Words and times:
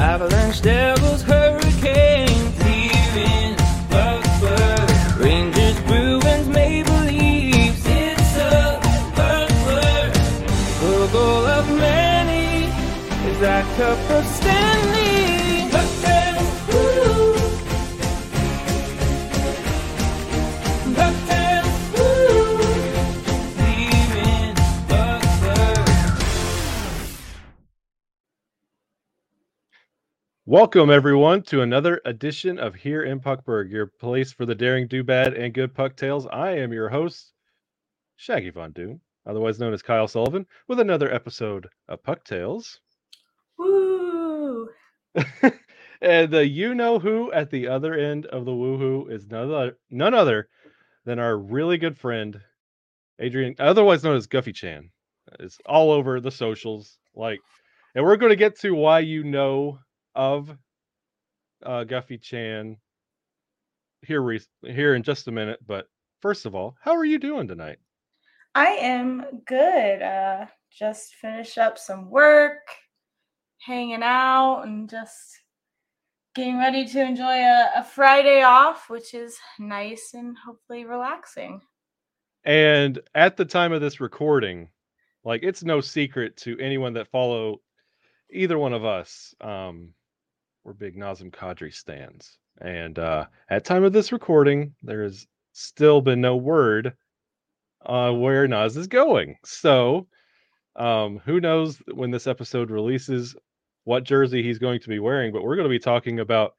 Avalanche 0.00 0.62
Devils, 0.62 1.22
Hurricanes, 1.22 2.58
Leaving, 2.64 3.54
Buckford, 3.90 5.20
Rangers, 5.20 5.78
Bruins, 5.82 6.48
Maple 6.48 7.00
Leafs. 7.04 7.82
It's 7.84 8.36
a 8.36 8.80
Buckford. 9.14 10.14
The 10.80 11.08
goal 11.12 11.44
of 11.44 11.68
many 11.78 12.72
is 13.28 13.38
that 13.40 13.64
cup 13.76 13.98
of 14.10 14.24
Welcome, 30.50 30.90
everyone, 30.90 31.42
to 31.42 31.62
another 31.62 32.00
edition 32.06 32.58
of 32.58 32.74
Here 32.74 33.04
in 33.04 33.20
Puckburg, 33.20 33.70
your 33.70 33.86
place 33.86 34.32
for 34.32 34.44
the 34.44 34.54
daring, 34.56 34.88
do 34.88 35.04
bad, 35.04 35.34
and 35.34 35.54
good 35.54 35.72
puck 35.72 35.94
tales. 35.94 36.26
I 36.26 36.56
am 36.56 36.72
your 36.72 36.88
host, 36.88 37.34
Shaggy 38.16 38.50
Von 38.50 38.72
Doom, 38.72 39.00
otherwise 39.24 39.60
known 39.60 39.72
as 39.72 39.80
Kyle 39.80 40.08
Sullivan, 40.08 40.44
with 40.66 40.80
another 40.80 41.08
episode 41.14 41.68
of 41.88 42.02
Puck 42.02 42.24
Tales. 42.24 42.80
Woo! 43.58 44.68
and 46.02 46.32
the 46.32 46.44
you 46.44 46.74
know 46.74 46.98
who 46.98 47.30
at 47.30 47.48
the 47.52 47.68
other 47.68 47.94
end 47.94 48.26
of 48.26 48.44
the 48.44 48.50
woohoo 48.50 49.08
is 49.08 49.28
none 49.28 49.52
other, 49.52 49.78
none 49.88 50.14
other 50.14 50.48
than 51.04 51.20
our 51.20 51.38
really 51.38 51.78
good 51.78 51.96
friend, 51.96 52.40
Adrian, 53.20 53.54
otherwise 53.60 54.02
known 54.02 54.16
as 54.16 54.26
Guffy 54.26 54.52
Chan. 54.52 54.90
It's 55.38 55.58
all 55.64 55.92
over 55.92 56.20
the 56.20 56.32
socials. 56.32 56.98
Like, 57.14 57.38
and 57.94 58.04
we're 58.04 58.16
going 58.16 58.30
to 58.30 58.36
get 58.36 58.58
to 58.62 58.74
why 58.74 58.98
you 58.98 59.22
know 59.22 59.78
of 60.14 60.56
uh, 61.64 61.84
Guffy 61.84 62.20
Chan 62.20 62.76
here 64.02 64.22
re- 64.22 64.40
here 64.62 64.94
in 64.94 65.02
just 65.02 65.28
a 65.28 65.32
minute. 65.32 65.60
But 65.66 65.86
first 66.20 66.46
of 66.46 66.54
all, 66.54 66.76
how 66.80 66.92
are 66.92 67.04
you 67.04 67.18
doing 67.18 67.48
tonight? 67.48 67.78
I 68.54 68.66
am 68.66 69.42
good. 69.46 70.02
Uh, 70.02 70.46
just 70.70 71.14
finish 71.14 71.58
up 71.58 71.78
some 71.78 72.10
work, 72.10 72.66
hanging 73.58 74.02
out, 74.02 74.62
and 74.62 74.88
just 74.88 75.40
getting 76.34 76.58
ready 76.58 76.86
to 76.86 77.00
enjoy 77.00 77.24
a, 77.24 77.70
a 77.76 77.84
Friday 77.84 78.42
off, 78.42 78.88
which 78.88 79.14
is 79.14 79.36
nice 79.58 80.10
and 80.14 80.36
hopefully 80.38 80.84
relaxing. 80.84 81.60
And 82.44 82.98
at 83.14 83.36
the 83.36 83.44
time 83.44 83.72
of 83.72 83.80
this 83.80 84.00
recording, 84.00 84.68
like 85.24 85.42
it's 85.42 85.62
no 85.62 85.80
secret 85.80 86.36
to 86.38 86.58
anyone 86.58 86.94
that 86.94 87.10
follow 87.10 87.60
either 88.32 88.58
one 88.58 88.72
of 88.72 88.84
us. 88.84 89.34
Um, 89.40 89.92
we're 90.70 90.74
big 90.74 90.96
Nazem 90.96 91.32
Kadri 91.32 91.74
stands, 91.74 92.38
and 92.60 92.96
uh, 92.96 93.26
at 93.48 93.64
time 93.64 93.82
of 93.82 93.92
this 93.92 94.12
recording, 94.12 94.72
there 94.84 95.02
has 95.02 95.26
still 95.52 96.00
been 96.00 96.20
no 96.20 96.36
word 96.36 96.94
uh, 97.84 98.12
where 98.12 98.46
Naz 98.46 98.76
is 98.76 98.86
going. 98.86 99.36
So, 99.44 100.06
um, 100.76 101.18
who 101.24 101.40
knows 101.40 101.82
when 101.92 102.12
this 102.12 102.28
episode 102.28 102.70
releases 102.70 103.34
what 103.82 104.04
jersey 104.04 104.44
he's 104.44 104.60
going 104.60 104.78
to 104.78 104.88
be 104.88 105.00
wearing? 105.00 105.32
But 105.32 105.42
we're 105.42 105.56
going 105.56 105.66
to 105.66 105.70
be 105.70 105.80
talking 105.80 106.20
about 106.20 106.54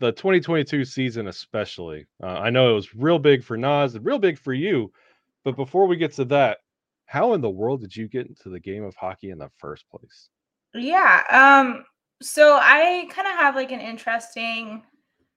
the 0.00 0.12
2022 0.12 0.84
season, 0.84 1.28
especially. 1.28 2.04
Uh, 2.22 2.26
I 2.26 2.50
know 2.50 2.72
it 2.72 2.74
was 2.74 2.94
real 2.94 3.18
big 3.18 3.42
for 3.42 3.56
Naz 3.56 3.94
and 3.94 4.04
real 4.04 4.18
big 4.18 4.38
for 4.38 4.52
you. 4.52 4.92
But 5.44 5.56
before 5.56 5.86
we 5.86 5.96
get 5.96 6.12
to 6.16 6.26
that, 6.26 6.58
how 7.06 7.32
in 7.32 7.40
the 7.40 7.48
world 7.48 7.80
did 7.80 7.96
you 7.96 8.06
get 8.06 8.26
into 8.26 8.50
the 8.50 8.60
game 8.60 8.84
of 8.84 8.94
hockey 8.96 9.30
in 9.30 9.38
the 9.38 9.50
first 9.56 9.88
place? 9.88 10.28
Yeah. 10.74 11.22
Um. 11.30 11.86
So 12.20 12.58
I 12.60 13.06
kind 13.10 13.28
of 13.28 13.34
have 13.34 13.54
like 13.54 13.70
an 13.70 13.80
interesting 13.80 14.82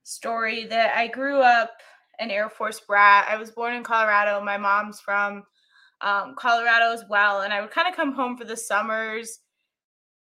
story 0.04 0.66
that 0.66 0.98
I 0.98 1.08
grew 1.08 1.40
up 1.40 1.72
an 2.20 2.32
Air 2.32 2.50
Force 2.50 2.80
brat. 2.80 3.28
I 3.30 3.38
was 3.38 3.52
born 3.52 3.76
in 3.76 3.84
Colorado. 3.84 4.42
My 4.42 4.58
mom's 4.58 5.00
from 5.00 5.44
um, 6.02 6.36
Colorado 6.36 6.92
as 6.92 7.04
well, 7.10 7.42
and 7.42 7.54
I 7.54 7.62
would 7.62 7.72
kind 7.72 7.88
of 7.88 7.96
come 7.96 8.14
home 8.14 8.36
for 8.36 8.46
the 8.46 8.58
summers. 8.58 9.40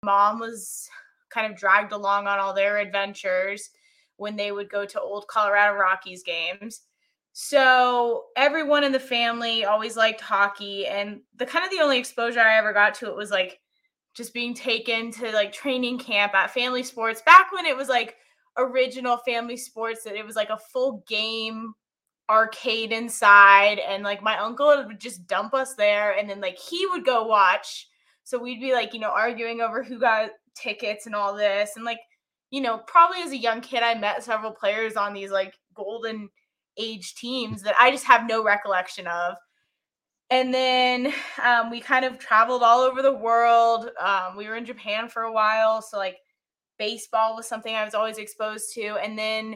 Mom 0.05 0.39
was 0.39 0.89
kind 1.31 1.51
of 1.51 1.59
dragged 1.59 1.93
along 1.93 2.29
on 2.29 2.39
all 2.39 2.55
their 2.55 2.79
adventures 2.79 3.71
when 4.17 4.37
they 4.37 4.53
would 4.53 4.71
go 4.71 4.85
to 4.85 5.01
old 5.01 5.27
Colorado 5.27 5.77
Rockies 5.77 6.23
games. 6.23 6.83
So 7.33 8.27
everyone 8.37 8.85
in 8.85 8.93
the 8.93 9.01
family 9.01 9.65
always 9.65 9.97
liked 9.97 10.21
hockey, 10.21 10.87
and 10.87 11.21
the 11.37 11.47
kind 11.47 11.65
of 11.65 11.73
the 11.73 11.81
only 11.81 11.99
exposure 11.99 12.39
I 12.39 12.59
ever 12.59 12.73
got 12.73 12.95
to 12.95 13.09
it 13.09 13.17
was 13.17 13.33
like 13.33 13.59
just 14.15 14.33
being 14.33 14.55
taken 14.55 15.11
to 15.11 15.31
like 15.33 15.53
training 15.53 15.99
camp 15.99 16.35
at 16.35 16.53
family 16.53 16.83
sports. 16.83 17.23
Back 17.23 17.53
when 17.53 17.67
it 17.67 17.77
was 17.77 17.89
like 17.89 18.17
original 18.57 19.19
family 19.19 19.57
sports 19.57 20.05
that 20.05 20.17
it 20.17 20.25
was 20.25 20.37
like 20.37 20.51
a 20.51 20.59
full 20.59 21.05
game 21.09 21.75
arcade 22.31 22.93
inside 22.93 23.79
and 23.79 24.03
like 24.03 24.23
my 24.23 24.39
uncle 24.39 24.85
would 24.87 24.99
just 24.99 25.27
dump 25.27 25.53
us 25.53 25.75
there 25.75 26.17
and 26.17 26.31
then 26.31 26.41
like 26.41 26.59
he 26.59 26.87
would 26.87 27.05
go 27.05 27.25
watch. 27.25 27.89
So 28.23 28.39
we'd 28.39 28.61
be 28.61 28.73
like 28.73 28.95
you 28.95 29.01
know 29.01 29.11
arguing 29.11 29.61
over 29.61 29.83
who 29.83 29.99
got 29.99 30.31
tickets 30.55 31.07
and 31.07 31.15
all 31.15 31.35
this 31.35 31.73
and 31.77 31.85
like 31.85 31.99
you 32.51 32.61
know 32.61 32.79
probably 32.87 33.21
as 33.23 33.33
a 33.33 33.37
young 33.37 33.61
kid 33.61 33.83
i 33.83 33.95
met 33.95 34.23
several 34.23 34.53
players 34.53 34.95
on 34.95 35.13
these 35.13 35.31
like 35.31 35.55
golden 35.75 36.29
age 36.79 37.15
teams 37.17 37.63
that 37.63 37.75
i 37.79 37.91
just 37.91 38.05
have 38.05 38.29
no 38.29 38.43
recollection 38.43 39.07
of 39.07 39.35
and 40.35 40.53
then 40.53 41.15
um, 41.45 41.71
we 41.71 41.81
kind 41.81 42.05
of 42.05 42.19
traveled 42.19 42.65
all 42.65 42.81
over 42.81 43.03
the 43.03 43.13
world. 43.13 43.91
Um, 44.01 44.37
we 44.37 44.49
were 44.49 44.57
in 44.57 44.65
Japan 44.65 45.09
for 45.09 45.23
a 45.23 45.33
while, 45.33 45.81
so 45.81 45.97
like 45.97 46.17
baseball 46.77 47.37
was 47.37 47.47
something 47.47 47.73
I 47.73 47.85
was 47.85 47.95
always 47.95 48.19
exposed 48.19 48.75
to. 48.75 48.97
And 48.97 49.17
then 49.17 49.55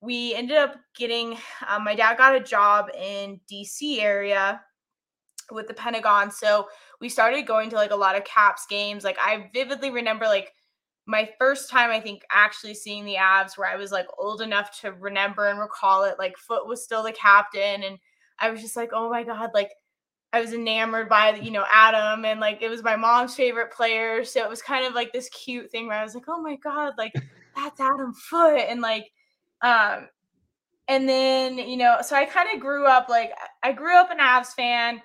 we 0.00 0.32
ended 0.36 0.58
up 0.58 0.76
getting 0.96 1.36
um, 1.68 1.82
my 1.82 1.96
dad 1.96 2.18
got 2.18 2.36
a 2.36 2.40
job 2.40 2.86
in 2.96 3.40
DC 3.50 3.98
area 3.98 4.60
with 5.50 5.66
the 5.66 5.74
Pentagon, 5.74 6.30
so 6.30 6.68
we 7.00 7.08
started 7.08 7.44
going 7.44 7.68
to 7.70 7.76
like 7.76 7.90
a 7.90 7.96
lot 7.96 8.14
of 8.14 8.22
Caps 8.22 8.64
games. 8.70 9.02
Like 9.02 9.18
I 9.20 9.50
vividly 9.52 9.90
remember 9.90 10.26
like 10.26 10.52
my 11.04 11.28
first 11.36 11.68
time 11.68 11.90
I 11.90 11.98
think 11.98 12.22
actually 12.30 12.74
seeing 12.74 13.04
the 13.04 13.16
Avs 13.16 13.58
where 13.58 13.68
I 13.68 13.74
was 13.74 13.90
like 13.90 14.06
old 14.16 14.40
enough 14.40 14.80
to 14.82 14.92
remember 14.92 15.48
and 15.48 15.58
recall 15.58 16.04
it. 16.04 16.14
Like 16.16 16.38
Foote 16.38 16.68
was 16.68 16.84
still 16.84 17.02
the 17.02 17.10
captain, 17.10 17.82
and 17.82 17.98
I 18.38 18.50
was 18.50 18.60
just 18.60 18.76
like, 18.76 18.90
oh 18.92 19.10
my 19.10 19.24
god, 19.24 19.50
like 19.52 19.70
I 20.32 20.40
was 20.40 20.54
enamored 20.54 21.08
by 21.08 21.34
you 21.34 21.50
know 21.50 21.64
Adam 21.72 22.24
and 22.24 22.40
like 22.40 22.62
it 22.62 22.70
was 22.70 22.82
my 22.82 22.96
mom's 22.96 23.34
favorite 23.34 23.72
player. 23.72 24.24
So 24.24 24.42
it 24.42 24.48
was 24.48 24.62
kind 24.62 24.86
of 24.86 24.94
like 24.94 25.12
this 25.12 25.28
cute 25.28 25.70
thing 25.70 25.86
where 25.86 25.98
I 25.98 26.02
was 26.02 26.14
like 26.14 26.24
oh 26.28 26.40
my 26.40 26.56
god 26.56 26.94
like 26.96 27.12
that's 27.56 27.80
Adam 27.80 28.14
Foote 28.14 28.66
and 28.68 28.80
like 28.80 29.10
um 29.60 30.08
and 30.88 31.08
then 31.08 31.58
you 31.58 31.76
know 31.76 31.98
so 32.02 32.16
I 32.16 32.24
kind 32.24 32.48
of 32.54 32.60
grew 32.60 32.86
up 32.86 33.08
like 33.08 33.32
I 33.62 33.72
grew 33.72 33.96
up 33.96 34.10
an 34.10 34.18
Avs 34.18 34.54
fan. 34.54 35.02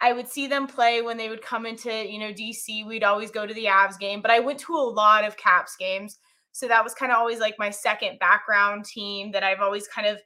I 0.00 0.12
would 0.12 0.28
see 0.28 0.48
them 0.48 0.66
play 0.66 1.02
when 1.02 1.16
they 1.16 1.28
would 1.28 1.42
come 1.42 1.66
into 1.66 1.92
you 1.92 2.18
know 2.18 2.32
DC 2.32 2.86
we'd 2.86 3.04
always 3.04 3.30
go 3.30 3.46
to 3.46 3.54
the 3.54 3.66
Avs 3.66 3.98
game 3.98 4.22
but 4.22 4.30
I 4.30 4.40
went 4.40 4.58
to 4.60 4.74
a 4.74 4.78
lot 4.78 5.24
of 5.24 5.36
Caps 5.36 5.76
games. 5.76 6.18
So 6.52 6.68
that 6.68 6.84
was 6.84 6.94
kind 6.94 7.10
of 7.10 7.18
always 7.18 7.40
like 7.40 7.56
my 7.58 7.70
second 7.70 8.18
background 8.20 8.84
team 8.84 9.32
that 9.32 9.42
I've 9.42 9.60
always 9.60 9.88
kind 9.88 10.06
of 10.06 10.20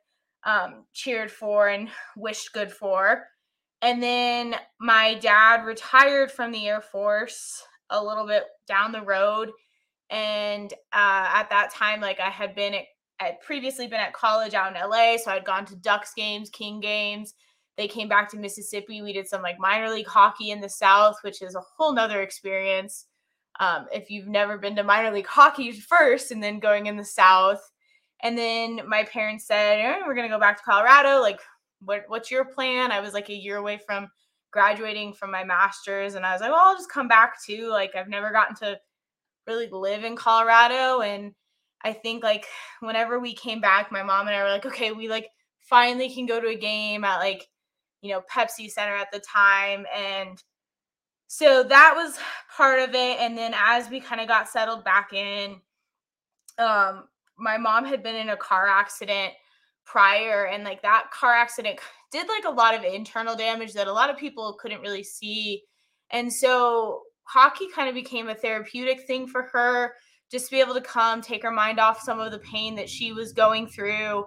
um, 0.45 0.85
cheered 0.93 1.31
for 1.31 1.69
and 1.69 1.89
wished 2.17 2.53
good 2.53 2.71
for 2.71 3.25
and 3.83 4.03
then 4.03 4.57
my 4.81 5.15
dad 5.15 5.65
retired 5.65 6.33
from 6.33 6.53
the 6.53 6.67
Air 6.67 6.81
Force 6.81 7.63
a 7.91 8.03
little 8.03 8.27
bit 8.27 8.45
down 8.67 8.93
the 8.93 9.03
road. 9.03 9.51
And 10.11 10.73
uh, 10.93 11.31
at 11.35 11.51
that 11.51 11.73
time, 11.73 12.01
like 12.01 12.19
I 12.21 12.31
had 12.31 12.55
been 12.55 12.75
at, 12.75 12.85
I'd 13.21 13.41
previously 13.41 13.87
been 13.87 14.01
at 14.01 14.13
college 14.13 14.55
out 14.55 14.75
in 14.75 14.91
LA. 14.91 15.17
So 15.17 15.31
I'd 15.31 15.45
gone 15.45 15.65
to 15.67 15.77
Ducks 15.77 16.13
games, 16.15 16.51
King 16.51 16.81
games. 16.81 17.35
They 17.77 17.89
came 17.89 18.09
back 18.09 18.29
to 18.31 18.39
Mississippi. 18.39 19.03
We 19.03 19.13
did 19.13 19.29
some 19.29 19.43
like 19.43 19.59
minor 19.59 19.91
league 19.91 20.09
hockey 20.09 20.51
in 20.51 20.61
the 20.61 20.69
South, 20.69 21.17
which 21.23 21.43
is 21.43 21.55
a 21.55 21.63
whole 21.77 21.95
nother 21.95 22.23
experience. 22.23 23.07
Um, 23.61 23.87
if 23.93 24.11
you've 24.11 24.29
never 24.29 24.59
been 24.59 24.77
to 24.77 24.83
minor 24.83 25.13
league 25.13 25.27
hockey 25.27 25.73
first 25.89 26.33
and 26.33 26.43
then 26.43 26.59
going 26.59 26.87
in 26.87 26.97
the 26.97 27.05
South. 27.05 27.61
And 28.21 28.37
then 28.37 28.81
my 28.89 29.05
parents 29.05 29.47
said, 29.47 29.79
"Eh, 29.79 29.99
we're 30.05 30.17
going 30.17 30.29
to 30.29 30.35
go 30.35 30.41
back 30.41 30.57
to 30.57 30.63
Colorado. 30.65 31.21
Like, 31.21 31.39
what 31.81 32.05
what's 32.09 32.31
your 32.31 32.45
plan? 32.45 32.93
I 32.93 33.01
was 33.01 33.15
like 33.15 33.29
a 33.29 33.35
year 33.35 33.57
away 33.57 33.79
from 33.79 34.09
graduating 34.51 35.13
from 35.13 35.31
my 35.31 35.45
master's 35.45 36.15
and 36.15 36.25
I 36.25 36.33
was 36.33 36.41
like, 36.41 36.51
well, 36.51 36.61
I'll 36.61 36.77
just 36.77 36.91
come 36.91 37.09
back 37.09 37.43
too. 37.45 37.69
Like 37.69 37.95
I've 37.95 38.09
never 38.09 38.33
gotten 38.33 38.57
to 38.57 38.79
really 39.47 39.69
live 39.71 40.05
in 40.05 40.17
Colorado 40.17 41.01
and 41.01 41.35
I 41.85 41.93
think 41.93 42.23
like 42.23 42.47
whenever 42.81 43.21
we 43.21 43.35
came 43.35 43.61
back, 43.61 43.93
my 43.93 44.03
mom 44.03 44.27
and 44.27 44.37
I 44.37 44.43
were 44.43 44.49
like, 44.49 44.67
okay, 44.67 44.93
we 44.93 45.09
like 45.09 45.29
finally 45.61 46.13
can 46.13 46.27
go 46.27 46.41
to 46.41 46.49
a 46.49 46.57
game 46.57 47.05
at 47.05 47.19
like, 47.19 47.47
you 48.01 48.11
know, 48.11 48.23
Pepsi 48.33 48.71
Center 48.71 48.97
at 48.97 49.13
the 49.13 49.21
time 49.21 49.87
and 49.95 50.43
so 51.29 51.63
that 51.63 51.93
was 51.95 52.19
part 52.57 52.81
of 52.81 52.95
it 52.95 53.21
and 53.21 53.37
then 53.37 53.55
as 53.55 53.91
we 53.91 54.01
kind 54.01 54.21
of 54.21 54.27
got 54.27 54.49
settled 54.49 54.83
back 54.83 55.13
in 55.13 55.61
um 56.59 57.05
my 57.39 57.59
mom 57.59 57.85
had 57.85 58.03
been 58.03 58.17
in 58.17 58.31
a 58.31 58.37
car 58.37 58.67
accident 58.67 59.35
prior 59.91 60.47
and 60.47 60.65
like 60.65 60.83
that 60.83 61.07
car 61.13 61.35
accident 61.35 61.79
did 62.11 62.29
like 62.29 62.45
a 62.45 62.51
lot 62.51 62.75
of 62.75 62.85
internal 62.85 63.37
damage 63.37 63.73
that 63.73 63.87
a 63.87 63.93
lot 63.93 64.11
of 64.11 64.17
people 64.17 64.57
couldn't 64.61 64.81
really 64.81 65.05
see 65.05 65.63
and 66.11 66.33
so 66.33 67.03
hockey 67.25 67.69
kind 67.75 67.89
of 67.89 67.95
became 67.95 68.29
a 68.29 68.35
therapeutic 68.35 69.07
thing 69.07 69.27
for 69.27 69.43
her 69.53 69.95
just 70.31 70.47
to 70.47 70.51
be 70.51 70.61
able 70.61 70.75
to 70.75 70.81
come 70.81 71.21
take 71.21 71.43
her 71.43 71.51
mind 71.51 71.79
off 71.79 72.01
some 72.01 72.21
of 72.21 72.33
the 72.33 72.39
pain 72.39 72.75
that 72.75 72.89
she 72.89 73.13
was 73.13 73.33
going 73.33 73.67
through. 73.67 74.27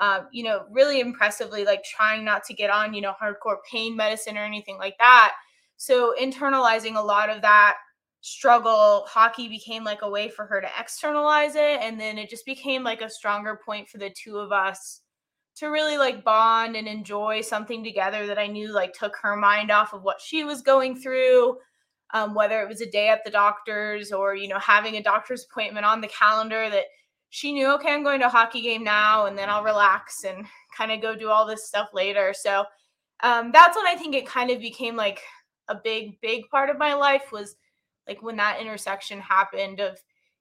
Um, 0.00 0.26
you 0.32 0.42
know, 0.42 0.64
really 0.70 1.00
impressively, 1.00 1.64
like 1.64 1.84
trying 1.84 2.24
not 2.24 2.44
to 2.44 2.54
get 2.54 2.70
on, 2.70 2.94
you 2.94 3.00
know, 3.00 3.14
hardcore 3.22 3.58
pain 3.70 3.94
medicine 3.96 4.36
or 4.36 4.44
anything 4.44 4.78
like 4.78 4.96
that. 4.98 5.32
So 5.76 6.14
internalizing 6.20 6.96
a 6.96 7.02
lot 7.02 7.30
of 7.30 7.42
that 7.42 7.76
struggle, 8.22 9.04
hockey 9.08 9.48
became 9.48 9.84
like 9.84 10.02
a 10.02 10.08
way 10.08 10.28
for 10.28 10.46
her 10.46 10.60
to 10.60 10.68
externalize 10.78 11.56
it. 11.56 11.80
And 11.80 12.00
then 12.00 12.16
it 12.16 12.30
just 12.30 12.46
became 12.46 12.82
like 12.82 13.02
a 13.02 13.10
stronger 13.10 13.60
point 13.62 13.88
for 13.88 13.98
the 13.98 14.10
two 14.10 14.38
of 14.38 14.52
us 14.52 15.00
to 15.56 15.66
really 15.66 15.98
like 15.98 16.24
bond 16.24 16.76
and 16.76 16.88
enjoy 16.88 17.42
something 17.42 17.84
together 17.84 18.26
that 18.26 18.38
I 18.38 18.46
knew 18.46 18.72
like 18.72 18.94
took 18.94 19.16
her 19.16 19.36
mind 19.36 19.70
off 19.70 19.92
of 19.92 20.02
what 20.02 20.20
she 20.20 20.44
was 20.44 20.62
going 20.62 20.96
through. 20.96 21.58
Um, 22.14 22.34
whether 22.34 22.60
it 22.60 22.68
was 22.68 22.82
a 22.82 22.90
day 22.90 23.08
at 23.08 23.24
the 23.24 23.30
doctor's 23.30 24.12
or 24.12 24.34
you 24.34 24.46
know 24.46 24.58
having 24.58 24.96
a 24.96 25.02
doctor's 25.02 25.46
appointment 25.46 25.86
on 25.86 26.02
the 26.02 26.08
calendar 26.08 26.68
that 26.68 26.84
she 27.30 27.50
knew 27.52 27.72
okay 27.72 27.90
i'm 27.90 28.02
going 28.02 28.20
to 28.20 28.26
a 28.26 28.28
hockey 28.28 28.60
game 28.60 28.84
now 28.84 29.24
and 29.24 29.38
then 29.38 29.48
i'll 29.48 29.64
relax 29.64 30.24
and 30.24 30.44
kind 30.76 30.92
of 30.92 31.00
go 31.00 31.16
do 31.16 31.30
all 31.30 31.46
this 31.46 31.66
stuff 31.66 31.88
later 31.94 32.34
so 32.38 32.66
um, 33.22 33.50
that's 33.50 33.78
when 33.78 33.86
i 33.86 33.94
think 33.94 34.14
it 34.14 34.26
kind 34.26 34.50
of 34.50 34.60
became 34.60 34.94
like 34.94 35.22
a 35.68 35.74
big 35.74 36.20
big 36.20 36.46
part 36.50 36.68
of 36.68 36.76
my 36.76 36.92
life 36.92 37.32
was 37.32 37.56
like 38.08 38.22
when 38.22 38.36
that 38.36 38.60
intersection 38.60 39.20
happened 39.20 39.80
of 39.80 39.98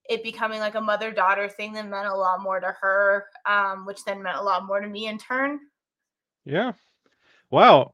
it 0.09 0.23
becoming 0.23 0.59
like 0.59 0.75
a 0.75 0.81
mother 0.81 1.11
daughter 1.11 1.47
thing 1.47 1.73
that 1.73 1.87
meant 1.87 2.07
a 2.07 2.15
lot 2.15 2.41
more 2.41 2.59
to 2.59 2.75
her 2.81 3.25
um, 3.45 3.85
which 3.85 4.03
then 4.05 4.21
meant 4.23 4.37
a 4.37 4.41
lot 4.41 4.65
more 4.65 4.79
to 4.79 4.87
me 4.87 5.07
in 5.07 5.17
turn 5.17 5.59
Yeah. 6.45 6.73
Wow. 7.49 7.91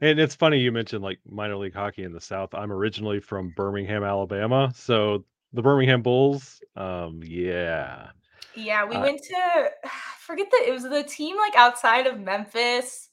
And 0.00 0.18
it's 0.18 0.34
funny 0.34 0.58
you 0.58 0.72
mentioned 0.72 1.02
like 1.02 1.20
minor 1.28 1.56
league 1.56 1.74
hockey 1.74 2.04
in 2.04 2.12
the 2.12 2.20
South. 2.20 2.54
I'm 2.54 2.72
originally 2.72 3.20
from 3.20 3.50
Birmingham, 3.50 4.02
Alabama. 4.04 4.72
So 4.74 5.24
the 5.52 5.62
Birmingham 5.62 6.02
Bulls, 6.02 6.62
um, 6.76 7.20
yeah. 7.24 8.10
yeah 8.54 8.84
we 8.84 8.96
Uh, 8.96 9.00
went 9.00 9.22
to 9.22 9.36
I 9.36 9.70
forget 10.20 10.50
that 10.50 10.64
it 10.66 10.72
was 10.72 10.84
the 10.84 11.04
team 11.04 11.36
like 11.36 11.54
outside 11.56 12.06
of 12.06 12.18
memphis 12.20 13.09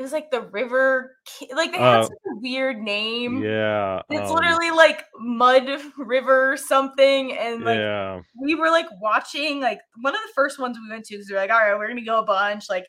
it 0.00 0.02
was 0.02 0.12
like 0.12 0.30
the 0.30 0.40
river 0.40 1.14
like 1.54 1.72
they 1.72 1.78
had 1.78 2.00
Uh, 2.00 2.02
such 2.04 2.12
a 2.12 2.40
weird 2.40 2.78
name 2.78 3.42
Yeah. 3.42 4.00
It's 4.08 4.30
um, 4.30 4.34
literally 4.34 4.70
like 4.70 5.04
mud 5.18 5.68
river 5.98 6.56
something, 6.56 7.36
and 7.36 7.62
like 7.64 7.78
yeah. 7.78 8.20
we 8.40 8.54
were 8.54 8.70
like 8.70 8.86
watching 8.98 9.60
like 9.60 9.82
one 10.00 10.14
of 10.14 10.20
the 10.26 10.32
first 10.34 10.58
ones 10.58 10.78
we 10.78 10.88
went 10.90 11.04
to 11.04 11.14
because 11.16 11.28
we 11.28 11.36
are 11.36 11.38
like, 11.38 11.50
all 11.50 11.58
right, 11.58 11.76
we're 11.76 11.88
gonna 11.88 12.00
go 12.00 12.18
a 12.18 12.24
bunch. 12.24 12.70
Like 12.70 12.86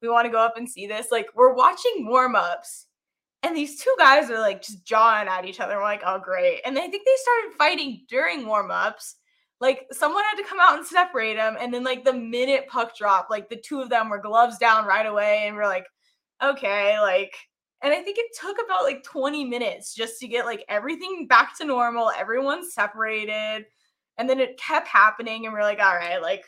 we 0.00 0.08
want 0.08 0.26
to 0.26 0.30
go 0.30 0.38
up 0.38 0.56
and 0.56 0.70
see 0.70 0.86
this. 0.86 1.08
Like 1.10 1.26
we're 1.34 1.52
watching 1.52 2.06
warm 2.06 2.36
ups, 2.36 2.86
and 3.42 3.56
these 3.56 3.80
two 3.80 3.94
guys 3.98 4.30
are 4.30 4.38
like 4.38 4.62
just 4.62 4.84
jawing 4.84 5.26
at 5.26 5.44
each 5.44 5.58
other. 5.58 5.76
We're 5.78 5.82
like, 5.82 6.02
oh 6.06 6.20
great, 6.20 6.60
and 6.64 6.78
I 6.78 6.86
think 6.86 7.04
they 7.04 7.16
started 7.16 7.58
fighting 7.58 8.04
during 8.08 8.46
warm 8.46 8.70
ups. 8.70 9.16
Like 9.60 9.86
someone 9.90 10.22
had 10.30 10.40
to 10.40 10.48
come 10.48 10.60
out 10.60 10.78
and 10.78 10.86
separate 10.86 11.34
them, 11.34 11.56
and 11.60 11.74
then 11.74 11.82
like 11.82 12.04
the 12.04 12.12
minute 12.12 12.68
puck 12.68 12.96
dropped, 12.96 13.32
like 13.32 13.48
the 13.48 13.56
two 13.56 13.80
of 13.80 13.90
them 13.90 14.10
were 14.10 14.18
gloves 14.18 14.58
down 14.58 14.86
right 14.86 15.06
away, 15.06 15.44
and 15.48 15.56
we're 15.56 15.66
like, 15.66 15.86
okay, 16.42 16.98
like. 17.00 17.34
And 17.84 17.92
I 17.92 18.00
think 18.00 18.16
it 18.16 18.26
took 18.40 18.56
about 18.64 18.84
like 18.84 19.02
20 19.02 19.44
minutes 19.44 19.92
just 19.92 20.20
to 20.20 20.28
get 20.28 20.44
like 20.44 20.64
everything 20.68 21.26
back 21.26 21.58
to 21.58 21.64
normal. 21.64 22.12
everyone 22.16 22.62
separated. 22.70 23.66
And 24.18 24.30
then 24.30 24.38
it 24.38 24.56
kept 24.56 24.86
happening. 24.86 25.46
And 25.46 25.52
we're 25.52 25.62
like, 25.62 25.80
all 25.80 25.96
right, 25.96 26.22
like 26.22 26.44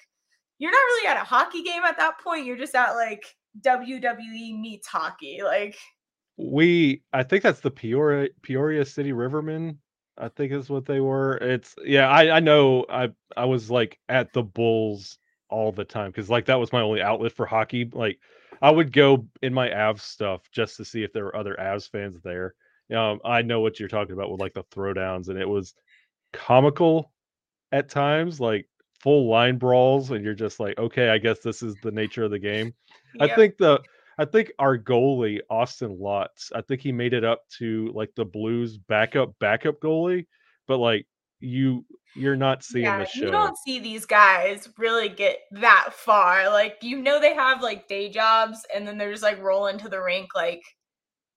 you're 0.58 0.70
not 0.70 0.76
really 0.76 1.08
at 1.08 1.16
a 1.20 1.24
hockey 1.24 1.62
game 1.62 1.82
at 1.84 1.98
that 1.98 2.20
point. 2.22 2.46
You're 2.46 2.56
just 2.56 2.74
at 2.74 2.92
like 2.92 3.24
WWE 3.62 4.60
meets 4.60 4.86
hockey. 4.86 5.40
Like, 5.42 5.76
We 6.36 7.02
I 7.12 7.22
think 7.22 7.42
that's 7.42 7.60
the 7.60 7.70
Peoria 7.70 8.28
Peoria 8.42 8.84
City 8.84 9.12
Rivermen. 9.12 9.76
I 10.16 10.28
think 10.28 10.52
is 10.52 10.70
what 10.70 10.86
they 10.86 11.00
were. 11.00 11.36
It's 11.38 11.74
yeah, 11.84 12.08
I 12.08 12.36
I 12.36 12.40
know 12.40 12.86
I 12.88 13.10
I 13.36 13.44
was 13.44 13.70
like 13.70 13.98
at 14.08 14.32
the 14.32 14.42
Bulls 14.42 15.18
all 15.48 15.72
the 15.72 15.84
time 15.84 16.10
because 16.10 16.30
like 16.30 16.46
that 16.46 16.60
was 16.60 16.72
my 16.72 16.80
only 16.80 17.02
outlet 17.02 17.32
for 17.32 17.46
hockey. 17.46 17.88
Like 17.92 18.18
I 18.62 18.70
would 18.70 18.92
go 18.92 19.26
in 19.42 19.52
my 19.54 19.68
Avs 19.68 20.00
stuff 20.00 20.42
just 20.50 20.76
to 20.78 20.84
see 20.84 21.02
if 21.02 21.12
there 21.12 21.24
were 21.24 21.36
other 21.36 21.56
Avs 21.58 21.90
fans 21.90 22.20
there. 22.22 22.54
Um, 22.94 23.20
I 23.24 23.42
know 23.42 23.60
what 23.60 23.80
you're 23.80 23.88
talking 23.88 24.12
about 24.12 24.30
with 24.30 24.40
like 24.40 24.54
the 24.54 24.64
throwdowns, 24.64 25.28
and 25.28 25.38
it 25.38 25.48
was 25.48 25.74
comical 26.32 27.12
at 27.72 27.88
times, 27.88 28.40
like 28.40 28.68
full 29.00 29.28
line 29.28 29.58
brawls, 29.58 30.10
and 30.10 30.24
you're 30.24 30.34
just 30.34 30.60
like, 30.60 30.78
okay, 30.78 31.08
I 31.08 31.18
guess 31.18 31.40
this 31.40 31.62
is 31.62 31.74
the 31.82 31.90
nature 31.90 32.24
of 32.24 32.30
the 32.30 32.38
game. 32.38 32.74
I 33.20 33.34
think 33.34 33.56
the 33.58 33.80
I 34.18 34.24
think 34.24 34.52
our 34.58 34.78
goalie 34.78 35.40
Austin 35.50 35.98
Lots, 35.98 36.52
I 36.54 36.60
think 36.60 36.80
he 36.80 36.92
made 36.92 37.14
it 37.14 37.24
up 37.24 37.42
to 37.58 37.90
like 37.94 38.10
the 38.14 38.24
Blues 38.24 38.76
backup 38.76 39.38
backup 39.40 39.80
goalie, 39.80 40.26
but 40.66 40.78
like 40.78 41.06
you 41.44 41.84
you're 42.14 42.36
not 42.36 42.64
seeing 42.64 42.96
yeah, 42.96 42.98
the 42.98 43.06
show. 43.06 43.26
you 43.26 43.30
don't 43.30 43.56
see 43.58 43.78
these 43.80 44.06
guys 44.06 44.68
really 44.78 45.08
get 45.08 45.38
that 45.52 45.90
far. 45.92 46.48
Like, 46.50 46.78
you 46.82 47.00
know, 47.00 47.20
they 47.20 47.34
have 47.34 47.62
like 47.62 47.88
day 47.88 48.08
jobs 48.10 48.64
and 48.74 48.86
then 48.86 48.98
they're 48.98 49.10
just 49.12 49.22
like 49.22 49.40
rolling 49.42 49.78
to 49.78 49.88
the 49.88 50.00
rink, 50.00 50.34
like 50.34 50.62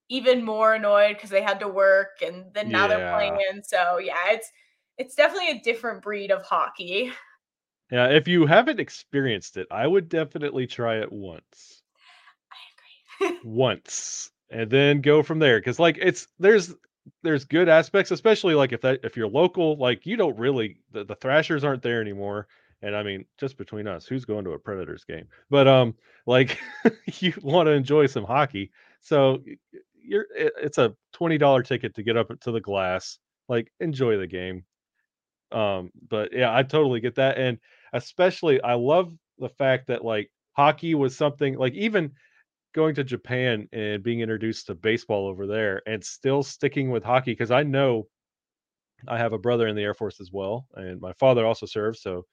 even 0.10 0.46
more 0.46 0.76
annoyed 0.76 1.16
because 1.16 1.30
they 1.32 1.44
had 1.44 1.60
to 1.62 1.68
work 1.70 2.22
and 2.26 2.54
then 2.54 2.72
now 2.72 2.88
they're 2.88 3.00
Yeah. 3.00 3.10
playing. 3.14 3.62
So, 3.66 4.00
yeah, 4.00 4.32
it's 4.32 4.52
it's 4.98 5.16
definitely 5.16 5.52
a 5.52 5.62
different 5.64 6.04
breed 6.04 6.32
of 6.32 6.44
hockey. 6.44 7.14
Yeah, 7.92 8.08
if 8.12 8.30
you 8.30 8.46
haven't 8.46 8.80
experienced 8.80 9.58
it, 9.58 9.68
I 9.72 9.88
would 9.88 10.08
definitely 10.08 10.68
try 10.68 11.00
it 11.02 11.12
once. 11.12 11.84
I 12.52 13.28
agree. 13.28 13.40
Once. 13.42 14.32
And 14.50 14.70
then 14.70 15.02
go 15.02 15.24
from 15.24 15.40
there. 15.40 15.62
Cause 15.62 15.80
like 15.80 15.98
it's 16.02 16.28
there's 16.40 16.74
there's 17.24 17.46
good 17.46 17.70
aspects, 17.70 18.12
especially 18.12 18.56
like 18.56 18.72
if 18.72 18.82
that 18.82 19.00
if 19.04 19.16
you're 19.16 19.28
local, 19.28 19.78
like 19.78 20.06
you 20.06 20.18
don't 20.18 20.38
really 20.38 20.78
the, 20.92 21.04
the 21.04 21.16
thrashers 21.16 21.64
aren't 21.64 21.82
there 21.82 22.02
anymore. 22.02 22.48
And 22.82 22.96
I 22.96 23.04
mean, 23.04 23.26
just 23.40 23.58
between 23.58 23.88
us, 23.88 24.06
who's 24.06 24.26
going 24.26 24.46
to 24.46 24.52
a 24.52 24.60
Predators 24.60 25.04
game? 25.04 25.28
But 25.50 25.68
um, 25.68 25.96
like 26.26 26.60
you 27.20 27.34
want 27.42 27.68
to 27.68 27.72
enjoy 27.72 28.08
some 28.08 28.26
hockey, 28.26 28.72
so 29.02 29.44
you're 30.02 30.28
it, 30.36 30.54
it's 30.62 30.78
a 30.78 30.96
twenty 31.14 31.38
dollar 31.38 31.64
ticket 31.64 31.96
to 31.96 32.04
get 32.04 32.18
up 32.18 32.40
to 32.42 32.52
the 32.52 32.62
glass. 32.62 33.20
Like 33.50 33.72
enjoy 33.80 34.18
the 34.18 34.28
game. 34.28 34.66
Um, 35.52 35.92
but 36.10 36.34
yeah, 36.34 36.56
I 36.56 36.64
totally 36.64 37.00
get 37.00 37.16
that, 37.16 37.38
and 37.38 37.58
especially 37.94 38.62
I 38.62 38.74
love 38.74 39.14
the 39.40 39.50
fact 39.50 39.88
that 39.88 40.04
like 40.04 40.30
hockey 40.54 40.96
was 40.96 41.16
something 41.16 41.58
like 41.58 41.74
even 41.74 42.12
going 42.74 42.96
to 42.96 43.04
Japan 43.04 43.68
and 43.72 44.04
being 44.04 44.22
introduced 44.22 44.68
to 44.68 44.76
baseball 44.76 45.28
over 45.28 45.48
there, 45.48 45.82
and 45.88 46.04
still 46.04 46.44
sticking 46.44 46.90
with 46.92 47.04
hockey 47.04 47.32
because 47.32 47.52
I 47.52 47.64
know 47.64 48.08
I 49.08 49.18
have 49.18 49.34
a 49.34 49.38
brother 49.38 49.68
in 49.68 49.76
the 49.76 49.84
Air 49.84 49.94
Force 49.94 50.20
as 50.20 50.32
well, 50.32 50.68
and 50.76 51.00
my 51.02 51.14
father 51.14 51.46
also 51.46 51.66
served, 51.66 52.00
so 52.00 52.26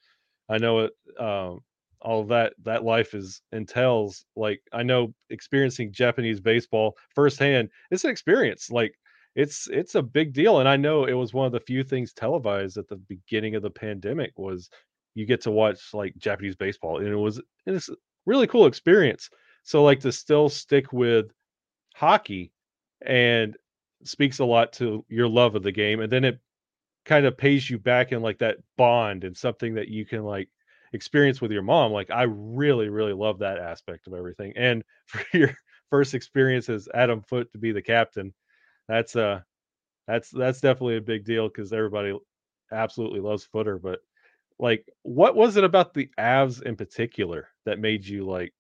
I 0.49 0.59
know 0.59 0.81
it. 0.81 0.93
Um, 1.19 1.61
all 2.01 2.23
that 2.25 2.53
that 2.63 2.85
life 2.85 3.15
is 3.15 3.41
entails. 3.53 4.25
Like 4.37 4.61
I 4.73 4.83
know 4.83 5.15
experiencing 5.31 5.93
Japanese 5.93 6.41
baseball 6.41 6.97
firsthand. 7.15 7.71
It's 7.91 8.05
an 8.05 8.11
experience. 8.11 8.71
Like 8.71 8.95
it's 9.35 9.69
it's 9.71 9.95
a 9.95 10.03
big 10.03 10.33
deal, 10.33 10.61
and 10.61 10.69
I 10.69 10.77
know 10.77 11.07
it 11.07 11.15
was 11.15 11.33
one 11.35 11.47
of 11.47 11.53
the 11.53 11.61
few 11.61 11.83
things 11.83 12.13
televised 12.13 12.77
at 12.77 12.89
the 12.89 12.97
beginning 12.97 13.55
of 13.55 13.63
the 13.63 13.71
pandemic 13.71 14.33
was 14.39 14.69
you 15.15 15.27
get 15.27 15.41
to 15.43 15.51
watch 15.51 15.81
like 15.93 16.17
Japanese 16.19 16.57
baseball, 16.57 16.99
and 16.99 17.09
it 17.09 17.17
was 17.17 17.41
it's 17.67 17.91
really 18.27 18.47
cool 18.47 18.67
experience. 18.67 19.29
So 19.65 19.83
like 19.83 20.01
to 20.01 20.13
still 20.13 20.49
stick 20.49 20.93
with 20.93 21.33
hockey 21.95 22.53
and 23.05 23.57
speaks 24.05 24.39
a 24.39 24.45
lot 24.45 24.73
to 24.75 25.05
your 25.09 25.29
love 25.29 25.57
of 25.57 25.63
the 25.63 25.73
game, 25.73 26.01
and 26.01 26.13
then 26.13 26.25
it 26.25 26.39
kind 27.05 27.27
of 27.27 27.37
pays 27.37 27.69
you 27.69 27.79
back 27.79 28.13
in 28.13 28.23
like 28.23 28.39
that 28.39 28.59
bond 28.77 29.25
and 29.25 29.37
something 29.37 29.75
that 29.75 29.89
you 29.89 30.07
can 30.07 30.23
like 30.25 30.49
experience 30.93 31.41
with 31.41 31.51
your 31.53 31.63
mom. 31.63 31.93
Like 31.93 32.11
I 32.11 32.25
really, 32.25 32.89
really 32.89 33.13
love 33.13 33.39
that 33.41 33.59
aspect 33.59 34.07
of 34.07 34.15
everything. 34.15 34.53
And 34.57 34.85
for 35.07 35.25
your 35.37 35.57
first 35.91 36.15
experience 36.15 36.69
as 36.69 36.89
Adam 36.95 37.23
Foote 37.23 37.51
to 37.53 37.59
be 37.59 37.73
the 37.73 37.83
captain, 37.83 38.33
that's 38.89 39.17
uh 39.17 39.41
that's 40.07 40.31
that's 40.31 40.61
definitely 40.61 40.97
a 40.97 41.03
big 41.03 41.25
deal 41.25 41.49
because 41.49 41.73
everybody 41.73 42.17
absolutely 42.73 43.21
loves 43.21 43.45
footer. 43.45 43.79
But 43.79 44.01
like 44.59 44.89
what 45.03 45.37
was 45.37 45.57
it 45.57 45.65
about 45.65 45.95
the 45.95 46.09
Avs 46.19 46.63
in 46.63 46.77
particular 46.77 47.49
that 47.67 47.79
made 47.79 48.07
you 48.07 48.25
like 48.27 48.53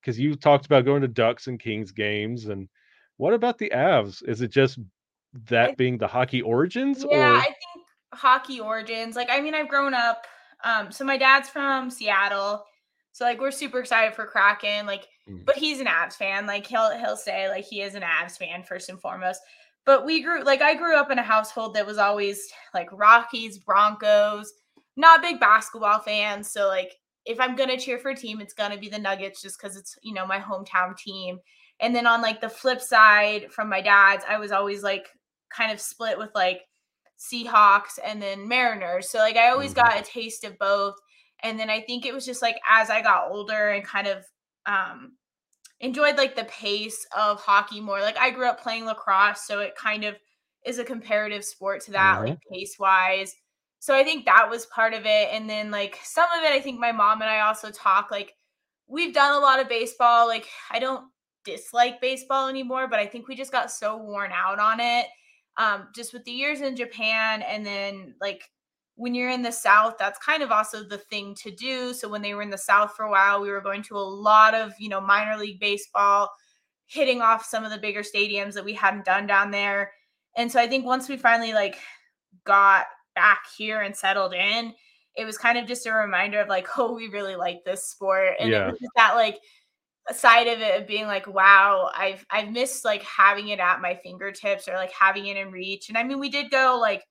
because 0.00 0.18
you 0.18 0.34
talked 0.34 0.66
about 0.66 0.84
going 0.84 1.02
to 1.02 1.08
Ducks 1.08 1.46
and 1.46 1.58
Kings 1.60 1.92
games 1.92 2.46
and 2.46 2.68
what 3.16 3.34
about 3.34 3.58
the 3.58 3.70
Avs? 3.74 4.26
Is 4.28 4.40
it 4.40 4.50
just 4.50 4.78
that 5.48 5.70
I- 5.70 5.74
being 5.74 5.98
the 5.98 6.06
hockey 6.08 6.42
origins 6.42 7.04
Yeah, 7.08 7.32
or 7.32 7.36
I 7.36 7.42
think 7.44 7.84
hockey 8.14 8.60
origins. 8.60 9.14
Like, 9.16 9.28
I 9.30 9.40
mean, 9.40 9.54
I've 9.54 9.68
grown 9.68 9.94
up. 9.94 10.26
Um, 10.64 10.90
so 10.90 11.04
my 11.04 11.16
dad's 11.16 11.48
from 11.48 11.90
Seattle, 11.90 12.64
so 13.12 13.24
like 13.24 13.40
we're 13.40 13.50
super 13.50 13.78
excited 13.78 14.14
for 14.14 14.26
Kraken. 14.26 14.86
Like, 14.86 15.06
Mm. 15.28 15.44
but 15.44 15.56
he's 15.56 15.80
an 15.80 15.86
Avs 15.86 16.14
fan. 16.14 16.46
Like 16.46 16.66
he'll 16.66 16.90
he'll 16.98 17.16
say 17.16 17.48
like 17.48 17.64
he 17.64 17.82
is 17.82 17.94
an 17.94 18.02
Avs 18.02 18.36
fan 18.38 18.62
first 18.64 18.88
and 18.88 19.00
foremost. 19.00 19.40
But 19.86 20.04
we 20.04 20.22
grew 20.22 20.42
like 20.42 20.60
I 20.62 20.74
grew 20.74 20.96
up 20.96 21.10
in 21.10 21.18
a 21.18 21.22
household 21.22 21.74
that 21.74 21.86
was 21.86 21.98
always 21.98 22.50
like 22.74 22.88
Rockies, 22.92 23.58
Broncos. 23.58 24.52
Not 24.96 25.22
big 25.22 25.38
basketball 25.40 26.00
fans, 26.00 26.50
so 26.50 26.68
like 26.68 26.94
if 27.30 27.40
I'm 27.40 27.56
gonna 27.56 27.78
cheer 27.78 27.98
for 27.98 28.10
a 28.10 28.16
team, 28.16 28.40
it's 28.40 28.54
gonna 28.54 28.78
be 28.78 28.88
the 28.88 28.98
Nuggets 28.98 29.42
just 29.42 29.58
because 29.60 29.76
it's 29.76 29.98
you 30.02 30.14
know 30.14 30.26
my 30.26 30.38
hometown 30.40 30.96
team. 30.96 31.40
And 31.80 31.94
then 31.94 32.06
on 32.06 32.20
like 32.22 32.40
the 32.40 32.48
flip 32.48 32.80
side 32.80 33.52
from 33.52 33.68
my 33.68 33.80
dad's, 33.80 34.24
I 34.28 34.38
was 34.38 34.52
always 34.52 34.82
like 34.82 35.08
kind 35.50 35.72
of 35.72 35.80
split 35.80 36.18
with 36.18 36.30
like 36.34 36.62
Seahawks 37.18 37.98
and 38.04 38.20
then 38.20 38.48
Mariners. 38.48 39.10
So 39.10 39.18
like 39.18 39.36
I 39.36 39.50
always 39.50 39.74
Mhm. 39.74 39.74
got 39.74 39.98
a 39.98 40.02
taste 40.02 40.44
of 40.44 40.58
both. 40.58 40.94
And 41.42 41.58
then 41.58 41.70
I 41.70 41.80
think 41.80 42.04
it 42.06 42.14
was 42.14 42.26
just 42.26 42.42
like 42.42 42.56
as 42.68 42.90
I 42.90 43.02
got 43.02 43.30
older 43.30 43.70
and 43.70 43.84
kind 43.84 44.06
of 44.06 44.24
um 44.66 45.16
enjoyed 45.80 46.16
like 46.16 46.36
the 46.36 46.44
pace 46.44 47.06
of 47.16 47.40
hockey 47.40 47.80
more. 47.80 48.00
Like 48.00 48.18
I 48.18 48.30
grew 48.30 48.48
up 48.48 48.60
playing 48.60 48.84
lacrosse, 48.86 49.46
so 49.46 49.60
it 49.60 49.74
kind 49.76 50.04
of 50.04 50.16
is 50.64 50.78
a 50.78 50.84
comparative 50.84 51.44
sport 51.44 51.82
to 51.82 51.92
that, 51.92 52.20
like 52.20 52.34
pace 52.52 52.76
wise. 52.78 53.34
So 53.80 53.94
I 53.94 54.04
think 54.04 54.26
that 54.26 54.48
was 54.48 54.66
part 54.66 54.92
of 54.92 55.06
it. 55.06 55.28
And 55.32 55.48
then 55.48 55.70
like 55.70 55.98
some 56.04 56.28
of 56.38 56.44
it, 56.44 56.52
I 56.52 56.60
think 56.60 56.78
my 56.78 56.92
mom 56.92 57.22
and 57.22 57.30
I 57.30 57.40
also 57.40 57.70
talk 57.70 58.10
like 58.10 58.34
we've 58.86 59.14
done 59.14 59.34
a 59.34 59.40
lot 59.40 59.58
of 59.58 59.68
baseball. 59.68 60.28
Like 60.28 60.46
I 60.70 60.78
don't 60.78 61.06
dislike 61.44 62.00
baseball 62.00 62.48
anymore, 62.48 62.88
but 62.88 63.00
I 63.00 63.06
think 63.06 63.26
we 63.26 63.34
just 63.34 63.52
got 63.52 63.70
so 63.70 63.96
worn 63.96 64.30
out 64.32 64.58
on 64.58 64.80
it. 64.80 65.06
Um, 65.56 65.88
just 65.94 66.12
with 66.12 66.24
the 66.24 66.30
years 66.30 66.60
in 66.60 66.76
Japan 66.76 67.42
and 67.42 67.64
then 67.64 68.14
like 68.20 68.44
when 68.96 69.14
you're 69.14 69.30
in 69.30 69.40
the 69.40 69.50
South, 69.50 69.94
that's 69.98 70.18
kind 70.18 70.42
of 70.42 70.52
also 70.52 70.84
the 70.84 70.98
thing 70.98 71.34
to 71.36 71.50
do. 71.50 71.94
So 71.94 72.06
when 72.06 72.20
they 72.20 72.34
were 72.34 72.42
in 72.42 72.50
the 72.50 72.58
South 72.58 72.92
for 72.94 73.06
a 73.06 73.10
while, 73.10 73.40
we 73.40 73.50
were 73.50 73.62
going 73.62 73.82
to 73.84 73.96
a 73.96 73.98
lot 73.98 74.54
of, 74.54 74.74
you 74.78 74.90
know, 74.90 75.00
minor 75.00 75.38
league 75.38 75.58
baseball, 75.58 76.30
hitting 76.84 77.22
off 77.22 77.46
some 77.46 77.64
of 77.64 77.70
the 77.70 77.78
bigger 77.78 78.02
stadiums 78.02 78.52
that 78.52 78.64
we 78.64 78.74
hadn't 78.74 79.06
done 79.06 79.26
down 79.26 79.50
there. 79.50 79.90
And 80.36 80.52
so 80.52 80.60
I 80.60 80.66
think 80.66 80.84
once 80.84 81.08
we 81.08 81.16
finally 81.16 81.54
like 81.54 81.78
got 82.44 82.86
back 83.20 83.42
here 83.58 83.82
and 83.82 83.94
settled 83.94 84.32
in, 84.32 84.72
it 85.14 85.26
was 85.26 85.36
kind 85.36 85.58
of 85.58 85.66
just 85.66 85.86
a 85.86 85.92
reminder 85.92 86.40
of 86.40 86.48
like, 86.48 86.66
oh, 86.78 86.94
we 86.94 87.08
really 87.08 87.36
like 87.36 87.64
this 87.64 87.84
sport. 87.84 88.34
And 88.40 88.50
Yeah. 88.50 88.68
it 88.68 88.70
was 88.72 88.80
just 88.80 88.92
that 88.96 89.14
like 89.14 89.38
side 90.12 90.46
of 90.46 90.60
it 90.60 90.80
of 90.80 90.88
being 90.88 91.06
like, 91.06 91.26
wow, 91.26 91.90
I've 91.94 92.24
I've 92.30 92.50
missed 92.50 92.84
like 92.84 93.02
having 93.02 93.48
it 93.48 93.60
at 93.60 93.82
my 93.82 93.94
fingertips 94.02 94.68
or 94.68 94.74
like 94.74 94.92
having 94.92 95.26
it 95.26 95.36
in 95.36 95.52
reach. 95.52 95.88
And 95.90 95.98
I 95.98 96.02
mean, 96.02 96.18
we 96.18 96.30
did 96.30 96.50
go 96.50 96.78
like 96.80 97.04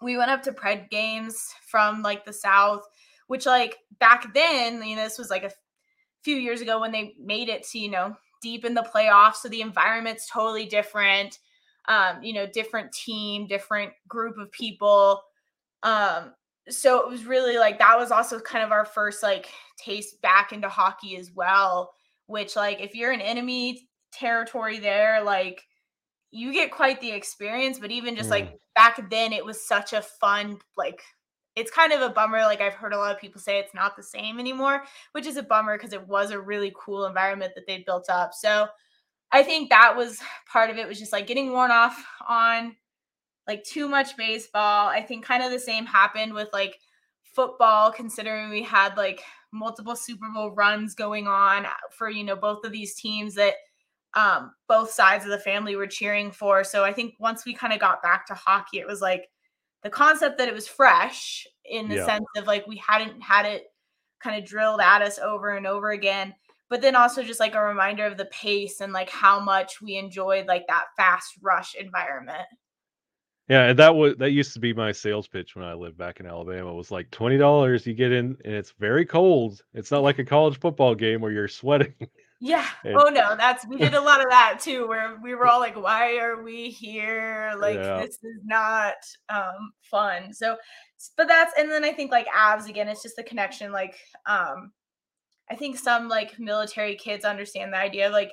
we 0.00 0.16
went 0.16 0.30
up 0.30 0.42
to 0.44 0.52
pred 0.52 0.88
games 0.90 1.52
from 1.66 2.02
like 2.02 2.24
the 2.24 2.32
south 2.32 2.82
which 3.26 3.46
like 3.46 3.76
back 4.00 4.32
then 4.34 4.82
you 4.82 4.96
know 4.96 5.04
this 5.04 5.18
was 5.18 5.30
like 5.30 5.44
a 5.44 5.50
few 6.22 6.36
years 6.36 6.60
ago 6.60 6.80
when 6.80 6.92
they 6.92 7.14
made 7.18 7.48
it 7.48 7.62
to 7.66 7.78
you 7.78 7.90
know 7.90 8.16
deep 8.42 8.64
in 8.64 8.74
the 8.74 8.88
playoffs 8.94 9.36
so 9.36 9.48
the 9.48 9.60
environment's 9.60 10.28
totally 10.30 10.66
different 10.66 11.38
um 11.88 12.22
you 12.22 12.32
know 12.32 12.46
different 12.46 12.92
team 12.92 13.46
different 13.46 13.92
group 14.08 14.38
of 14.38 14.50
people. 14.52 15.22
Um 15.82 16.34
so 16.70 17.00
it 17.00 17.08
was 17.08 17.24
really 17.24 17.56
like 17.56 17.78
that 17.78 17.98
was 17.98 18.10
also 18.10 18.38
kind 18.40 18.64
of 18.64 18.72
our 18.72 18.84
first 18.84 19.22
like 19.22 19.48
taste 19.78 20.20
back 20.22 20.52
into 20.52 20.68
hockey 20.68 21.16
as 21.16 21.32
well 21.34 21.92
which 22.26 22.56
like 22.56 22.78
if 22.80 22.94
you're 22.94 23.12
in 23.12 23.22
enemy 23.22 23.88
territory 24.12 24.78
there 24.78 25.22
like 25.22 25.62
you 26.30 26.52
get 26.52 26.70
quite 26.70 27.00
the 27.00 27.10
experience 27.10 27.78
but 27.78 27.90
even 27.90 28.14
just 28.14 28.28
like 28.28 28.58
back 28.74 29.08
then 29.10 29.32
it 29.32 29.44
was 29.44 29.66
such 29.66 29.94
a 29.94 30.02
fun 30.02 30.58
like 30.76 31.00
it's 31.56 31.70
kind 31.70 31.92
of 31.92 32.02
a 32.02 32.10
bummer 32.10 32.40
like 32.40 32.60
i've 32.60 32.74
heard 32.74 32.92
a 32.92 32.98
lot 32.98 33.14
of 33.14 33.20
people 33.20 33.40
say 33.40 33.58
it's 33.58 33.74
not 33.74 33.96
the 33.96 34.02
same 34.02 34.38
anymore 34.38 34.82
which 35.12 35.26
is 35.26 35.36
a 35.36 35.42
bummer 35.42 35.76
because 35.76 35.92
it 35.92 36.06
was 36.06 36.30
a 36.30 36.40
really 36.40 36.72
cool 36.76 37.06
environment 37.06 37.52
that 37.54 37.66
they 37.66 37.82
built 37.86 38.08
up. 38.10 38.32
So 38.34 38.66
i 39.32 39.42
think 39.42 39.70
that 39.70 39.96
was 39.96 40.20
part 40.50 40.70
of 40.70 40.78
it 40.78 40.88
was 40.88 40.98
just 40.98 41.12
like 41.12 41.26
getting 41.26 41.52
worn 41.52 41.70
off 41.70 42.04
on 42.28 42.74
like 43.46 43.62
too 43.64 43.88
much 43.88 44.16
baseball 44.16 44.88
i 44.88 45.00
think 45.00 45.24
kind 45.24 45.42
of 45.42 45.50
the 45.50 45.58
same 45.58 45.86
happened 45.86 46.32
with 46.34 46.48
like 46.52 46.78
football 47.22 47.92
considering 47.92 48.50
we 48.50 48.62
had 48.62 48.96
like 48.96 49.22
multiple 49.52 49.96
super 49.96 50.28
bowl 50.34 50.50
runs 50.52 50.94
going 50.94 51.26
on 51.26 51.66
for 51.90 52.10
you 52.10 52.24
know 52.24 52.36
both 52.36 52.64
of 52.64 52.72
these 52.72 52.94
teams 52.94 53.34
that 53.34 53.54
um, 54.14 54.52
both 54.68 54.90
sides 54.90 55.24
of 55.24 55.30
the 55.30 55.38
family 55.38 55.76
were 55.76 55.86
cheering 55.86 56.32
for. 56.32 56.64
So 56.64 56.82
I 56.84 56.92
think 56.92 57.14
once 57.20 57.44
we 57.44 57.54
kind 57.54 57.72
of 57.72 57.78
got 57.78 58.02
back 58.02 58.26
to 58.26 58.34
hockey, 58.34 58.78
it 58.78 58.86
was 58.86 59.00
like 59.00 59.28
the 59.82 59.90
concept 59.90 60.38
that 60.38 60.48
it 60.48 60.54
was 60.54 60.66
fresh 60.66 61.46
in 61.64 61.88
the 61.88 61.96
Yeah. 61.96 62.06
sense 62.06 62.24
of 62.36 62.46
like 62.46 62.66
we 62.66 62.76
hadn't 62.76 63.20
had 63.20 63.44
it 63.46 63.66
kind 64.20 64.36
of 64.42 64.48
drilled 64.48 64.80
at 64.80 65.02
us 65.02 65.18
over 65.18 65.50
and 65.56 65.66
over 65.66 65.90
again. 65.90 66.34
But 66.70 66.82
then 66.82 66.94
also 66.96 67.22
just 67.22 67.40
like 67.40 67.54
a 67.54 67.62
reminder 67.62 68.04
of 68.04 68.16
the 68.18 68.26
pace 68.26 68.80
and 68.80 68.92
like 68.92 69.08
how 69.10 69.40
much 69.40 69.80
we 69.80 69.96
enjoyed 69.96 70.46
like 70.46 70.66
that 70.66 70.86
fast 70.96 71.32
rush 71.42 71.74
environment. 71.74 72.46
Yeah, 73.48 73.68
and 73.68 73.78
that 73.78 73.94
was 73.94 74.16
that 74.18 74.32
used 74.32 74.52
to 74.52 74.60
be 74.60 74.74
my 74.74 74.92
sales 74.92 75.26
pitch 75.26 75.56
when 75.56 75.64
I 75.64 75.72
lived 75.72 75.96
back 75.96 76.20
in 76.20 76.26
Alabama. 76.26 76.74
Was 76.74 76.90
like 76.90 77.10
twenty 77.10 77.38
dollars. 77.38 77.86
You 77.86 77.94
get 77.94 78.12
in, 78.12 78.36
and 78.44 78.52
it's 78.54 78.72
very 78.78 79.06
cold. 79.06 79.62
It's 79.72 79.90
not 79.90 80.02
like 80.02 80.18
a 80.18 80.24
college 80.24 80.60
football 80.60 80.94
game 80.94 81.22
where 81.22 81.32
you're 81.32 81.48
sweating. 81.48 81.94
Yeah. 82.40 82.66
And- 82.84 82.94
oh 82.96 83.08
no, 83.08 83.34
that's 83.36 83.66
we 83.66 83.78
did 83.78 83.94
a 83.94 84.00
lot 84.00 84.20
of 84.20 84.28
that 84.28 84.58
too, 84.62 84.86
where 84.86 85.18
we 85.22 85.34
were 85.34 85.46
all 85.46 85.60
like, 85.60 85.80
"Why 85.80 86.18
are 86.18 86.42
we 86.42 86.68
here? 86.68 87.54
Like 87.58 87.76
Yeah. 87.76 88.00
this 88.02 88.16
is 88.22 88.42
not 88.44 88.96
um 89.30 89.72
fun." 89.80 90.34
So, 90.34 90.56
but 91.16 91.26
that's 91.26 91.52
and 91.58 91.70
then 91.70 91.84
I 91.84 91.92
think 91.92 92.10
like 92.10 92.26
Avs 92.26 92.68
again, 92.68 92.86
it's 92.88 93.02
just 93.02 93.16
the 93.16 93.22
connection. 93.22 93.72
Like, 93.72 93.96
um, 94.26 94.72
I 95.50 95.56
think 95.56 95.78
some 95.78 96.08
like 96.08 96.38
military 96.38 96.94
kids 96.96 97.24
understand 97.24 97.72
the 97.72 97.78
idea 97.78 98.06
of 98.06 98.12
like 98.12 98.32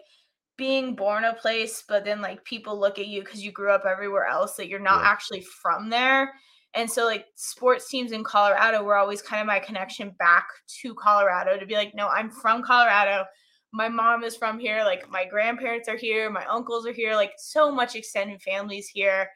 being 0.58 0.96
born 0.96 1.24
a 1.26 1.34
place, 1.34 1.84
but 1.88 2.06
then 2.06 2.22
like 2.22 2.44
people 2.46 2.80
look 2.80 2.98
at 3.00 3.08
you 3.08 3.22
because 3.22 3.44
you 3.44 3.52
grew 3.52 3.72
up 3.72 3.84
everywhere 3.86 4.26
else 4.26 4.56
that 4.56 4.68
you're 4.70 4.80
not 4.80 5.02
Yeah. 5.02 5.10
actually 5.10 5.42
from 5.42 5.90
there. 5.90 6.34
And 6.74 6.90
so 6.92 7.06
like 7.06 7.26
sports 7.36 7.90
teams 7.90 8.12
in 8.12 8.24
Colorado 8.24 8.84
were 8.84 8.98
always 8.98 9.22
kind 9.22 9.42
of 9.42 9.48
my 9.48 9.60
connection 9.60 10.12
back 10.20 10.46
to 10.82 10.94
Colorado 10.96 11.58
to 11.58 11.66
be 11.66 11.76
like, 11.76 11.94
no, 11.96 12.08
I'm 12.08 12.30
from 12.30 12.64
Colorado. 12.64 13.26
My 13.72 13.90
mom 13.90 14.24
is 14.24 14.36
from 14.36 14.60
here. 14.60 14.84
Like 14.84 15.10
my 15.10 15.26
grandparents 15.26 15.88
are 15.88 15.98
here. 15.98 16.30
My 16.30 16.46
uncles 16.46 16.86
are 16.86 16.94
here. 16.94 17.16
Like 17.16 17.34
so 17.38 17.72
much 17.72 17.96
extended 17.96 18.42
families 18.42 18.88
here. 18.88 19.30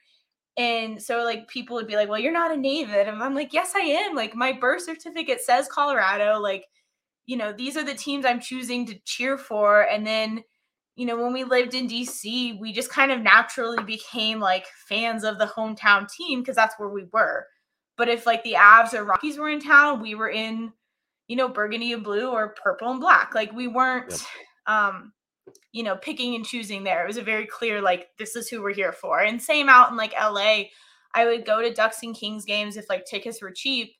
And 0.57 1.01
so 1.01 1.23
like 1.23 1.47
people 1.47 1.75
would 1.77 1.87
be 1.87 1.95
like 1.95 2.09
well 2.09 2.19
you're 2.19 2.33
not 2.33 2.51
a 2.51 2.57
native. 2.57 3.07
And 3.07 3.23
i'm 3.23 3.35
like 3.35 3.53
yes 3.53 3.73
i 3.75 3.79
am. 3.79 4.15
Like 4.15 4.35
my 4.35 4.51
birth 4.51 4.83
certificate 4.83 5.41
says 5.41 5.67
colorado. 5.69 6.39
Like 6.39 6.65
you 7.29 7.37
know 7.37 7.53
these 7.53 7.77
are 7.77 7.85
the 7.85 7.93
teams 7.93 8.25
i'm 8.25 8.39
choosing 8.39 8.87
to 8.87 8.97
cheer 9.05 9.37
for 9.37 9.83
and 9.83 10.05
then 10.05 10.43
you 10.95 11.05
know 11.05 11.15
when 11.15 11.31
we 11.31 11.43
lived 11.43 11.75
in 11.75 11.87
dc 11.87 12.59
we 12.59 12.73
just 12.73 12.89
kind 12.89 13.11
of 13.11 13.21
naturally 13.21 13.83
became 13.83 14.39
like 14.39 14.65
fans 14.87 15.23
of 15.23 15.37
the 15.37 15.45
hometown 15.45 16.09
team 16.11 16.41
because 16.41 16.55
that's 16.55 16.73
where 16.79 16.89
we 16.89 17.05
were. 17.13 17.45
But 17.97 18.09
if 18.09 18.25
like 18.25 18.43
the 18.43 18.53
avs 18.53 18.95
or 18.95 19.03
rockies 19.03 19.37
were 19.37 19.49
in 19.49 19.59
town 19.59 20.01
we 20.01 20.15
were 20.15 20.31
in 20.31 20.73
you 21.27 21.35
know 21.35 21.47
burgundy 21.47 21.93
and 21.93 22.03
blue 22.03 22.31
or 22.31 22.55
purple 22.63 22.89
and 22.89 22.99
black. 22.99 23.35
Like 23.35 23.53
we 23.53 23.67
weren't 23.67 24.09
Yep. 24.67 24.75
um 24.75 25.13
you 25.71 25.83
know 25.83 25.97
picking 25.97 26.33
and 26.33 26.43
choosing 26.43 26.83
there. 26.83 27.03
It 27.03 27.07
was 27.07 27.17
a 27.17 27.21
very 27.21 27.45
clear 27.45 27.79
like 27.79 28.07
this 28.17 28.35
is 28.35 28.49
who 28.49 28.63
we're 28.63 28.73
here 28.73 28.91
for. 28.91 29.19
And 29.19 29.39
same 29.39 29.69
out 29.69 29.91
in 29.91 29.97
like 29.97 30.13
la 30.19 30.63
i 31.13 31.25
would 31.25 31.45
go 31.45 31.61
to 31.61 31.71
ducks 31.73 32.01
and 32.01 32.15
kings 32.15 32.43
games 32.45 32.75
if 32.75 32.89
like 32.89 33.05
tickets 33.05 33.39
were 33.39 33.51
cheap 33.51 33.93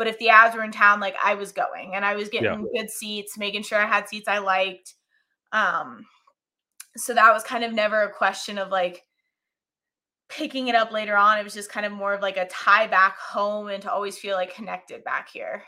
but 0.00 0.06
if 0.06 0.18
the 0.18 0.28
avs 0.28 0.54
were 0.54 0.64
in 0.64 0.72
town 0.72 0.98
like 0.98 1.14
i 1.22 1.34
was 1.34 1.52
going 1.52 1.94
and 1.94 2.06
i 2.06 2.14
was 2.14 2.30
getting 2.30 2.66
good 2.74 2.88
seats 2.90 3.36
making 3.36 3.62
sure 3.62 3.78
i 3.78 3.86
had 3.86 4.08
seats 4.08 4.26
i 4.28 4.38
liked 4.38 4.94
um 5.52 6.06
so 6.96 7.12
that 7.12 7.34
was 7.34 7.44
kind 7.44 7.64
of 7.64 7.74
never 7.74 8.02
a 8.04 8.10
question 8.10 8.56
of 8.56 8.70
like 8.70 9.04
picking 10.30 10.68
it 10.68 10.74
up 10.74 10.90
later 10.90 11.18
on 11.18 11.38
it 11.38 11.44
was 11.44 11.52
just 11.52 11.70
kind 11.70 11.84
of 11.84 11.92
more 11.92 12.14
of 12.14 12.22
like 12.22 12.38
a 12.38 12.46
tie 12.46 12.86
back 12.86 13.18
home 13.18 13.68
and 13.68 13.82
to 13.82 13.92
always 13.92 14.16
feel 14.16 14.36
like 14.36 14.54
connected 14.54 15.04
back 15.04 15.28
here 15.28 15.62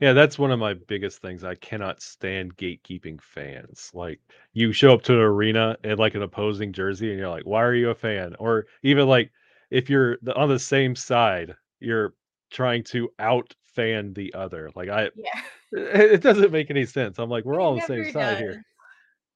Yeah, 0.00 0.14
that's 0.14 0.38
one 0.38 0.50
of 0.50 0.58
my 0.58 0.74
biggest 0.74 1.20
things. 1.22 1.44
I 1.44 1.54
cannot 1.54 2.02
stand 2.02 2.56
gatekeeping 2.56 3.20
fans. 3.20 3.90
Like 3.94 4.18
you 4.52 4.72
show 4.72 4.94
up 4.94 5.02
to 5.02 5.12
an 5.12 5.20
arena 5.20 5.76
in 5.84 5.96
like 5.98 6.16
an 6.16 6.22
opposing 6.22 6.72
jersey 6.72 7.10
and 7.10 7.18
you're 7.20 7.28
like, 7.28 7.44
"Why 7.44 7.62
are 7.62 7.74
you 7.74 7.90
a 7.90 7.94
fan?" 7.94 8.34
Or 8.40 8.66
even 8.82 9.06
like 9.06 9.30
if 9.70 9.88
you're 9.88 10.18
on 10.34 10.48
the 10.48 10.58
same 10.58 10.96
side, 10.96 11.54
you're 11.78 12.14
trying 12.52 12.84
to 12.84 13.10
out 13.18 13.54
fan 13.74 14.12
the 14.12 14.34
other. 14.34 14.70
Like 14.74 14.88
I 14.88 15.10
yeah 15.16 15.40
it, 15.72 16.10
it 16.12 16.22
doesn't 16.22 16.52
make 16.52 16.70
any 16.70 16.86
sense. 16.86 17.18
I'm 17.18 17.30
like, 17.30 17.44
we're 17.44 17.60
all 17.60 17.72
on 17.72 17.76
the 17.76 17.86
same 17.86 18.12
side 18.12 18.38
here. 18.38 18.62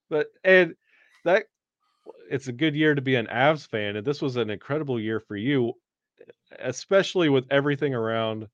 But 0.09 0.29
and 0.45 0.75
that 1.25 1.47
it's 2.31 2.49
a 2.49 2.53
good 2.53 2.77
year 2.77 2.95
to 2.95 3.03
be 3.03 3.17
an 3.17 3.27
Avs 3.27 3.67
fan 3.67 3.97
and 3.97 4.07
this 4.07 4.23
was 4.23 4.37
an 4.37 4.51
incredible 4.51 5.01
year 5.01 5.19
for 5.21 5.37
you 5.37 5.75
especially 6.61 7.29
with 7.29 7.47
everything 7.51 7.95
around 7.95 8.49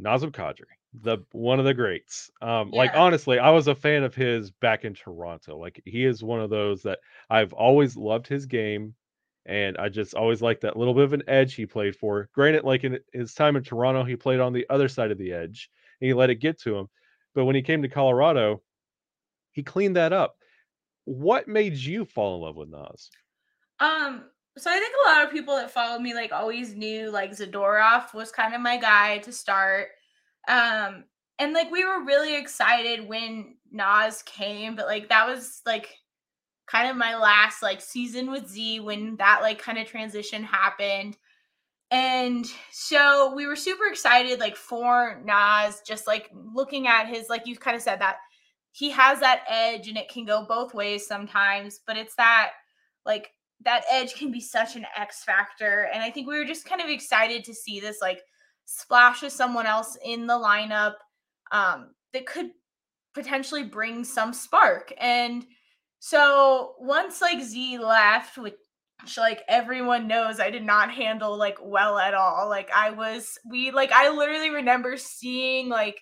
Nazem 0.00 0.30
Kadri, 0.30 0.64
the 1.02 1.18
one 1.32 1.58
of 1.58 1.64
the 1.64 1.74
greats. 1.74 2.30
Um, 2.40 2.70
like 2.70 2.92
honestly, 2.94 3.38
I 3.38 3.50
was 3.50 3.68
a 3.68 3.74
fan 3.74 4.02
of 4.02 4.14
his 4.14 4.50
back 4.50 4.84
in 4.84 4.94
Toronto. 4.94 5.58
Like 5.58 5.82
he 5.84 6.04
is 6.04 6.22
one 6.22 6.40
of 6.40 6.50
those 6.50 6.82
that 6.82 7.00
I've 7.28 7.52
always 7.52 7.96
loved 7.96 8.26
his 8.26 8.46
game, 8.46 8.94
and 9.50 9.76
I 9.78 9.88
just 9.88 10.14
always 10.14 10.40
liked 10.40 10.60
that 10.60 10.76
little 10.76 10.94
bit 10.94 11.02
of 11.02 11.12
an 11.12 11.24
edge 11.26 11.54
he 11.54 11.66
played 11.66 11.96
for. 11.96 12.28
Granted, 12.32 12.62
like 12.62 12.84
in 12.84 13.00
his 13.12 13.34
time 13.34 13.56
in 13.56 13.64
Toronto, 13.64 14.04
he 14.04 14.14
played 14.14 14.38
on 14.38 14.52
the 14.52 14.64
other 14.70 14.88
side 14.88 15.10
of 15.10 15.18
the 15.18 15.32
edge, 15.32 15.68
and 16.00 16.06
he 16.06 16.14
let 16.14 16.30
it 16.30 16.36
get 16.36 16.60
to 16.60 16.76
him. 16.76 16.86
But 17.34 17.46
when 17.46 17.56
he 17.56 17.62
came 17.62 17.82
to 17.82 17.88
Colorado, 17.88 18.62
he 19.50 19.64
cleaned 19.64 19.96
that 19.96 20.12
up. 20.12 20.36
What 21.04 21.48
made 21.48 21.74
you 21.74 22.04
fall 22.04 22.36
in 22.36 22.42
love 22.42 22.56
with 22.56 22.68
Naz? 22.68 23.10
Um, 23.80 24.24
so 24.56 24.70
I 24.70 24.78
think 24.78 24.94
a 24.94 25.08
lot 25.08 25.24
of 25.24 25.32
people 25.32 25.56
that 25.56 25.72
followed 25.72 26.00
me 26.00 26.14
like 26.14 26.30
always 26.30 26.76
knew 26.76 27.10
like 27.10 27.32
Zadorov 27.32 28.14
was 28.14 28.30
kind 28.30 28.54
of 28.54 28.60
my 28.60 28.76
guy 28.76 29.18
to 29.18 29.32
start. 29.32 29.88
Um, 30.46 31.04
and 31.40 31.52
like 31.54 31.72
we 31.72 31.84
were 31.84 32.04
really 32.04 32.36
excited 32.36 33.08
when 33.08 33.56
Naz 33.72 34.22
came, 34.22 34.76
but 34.76 34.86
like 34.86 35.08
that 35.08 35.26
was 35.26 35.60
like 35.66 35.88
kind 36.70 36.88
of 36.88 36.96
my 36.96 37.16
last 37.16 37.62
like 37.62 37.80
season 37.80 38.30
with 38.30 38.48
Z 38.48 38.80
when 38.80 39.16
that 39.16 39.40
like 39.42 39.58
kind 39.60 39.78
of 39.78 39.86
transition 39.86 40.42
happened. 40.44 41.16
and 41.90 42.46
so 42.70 43.34
we 43.34 43.46
were 43.46 43.56
super 43.56 43.86
excited, 43.86 44.38
like 44.38 44.56
for 44.56 45.20
Naz, 45.24 45.82
just 45.84 46.06
like 46.06 46.30
looking 46.32 46.86
at 46.86 47.08
his, 47.08 47.28
like 47.28 47.46
you 47.46 47.56
kind 47.56 47.76
of 47.76 47.82
said 47.82 48.00
that 48.00 48.18
he 48.72 48.90
has 48.90 49.18
that 49.20 49.42
edge 49.48 49.88
and 49.88 49.96
it 49.96 50.08
can 50.08 50.24
go 50.24 50.44
both 50.48 50.72
ways 50.74 51.06
sometimes, 51.06 51.80
but 51.86 51.96
it's 51.96 52.14
that 52.14 52.52
like 53.04 53.32
that 53.64 53.82
edge 53.90 54.14
can 54.14 54.30
be 54.30 54.40
such 54.40 54.76
an 54.76 54.86
X 54.96 55.24
factor. 55.24 55.90
And 55.92 56.02
I 56.02 56.10
think 56.10 56.28
we 56.28 56.38
were 56.38 56.44
just 56.44 56.64
kind 56.64 56.80
of 56.80 56.88
excited 56.88 57.44
to 57.44 57.54
see 57.54 57.80
this 57.80 57.98
like 58.00 58.22
splash 58.66 59.24
of 59.24 59.32
someone 59.32 59.66
else 59.66 59.98
in 60.04 60.28
the 60.28 60.34
lineup 60.34 60.94
um, 61.50 61.90
that 62.12 62.26
could 62.26 62.50
potentially 63.12 63.64
bring 63.64 64.04
some 64.04 64.32
spark. 64.32 64.92
And 64.98 65.44
so 66.00 66.74
once 66.80 67.20
like 67.20 67.42
Z 67.42 67.78
left, 67.78 68.38
which 68.38 68.54
like 69.18 69.42
everyone 69.48 70.08
knows 70.08 70.40
I 70.40 70.50
did 70.50 70.64
not 70.64 70.90
handle 70.90 71.36
like 71.36 71.58
well 71.62 71.98
at 71.98 72.14
all. 72.14 72.48
Like 72.48 72.70
I 72.74 72.90
was 72.90 73.38
we 73.48 73.70
like 73.70 73.92
I 73.92 74.08
literally 74.10 74.50
remember 74.50 74.96
seeing 74.96 75.68
like 75.68 76.00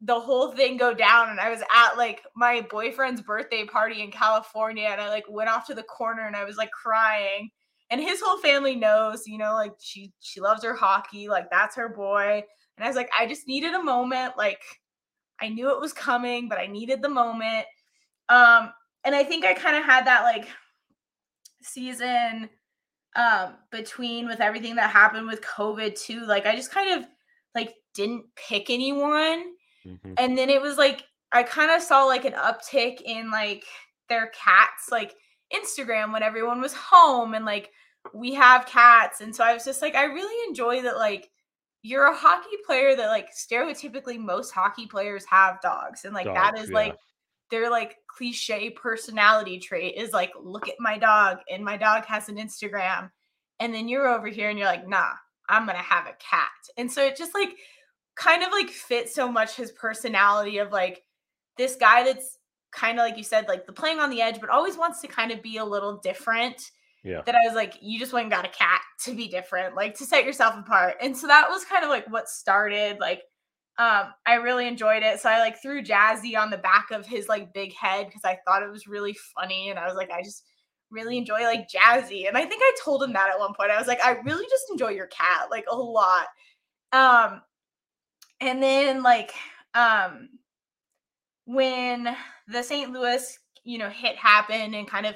the 0.00 0.18
whole 0.18 0.52
thing 0.52 0.76
go 0.76 0.94
down 0.94 1.28
and 1.30 1.40
I 1.40 1.50
was 1.50 1.60
at 1.74 1.96
like 1.96 2.22
my 2.36 2.66
boyfriend's 2.70 3.20
birthday 3.20 3.64
party 3.66 4.02
in 4.02 4.10
California 4.12 4.88
and 4.90 5.00
I 5.00 5.08
like 5.08 5.24
went 5.28 5.50
off 5.50 5.66
to 5.66 5.74
the 5.74 5.82
corner 5.82 6.26
and 6.26 6.36
I 6.36 6.44
was 6.44 6.56
like 6.56 6.70
crying. 6.70 7.50
And 7.90 8.00
his 8.00 8.20
whole 8.22 8.38
family 8.38 8.76
knows, 8.76 9.26
you 9.26 9.38
know, 9.38 9.54
like 9.54 9.72
she 9.80 10.12
she 10.20 10.40
loves 10.40 10.64
her 10.64 10.74
hockey, 10.74 11.28
like 11.28 11.50
that's 11.50 11.76
her 11.76 11.88
boy. 11.88 12.42
And 12.76 12.84
I 12.84 12.88
was 12.88 12.96
like 12.96 13.10
I 13.18 13.26
just 13.26 13.46
needed 13.48 13.74
a 13.74 13.82
moment 13.82 14.34
like 14.38 14.62
I 15.40 15.48
knew 15.50 15.70
it 15.70 15.80
was 15.80 15.92
coming, 15.92 16.48
but 16.48 16.58
I 16.58 16.66
needed 16.66 17.02
the 17.02 17.08
moment. 17.10 17.66
Um 18.28 18.72
and 19.08 19.16
I 19.16 19.24
think 19.24 19.46
I 19.46 19.54
kind 19.54 19.74
of 19.74 19.84
had 19.84 20.06
that 20.06 20.22
like 20.22 20.46
season 21.62 22.50
um 23.16 23.54
between 23.72 24.26
with 24.26 24.40
everything 24.40 24.76
that 24.76 24.90
happened 24.90 25.26
with 25.26 25.40
COVID 25.40 25.98
too. 25.98 26.26
Like 26.26 26.44
I 26.44 26.54
just 26.54 26.70
kind 26.70 26.92
of 26.92 27.08
like 27.54 27.74
didn't 27.94 28.26
pick 28.36 28.68
anyone. 28.68 29.44
Mhm. 29.86 30.12
And 30.18 30.36
then 30.36 30.50
it 30.50 30.60
was 30.60 30.76
like 30.76 31.04
I 31.32 31.42
kind 31.42 31.70
of 31.70 31.80
saw 31.80 32.04
like 32.04 32.26
an 32.26 32.34
uptick 32.34 33.00
in 33.00 33.30
like 33.30 33.64
their 34.10 34.26
cats 34.26 34.90
like 34.90 35.14
Instagram 35.54 36.12
when 36.12 36.22
everyone 36.22 36.60
was 36.60 36.74
home 36.74 37.32
and 37.32 37.46
like 37.46 37.70
we 38.12 38.34
have 38.34 38.66
cats. 38.66 39.22
And 39.22 39.34
so 39.34 39.42
I 39.42 39.54
was 39.54 39.64
just 39.64 39.80
like 39.80 39.94
I 39.94 40.04
really 40.04 40.48
enjoy 40.50 40.82
that 40.82 40.98
like 40.98 41.30
you're 41.80 42.08
a 42.08 42.14
hockey 42.14 42.58
player 42.66 42.94
that 42.94 43.06
like 43.06 43.30
stereotypically 43.34 44.18
most 44.18 44.50
hockey 44.50 44.86
players 44.86 45.24
have 45.24 45.62
dogs 45.62 46.04
and 46.04 46.12
like 46.12 46.26
that 46.26 46.56
Dogs, 46.56 46.64
is 46.64 46.68
yeah. 46.68 46.76
like 46.76 46.96
their 47.50 47.70
like 47.70 47.96
cliche 48.08 48.70
personality 48.70 49.58
trait 49.58 49.94
is 49.96 50.12
like 50.12 50.32
look 50.42 50.68
at 50.68 50.74
my 50.78 50.98
dog 50.98 51.38
and 51.50 51.64
my 51.64 51.76
dog 51.76 52.04
has 52.04 52.28
an 52.28 52.36
instagram. 52.36 53.10
And 53.60 53.74
then 53.74 53.88
you're 53.88 54.08
over 54.08 54.28
here 54.28 54.50
and 54.50 54.58
you're 54.58 54.68
like 54.68 54.86
nah 54.88 55.12
i'm 55.48 55.66
gonna 55.66 55.78
have 55.78 56.06
a 56.06 56.16
cat. 56.18 56.50
And 56.76 56.90
so 56.90 57.04
it 57.04 57.16
just 57.16 57.34
like 57.34 57.50
kind 58.16 58.42
of 58.42 58.50
like 58.52 58.68
fits 58.70 59.14
so 59.14 59.30
much 59.30 59.54
his 59.56 59.72
personality 59.72 60.58
of 60.58 60.72
like 60.72 61.02
this 61.56 61.76
guy 61.76 62.02
that's 62.04 62.36
kind 62.70 62.98
of 62.98 63.04
like 63.04 63.16
you 63.16 63.22
said 63.22 63.48
like 63.48 63.64
the 63.66 63.72
playing 63.72 63.98
on 63.98 64.10
the 64.10 64.20
edge 64.20 64.40
but 64.40 64.50
always 64.50 64.76
wants 64.76 65.00
to 65.00 65.08
kind 65.08 65.30
of 65.32 65.42
be 65.42 65.56
a 65.56 65.64
little 65.64 65.96
different 65.98 66.70
Yeah. 67.02 67.22
that 67.24 67.34
i 67.34 67.46
was 67.46 67.54
like 67.54 67.78
you 67.80 67.98
just 67.98 68.12
went 68.12 68.24
and 68.24 68.30
got 68.32 68.44
a 68.44 68.50
cat 68.50 68.80
to 69.04 69.14
be 69.14 69.26
different 69.28 69.74
like 69.74 69.94
to 69.96 70.04
set 70.04 70.24
yourself 70.26 70.54
apart. 70.58 70.96
And 71.00 71.16
so 71.16 71.26
that 71.28 71.48
was 71.48 71.64
kind 71.64 71.84
of 71.84 71.88
like 71.90 72.10
what 72.10 72.28
started 72.28 72.98
like 73.00 73.22
um 73.78 74.12
i 74.26 74.34
really 74.34 74.66
enjoyed 74.66 75.02
it. 75.02 75.20
So 75.20 75.28
i 75.28 75.38
like 75.38 75.60
threw 75.62 75.82
jazzy 75.82 76.36
on 76.36 76.50
the 76.50 76.58
back 76.58 76.90
of 76.90 77.06
his 77.06 77.28
like 77.28 77.54
big 77.54 77.74
head 77.74 78.06
because 78.06 78.24
i 78.24 78.38
thought 78.46 78.62
it 78.62 78.70
was 78.70 78.86
really 78.86 79.16
funny 79.34 79.70
and 79.70 79.78
i 79.78 79.86
was 79.86 79.94
like 79.96 80.10
i 80.10 80.22
just 80.22 80.44
really 80.90 81.18
enjoy 81.18 81.42
like 81.42 81.68
jazzy. 81.68 82.26
And 82.28 82.36
i 82.36 82.44
think 82.44 82.62
i 82.62 82.72
told 82.84 83.02
him 83.02 83.12
that 83.12 83.30
at 83.30 83.38
one 83.38 83.54
point. 83.54 83.70
I 83.70 83.78
was 83.78 83.86
like 83.86 84.02
i 84.04 84.12
really 84.24 84.46
just 84.50 84.70
enjoy 84.70 84.90
your 84.90 85.08
cat 85.08 85.48
like 85.50 85.66
a 85.70 85.76
lot. 85.76 86.26
Um 86.92 87.42
and 88.40 88.62
then 88.62 89.02
like 89.02 89.32
um 89.74 90.28
when 91.44 92.16
the 92.48 92.62
st 92.62 92.90
louis 92.92 93.38
you 93.64 93.78
know 93.78 93.88
hit 93.88 94.16
happened 94.16 94.74
and 94.74 94.88
kind 94.88 95.06
of 95.06 95.14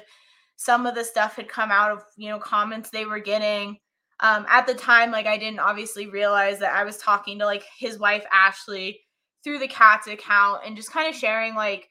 some 0.55 0.85
of 0.85 0.95
the 0.95 1.03
stuff 1.03 1.35
had 1.35 1.47
come 1.47 1.71
out 1.71 1.91
of 1.91 2.03
you 2.17 2.29
know 2.29 2.39
comments 2.39 2.89
they 2.89 3.05
were 3.05 3.19
getting 3.19 3.77
um 4.19 4.45
at 4.49 4.65
the 4.67 4.73
time 4.73 5.11
like 5.11 5.25
i 5.25 5.37
didn't 5.37 5.59
obviously 5.59 6.07
realize 6.07 6.59
that 6.59 6.73
i 6.73 6.83
was 6.83 6.97
talking 6.97 7.39
to 7.39 7.45
like 7.45 7.63
his 7.77 7.99
wife 7.99 8.23
ashley 8.31 8.99
through 9.43 9.59
the 9.59 9.67
cats 9.67 10.07
account 10.07 10.61
and 10.65 10.75
just 10.75 10.91
kind 10.91 11.09
of 11.09 11.19
sharing 11.19 11.55
like 11.55 11.89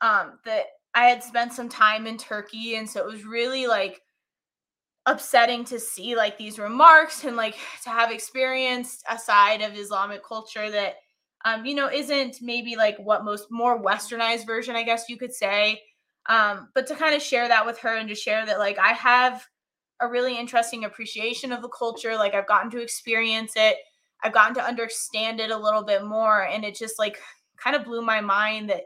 um 0.00 0.38
that 0.44 0.64
i 0.94 1.04
had 1.04 1.22
spent 1.22 1.52
some 1.52 1.68
time 1.68 2.06
in 2.06 2.16
turkey 2.16 2.76
and 2.76 2.88
so 2.88 3.00
it 3.00 3.10
was 3.10 3.24
really 3.24 3.66
like 3.66 4.00
upsetting 5.06 5.64
to 5.64 5.80
see 5.80 6.14
like 6.14 6.36
these 6.36 6.58
remarks 6.58 7.24
and 7.24 7.36
like 7.36 7.56
to 7.82 7.90
have 7.90 8.10
experienced 8.10 9.04
a 9.10 9.18
side 9.18 9.62
of 9.62 9.74
islamic 9.74 10.22
culture 10.24 10.70
that 10.70 10.96
um 11.44 11.64
you 11.64 11.74
know 11.74 11.90
isn't 11.90 12.42
maybe 12.42 12.76
like 12.76 12.96
what 12.98 13.24
most 13.24 13.46
more 13.50 13.82
westernized 13.82 14.46
version 14.46 14.76
i 14.76 14.82
guess 14.82 15.08
you 15.08 15.16
could 15.16 15.32
say. 15.32 15.80
Um 16.26 16.68
but 16.74 16.86
to 16.88 16.94
kind 16.94 17.14
of 17.14 17.22
share 17.22 17.48
that 17.48 17.64
with 17.64 17.78
her 17.78 17.96
and 17.96 18.08
to 18.08 18.14
share 18.14 18.44
that 18.44 18.58
like 18.58 18.78
i 18.78 18.92
have 18.92 19.46
a 20.00 20.08
really 20.08 20.38
interesting 20.38 20.84
appreciation 20.84 21.52
of 21.52 21.62
the 21.62 21.68
culture 21.68 22.14
like 22.16 22.34
i've 22.34 22.46
gotten 22.46 22.70
to 22.70 22.80
experience 22.80 23.52
it 23.56 23.76
i've 24.22 24.32
gotten 24.32 24.54
to 24.54 24.64
understand 24.64 25.40
it 25.40 25.50
a 25.50 25.56
little 25.56 25.82
bit 25.82 26.04
more 26.04 26.42
and 26.46 26.64
it 26.64 26.76
just 26.76 26.98
like 26.98 27.18
kind 27.56 27.74
of 27.74 27.84
blew 27.84 28.02
my 28.02 28.20
mind 28.20 28.70
that 28.70 28.82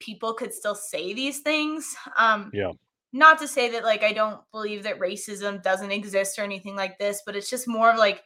people 0.00 0.32
could 0.34 0.52
still 0.52 0.74
say 0.74 1.12
these 1.12 1.40
things 1.40 1.94
um 2.16 2.50
Yeah. 2.52 2.72
not 3.12 3.38
to 3.40 3.46
say 3.48 3.70
that 3.70 3.84
like 3.84 4.02
i 4.02 4.12
don't 4.12 4.40
believe 4.50 4.82
that 4.82 4.98
racism 4.98 5.62
doesn't 5.62 5.92
exist 5.92 6.38
or 6.38 6.42
anything 6.42 6.74
like 6.76 6.98
this 6.98 7.22
but 7.24 7.36
it's 7.36 7.50
just 7.50 7.68
more 7.68 7.90
of 7.92 7.98
like 7.98 8.22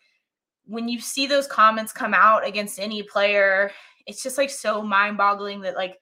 when 0.67 0.89
you 0.89 0.99
see 1.01 1.27
those 1.27 1.47
comments 1.47 1.93
come 1.93 2.15
out 2.15 2.47
against 2.47 2.79
any 2.81 3.03
player 3.03 3.71
it's 4.07 4.23
just 4.23 4.39
like 4.39 4.51
so 4.51 4.83
mind 4.83 5.17
boggling 5.19 5.61
that 5.61 5.75
like 5.75 5.99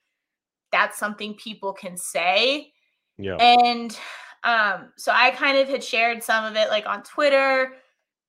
that's 0.71 0.97
something 0.97 1.33
people 1.35 1.73
can 1.73 1.97
say 1.97 2.71
Yeah. 3.17 3.35
and 3.35 3.97
um 4.43 4.91
so 4.97 5.11
i 5.13 5.31
kind 5.31 5.57
of 5.57 5.67
had 5.67 5.83
shared 5.83 6.21
some 6.21 6.43
of 6.45 6.55
it 6.55 6.69
like 6.69 6.85
on 6.85 7.01
twitter 7.03 7.73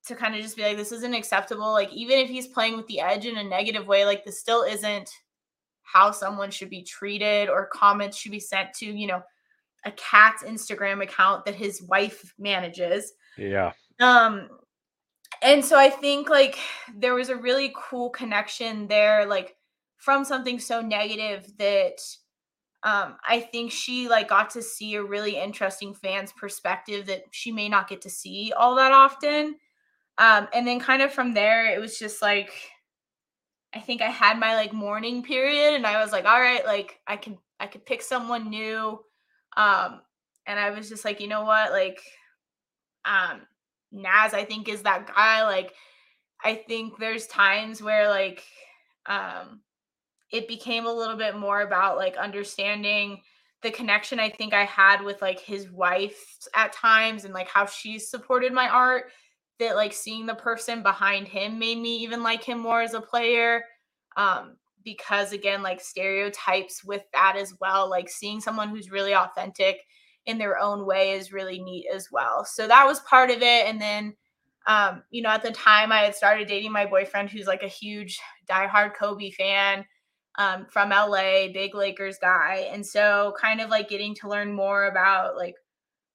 to 0.06 0.14
kind 0.14 0.34
of 0.34 0.42
just 0.42 0.56
be 0.56 0.62
like 0.62 0.76
this 0.76 0.92
isn't 0.92 1.14
acceptable 1.14 1.72
like 1.72 1.92
even 1.92 2.18
if 2.18 2.28
he's 2.28 2.46
playing 2.46 2.76
with 2.76 2.86
the 2.86 3.00
edge 3.00 3.26
in 3.26 3.38
a 3.38 3.44
negative 3.44 3.86
way 3.86 4.04
like 4.04 4.24
this 4.24 4.38
still 4.38 4.62
isn't 4.62 5.10
how 5.82 6.10
someone 6.10 6.50
should 6.50 6.70
be 6.70 6.82
treated 6.82 7.48
or 7.48 7.66
comments 7.66 8.16
should 8.16 8.32
be 8.32 8.40
sent 8.40 8.72
to 8.74 8.86
you 8.86 9.06
know 9.06 9.22
a 9.84 9.90
cat's 9.92 10.42
instagram 10.42 11.02
account 11.02 11.44
that 11.44 11.54
his 11.54 11.82
wife 11.82 12.32
manages 12.38 13.12
Yeah. 13.36 13.72
um 14.00 14.48
and 15.42 15.64
so 15.64 15.78
i 15.78 15.90
think 15.90 16.28
like 16.28 16.58
there 16.96 17.14
was 17.14 17.28
a 17.28 17.36
really 17.36 17.72
cool 17.76 18.10
connection 18.10 18.86
there 18.86 19.26
like 19.26 19.56
from 19.96 20.24
something 20.24 20.58
so 20.58 20.80
negative 20.82 21.50
that 21.58 21.98
um 22.84 23.16
i 23.26 23.40
think 23.40 23.72
she 23.72 24.08
like 24.08 24.28
got 24.28 24.50
to 24.50 24.62
see 24.62 24.94
a 24.94 25.02
really 25.02 25.36
interesting 25.36 25.94
fan's 25.94 26.32
perspective 26.32 27.06
that 27.06 27.24
she 27.30 27.50
may 27.50 27.68
not 27.68 27.88
get 27.88 28.00
to 28.02 28.10
see 28.10 28.52
all 28.56 28.74
that 28.76 28.92
often. 28.92 29.56
Um 30.18 30.46
and 30.54 30.66
then 30.66 30.78
kind 30.78 31.02
of 31.02 31.12
from 31.12 31.34
there 31.34 31.74
it 31.74 31.80
was 31.80 31.98
just 31.98 32.22
like 32.22 32.52
i 33.74 33.80
think 33.80 34.00
i 34.00 34.08
had 34.08 34.38
my 34.38 34.54
like 34.54 34.72
mourning 34.72 35.22
period 35.22 35.74
and 35.74 35.86
i 35.86 36.00
was 36.00 36.12
like 36.12 36.24
all 36.24 36.40
right 36.40 36.64
like 36.64 37.00
i 37.08 37.16
can 37.16 37.36
i 37.58 37.66
could 37.66 37.84
pick 37.84 38.02
someone 38.02 38.48
new. 38.50 39.00
Um 39.56 40.00
and 40.46 40.60
i 40.60 40.70
was 40.70 40.88
just 40.88 41.04
like 41.04 41.20
you 41.20 41.28
know 41.28 41.44
what? 41.44 41.72
Like 41.72 42.00
um 43.04 43.42
Naz, 43.94 44.34
I 44.34 44.44
think, 44.44 44.68
is 44.68 44.82
that 44.82 45.06
guy. 45.14 45.44
Like, 45.44 45.72
I 46.42 46.56
think 46.56 46.98
there's 46.98 47.26
times 47.26 47.80
where 47.80 48.08
like 48.08 48.42
um 49.06 49.60
it 50.30 50.48
became 50.48 50.86
a 50.86 50.92
little 50.92 51.16
bit 51.16 51.36
more 51.36 51.62
about 51.62 51.96
like 51.96 52.16
understanding 52.16 53.20
the 53.62 53.70
connection 53.70 54.20
I 54.20 54.30
think 54.30 54.52
I 54.52 54.64
had 54.64 55.02
with 55.02 55.22
like 55.22 55.40
his 55.40 55.70
wife 55.70 56.18
at 56.54 56.72
times 56.72 57.24
and 57.24 57.32
like 57.32 57.48
how 57.48 57.66
she's 57.66 58.10
supported 58.10 58.52
my 58.52 58.68
art. 58.68 59.04
That 59.60 59.76
like 59.76 59.92
seeing 59.92 60.26
the 60.26 60.34
person 60.34 60.82
behind 60.82 61.28
him 61.28 61.60
made 61.60 61.78
me 61.78 61.98
even 61.98 62.24
like 62.24 62.42
him 62.42 62.58
more 62.58 62.82
as 62.82 62.92
a 62.92 63.00
player. 63.00 63.62
Um, 64.16 64.56
because 64.84 65.32
again, 65.32 65.62
like 65.62 65.80
stereotypes 65.80 66.84
with 66.84 67.02
that 67.12 67.36
as 67.36 67.54
well, 67.60 67.88
like 67.88 68.08
seeing 68.08 68.40
someone 68.40 68.68
who's 68.68 68.90
really 68.90 69.14
authentic 69.14 69.78
in 70.26 70.38
their 70.38 70.58
own 70.58 70.84
way 70.84 71.12
is 71.12 71.32
really 71.32 71.60
neat 71.60 71.86
as 71.94 72.08
well. 72.10 72.44
So 72.44 72.66
that 72.66 72.86
was 72.86 73.00
part 73.00 73.30
of 73.30 73.38
it. 73.42 73.66
And 73.66 73.80
then, 73.80 74.14
um, 74.66 75.02
you 75.10 75.22
know, 75.22 75.30
at 75.30 75.42
the 75.42 75.52
time 75.52 75.92
I 75.92 76.00
had 76.00 76.14
started 76.14 76.48
dating 76.48 76.72
my 76.72 76.86
boyfriend, 76.86 77.30
who's 77.30 77.46
like 77.46 77.62
a 77.62 77.68
huge 77.68 78.18
diehard 78.50 78.94
Kobe 78.94 79.30
fan 79.30 79.84
um, 80.36 80.66
from 80.68 80.90
LA, 80.90 81.48
big 81.52 81.74
Lakers 81.74 82.18
guy. 82.20 82.68
And 82.72 82.84
so, 82.84 83.34
kind 83.40 83.60
of 83.60 83.70
like 83.70 83.88
getting 83.88 84.14
to 84.16 84.28
learn 84.28 84.52
more 84.52 84.86
about 84.86 85.36
like 85.36 85.54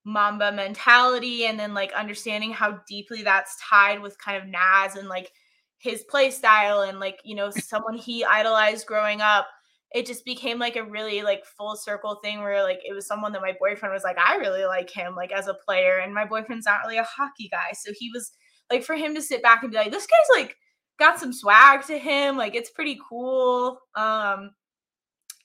Mamba 0.05 0.51
mentality 0.51 1.45
and 1.45 1.59
then 1.59 1.73
like 1.73 1.91
understanding 1.93 2.51
how 2.51 2.79
deeply 2.87 3.23
that's 3.23 3.57
tied 3.69 4.01
with 4.01 4.17
kind 4.19 4.41
of 4.41 4.49
Naz 4.49 4.95
and 4.95 5.07
like 5.07 5.31
his 5.77 6.03
play 6.03 6.31
style 6.31 6.81
and 6.81 6.99
like, 6.99 7.19
you 7.23 7.35
know, 7.35 7.49
someone 7.51 7.97
he 7.97 8.23
idolized 8.25 8.87
growing 8.87 9.21
up 9.21 9.47
it 9.91 10.05
just 10.05 10.23
became 10.23 10.59
like 10.59 10.75
a 10.75 10.83
really 10.83 11.23
like 11.23 11.43
full 11.57 11.75
circle 11.75 12.19
thing 12.23 12.41
where 12.41 12.61
like 12.61 12.77
it 12.87 12.93
was 12.93 13.07
someone 13.07 13.31
that 13.31 13.41
my 13.41 13.55
boyfriend 13.59 13.91
was 13.91 14.03
like 14.03 14.19
i 14.19 14.35
really 14.35 14.63
like 14.63 14.87
him 14.87 15.15
like 15.15 15.31
as 15.31 15.47
a 15.47 15.53
player 15.65 15.97
and 15.97 16.13
my 16.13 16.23
boyfriend's 16.23 16.67
not 16.67 16.81
really 16.83 16.99
a 16.99 17.03
hockey 17.03 17.49
guy 17.51 17.71
so 17.73 17.91
he 17.97 18.11
was 18.13 18.31
like 18.71 18.83
for 18.83 18.95
him 18.95 19.15
to 19.15 19.21
sit 19.21 19.41
back 19.41 19.63
and 19.63 19.71
be 19.71 19.77
like, 19.77 19.91
this 19.91 20.07
guy's 20.07 20.41
like 20.41 20.55
got 20.99 21.19
some 21.19 21.33
swag 21.33 21.85
to 21.87 21.97
him, 21.97 22.37
like 22.37 22.55
it's 22.55 22.69
pretty 22.69 22.99
cool. 23.07 23.79
Um, 23.95 24.51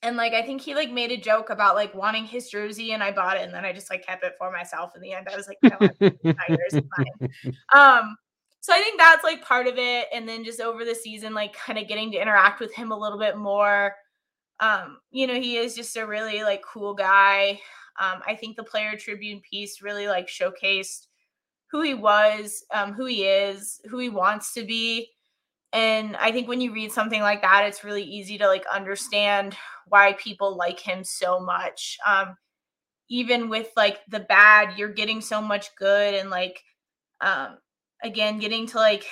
and 0.02 0.16
like 0.16 0.34
I 0.34 0.42
think 0.42 0.60
he 0.60 0.74
like 0.74 0.90
made 0.90 1.12
a 1.12 1.16
joke 1.16 1.48
about 1.48 1.76
like 1.76 1.94
wanting 1.94 2.26
his 2.26 2.50
jersey, 2.50 2.92
and 2.92 3.02
I 3.02 3.12
bought 3.12 3.38
it, 3.38 3.44
and 3.44 3.54
then 3.54 3.64
I 3.64 3.72
just 3.72 3.90
like 3.90 4.04
kept 4.04 4.24
it 4.24 4.34
for 4.38 4.52
myself. 4.52 4.92
In 4.94 5.00
the 5.00 5.12
end, 5.12 5.28
I 5.32 5.36
was 5.36 5.48
like, 5.48 5.58
no, 5.62 5.78
Tigers, 5.78 6.74
um, 7.74 8.16
so 8.60 8.72
I 8.72 8.80
think 8.80 8.98
that's 8.98 9.24
like 9.24 9.44
part 9.44 9.66
of 9.66 9.78
it, 9.78 10.08
and 10.12 10.28
then 10.28 10.44
just 10.44 10.60
over 10.60 10.84
the 10.84 10.94
season, 10.94 11.32
like 11.32 11.54
kind 11.54 11.78
of 11.78 11.88
getting 11.88 12.12
to 12.12 12.20
interact 12.20 12.60
with 12.60 12.74
him 12.74 12.92
a 12.92 12.98
little 12.98 13.18
bit 13.18 13.36
more. 13.36 13.94
Um, 14.60 14.98
you 15.10 15.26
know, 15.26 15.34
he 15.34 15.56
is 15.56 15.74
just 15.74 15.96
a 15.96 16.06
really 16.06 16.42
like 16.42 16.62
cool 16.62 16.94
guy. 16.94 17.60
Um, 17.98 18.20
I 18.26 18.34
think 18.34 18.56
the 18.56 18.64
player 18.64 18.96
tribune 18.96 19.40
piece 19.48 19.80
really 19.80 20.08
like 20.08 20.26
showcased 20.26 21.06
who 21.70 21.80
he 21.80 21.94
was, 21.94 22.64
um, 22.72 22.92
who 22.92 23.06
he 23.06 23.24
is, 23.24 23.80
who 23.90 23.98
he 23.98 24.08
wants 24.08 24.52
to 24.54 24.64
be. 24.64 25.10
And 25.74 26.16
I 26.16 26.30
think 26.30 26.46
when 26.46 26.60
you 26.60 26.72
read 26.72 26.92
something 26.92 27.20
like 27.20 27.42
that, 27.42 27.64
it's 27.66 27.82
really 27.82 28.04
easy 28.04 28.38
to 28.38 28.46
like 28.46 28.64
understand 28.72 29.56
why 29.88 30.12
people 30.14 30.56
like 30.56 30.78
him 30.78 31.02
so 31.02 31.40
much. 31.40 31.98
Um, 32.06 32.37
even 33.10 33.48
with 33.48 33.68
like 33.76 34.00
the 34.08 34.20
bad, 34.20 34.78
you're 34.78 34.92
getting 34.92 35.20
so 35.20 35.42
much 35.42 35.74
good 35.76 36.14
and 36.14 36.30
like 36.30 36.62
um 37.20 37.58
again 38.02 38.38
getting 38.38 38.66
to 38.68 38.78
like 38.78 39.06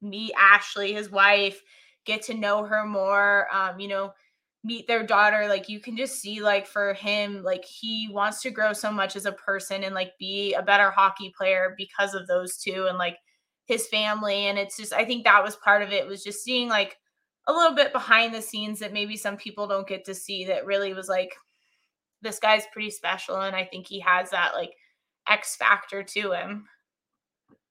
meet 0.00 0.32
Ashley, 0.38 0.92
his 0.92 1.10
wife, 1.10 1.60
get 2.06 2.22
to 2.22 2.34
know 2.34 2.64
her 2.64 2.86
more, 2.86 3.48
um, 3.52 3.80
you 3.80 3.88
know, 3.88 4.12
meet 4.62 4.86
their 4.86 5.04
daughter 5.06 5.48
like 5.48 5.70
you 5.70 5.80
can 5.80 5.96
just 5.96 6.20
see 6.20 6.42
like 6.42 6.66
for 6.66 6.92
him 6.92 7.42
like 7.42 7.64
he 7.64 8.10
wants 8.12 8.42
to 8.42 8.50
grow 8.50 8.74
so 8.74 8.92
much 8.92 9.16
as 9.16 9.24
a 9.24 9.32
person 9.32 9.84
and 9.84 9.94
like 9.94 10.12
be 10.18 10.52
a 10.52 10.62
better 10.62 10.90
hockey 10.90 11.32
player 11.36 11.74
because 11.78 12.12
of 12.14 12.26
those 12.26 12.58
two 12.58 12.86
and 12.86 12.98
like 12.98 13.16
his 13.70 13.86
family 13.86 14.46
and 14.46 14.58
it's 14.58 14.76
just 14.76 14.92
i 14.92 15.04
think 15.04 15.24
that 15.24 15.42
was 15.42 15.56
part 15.56 15.82
of 15.82 15.92
it 15.92 16.06
was 16.06 16.24
just 16.24 16.42
seeing 16.42 16.68
like 16.68 16.96
a 17.46 17.52
little 17.52 17.74
bit 17.74 17.92
behind 17.92 18.34
the 18.34 18.42
scenes 18.42 18.80
that 18.80 18.92
maybe 18.92 19.16
some 19.16 19.36
people 19.36 19.66
don't 19.66 19.88
get 19.88 20.04
to 20.04 20.14
see 20.14 20.44
that 20.44 20.66
really 20.66 20.92
was 20.92 21.08
like 21.08 21.34
this 22.20 22.38
guy's 22.38 22.64
pretty 22.72 22.90
special 22.90 23.40
and 23.40 23.54
i 23.54 23.64
think 23.64 23.86
he 23.86 24.00
has 24.00 24.30
that 24.30 24.54
like 24.54 24.72
x 25.28 25.54
factor 25.56 26.02
to 26.02 26.32
him 26.32 26.66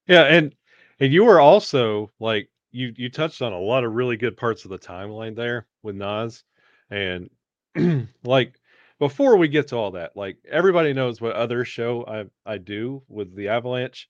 Yeah, 0.07 0.23
and 0.23 0.55
and 0.99 1.13
you 1.13 1.23
were 1.23 1.39
also 1.39 2.11
like 2.19 2.49
you 2.71 2.93
you 2.97 3.09
touched 3.09 3.43
on 3.43 3.53
a 3.53 3.59
lot 3.59 3.83
of 3.83 3.93
really 3.93 4.17
good 4.17 4.35
parts 4.35 4.65
of 4.65 4.71
the 4.71 4.79
timeline 4.79 5.35
there 5.35 5.67
with 5.83 5.95
Naz, 5.95 6.43
and 6.89 7.29
like 8.23 8.59
before 8.97 9.37
we 9.37 9.47
get 9.47 9.67
to 9.67 9.75
all 9.75 9.91
that, 9.91 10.17
like 10.17 10.37
everybody 10.49 10.93
knows 10.93 11.21
what 11.21 11.33
other 11.33 11.63
show 11.63 12.05
I 12.07 12.51
I 12.51 12.57
do 12.57 13.03
with 13.07 13.35
the 13.35 13.49
Avalanche. 13.49 14.09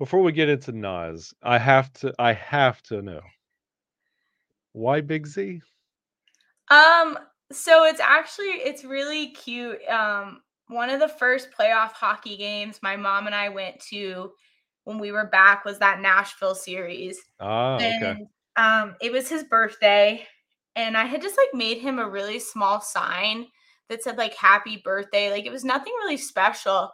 Before 0.00 0.22
we 0.22 0.32
get 0.32 0.48
into 0.48 0.72
Naz, 0.72 1.34
I 1.42 1.58
have 1.58 1.92
to 1.92 2.14
I 2.18 2.32
have 2.32 2.82
to 2.84 3.02
know 3.02 3.20
why 4.72 5.02
Big 5.02 5.26
Z. 5.26 5.60
Um, 6.70 7.18
so 7.52 7.84
it's 7.84 8.00
actually 8.00 8.46
it's 8.46 8.82
really 8.82 9.32
cute. 9.32 9.86
Um, 9.90 10.40
one 10.68 10.88
of 10.88 11.00
the 11.00 11.08
first 11.08 11.50
playoff 11.52 11.92
hockey 11.92 12.38
games 12.38 12.80
my 12.82 12.96
mom 12.96 13.26
and 13.26 13.34
I 13.34 13.50
went 13.50 13.78
to 13.90 14.32
when 14.84 14.98
we 14.98 15.12
were 15.12 15.26
back 15.26 15.66
was 15.66 15.78
that 15.80 16.00
Nashville 16.00 16.54
series. 16.54 17.18
Ah, 17.38 17.74
okay. 17.74 18.16
Um 18.56 18.96
it 19.02 19.12
was 19.12 19.28
his 19.28 19.44
birthday 19.44 20.26
and 20.76 20.96
I 20.96 21.04
had 21.04 21.20
just 21.20 21.36
like 21.36 21.52
made 21.52 21.76
him 21.76 21.98
a 21.98 22.08
really 22.08 22.38
small 22.38 22.80
sign 22.80 23.48
that 23.90 24.02
said 24.02 24.16
like 24.16 24.32
happy 24.32 24.80
birthday. 24.82 25.30
Like 25.30 25.44
it 25.44 25.52
was 25.52 25.62
nothing 25.62 25.92
really 25.98 26.16
special. 26.16 26.90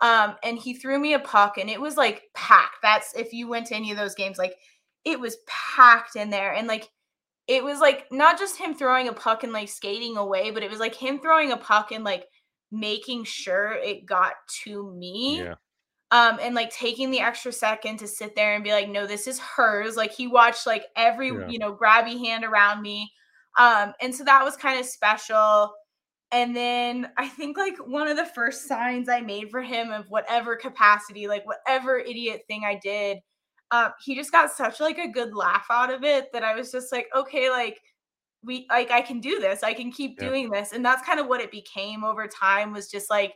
Um 0.00 0.36
and 0.42 0.58
he 0.58 0.74
threw 0.74 0.98
me 0.98 1.14
a 1.14 1.18
puck 1.20 1.56
and 1.58 1.70
it 1.70 1.80
was 1.80 1.96
like 1.96 2.22
packed. 2.34 2.78
That's 2.82 3.14
if 3.14 3.32
you 3.32 3.48
went 3.48 3.66
to 3.68 3.74
any 3.74 3.90
of 3.90 3.96
those 3.96 4.14
games 4.14 4.38
like 4.38 4.56
it 5.04 5.20
was 5.20 5.36
packed 5.46 6.16
in 6.16 6.30
there 6.30 6.52
and 6.52 6.66
like 6.66 6.88
it 7.46 7.62
was 7.62 7.78
like 7.80 8.06
not 8.10 8.38
just 8.38 8.56
him 8.58 8.74
throwing 8.74 9.08
a 9.08 9.12
puck 9.12 9.44
and 9.44 9.52
like 9.52 9.68
skating 9.68 10.16
away, 10.16 10.50
but 10.50 10.62
it 10.62 10.70
was 10.70 10.80
like 10.80 10.94
him 10.94 11.18
throwing 11.18 11.52
a 11.52 11.56
puck 11.56 11.92
and 11.92 12.02
like 12.04 12.24
making 12.72 13.24
sure 13.24 13.72
it 13.72 14.06
got 14.06 14.32
to 14.64 14.90
me. 14.94 15.38
Yeah. 15.40 15.54
Um, 16.10 16.38
and 16.40 16.54
like 16.54 16.70
taking 16.70 17.10
the 17.10 17.20
extra 17.20 17.52
second 17.52 17.98
to 17.98 18.06
sit 18.06 18.36
there 18.36 18.54
and 18.54 18.62
be 18.62 18.72
like, 18.72 18.88
no, 18.88 19.06
this 19.06 19.26
is 19.26 19.38
hers. 19.40 19.96
Like 19.96 20.12
he 20.12 20.26
watched 20.26 20.66
like 20.66 20.84
every, 20.96 21.28
Yeah. 21.28 21.48
you 21.48 21.58
know, 21.58 21.74
grabby 21.74 22.18
hand 22.18 22.44
around 22.44 22.82
me. 22.82 23.12
Um, 23.58 23.92
and 24.00 24.14
so 24.14 24.24
that 24.24 24.44
was 24.44 24.56
kind 24.56 24.78
of 24.78 24.86
special. 24.86 25.72
And 26.32 26.56
then 26.56 27.12
I 27.16 27.28
think 27.28 27.56
like 27.56 27.76
one 27.78 28.08
of 28.08 28.16
the 28.16 28.26
first 28.26 28.66
signs 28.66 29.08
I 29.08 29.20
made 29.20 29.50
for 29.50 29.62
him 29.62 29.92
of 29.92 30.06
whatever 30.10 30.56
capacity, 30.56 31.28
like 31.28 31.46
whatever 31.46 31.98
idiot 31.98 32.42
thing 32.48 32.64
I 32.66 32.78
did, 32.82 33.18
um, 33.70 33.92
he 34.04 34.14
just 34.16 34.32
got 34.32 34.50
such 34.52 34.80
like 34.80 34.98
a 34.98 35.08
good 35.08 35.34
laugh 35.34 35.66
out 35.70 35.92
of 35.92 36.02
it 36.04 36.32
that 36.32 36.42
I 36.44 36.54
was 36.54 36.72
just 36.72 36.90
like, 36.92 37.06
okay, 37.14 37.50
like 37.50 37.80
we 38.42 38.66
like 38.70 38.90
I 38.90 39.02
can 39.02 39.20
do 39.20 39.40
this. 39.40 39.62
I 39.62 39.74
can 39.74 39.92
keep 39.92 40.18
Yeah. 40.18 40.30
doing 40.30 40.50
this. 40.50 40.72
And 40.72 40.84
that's 40.84 41.06
kind 41.06 41.20
of 41.20 41.26
what 41.28 41.40
it 41.40 41.50
became 41.50 42.04
over 42.04 42.26
time 42.28 42.72
was 42.72 42.90
just 42.90 43.10
like 43.10 43.34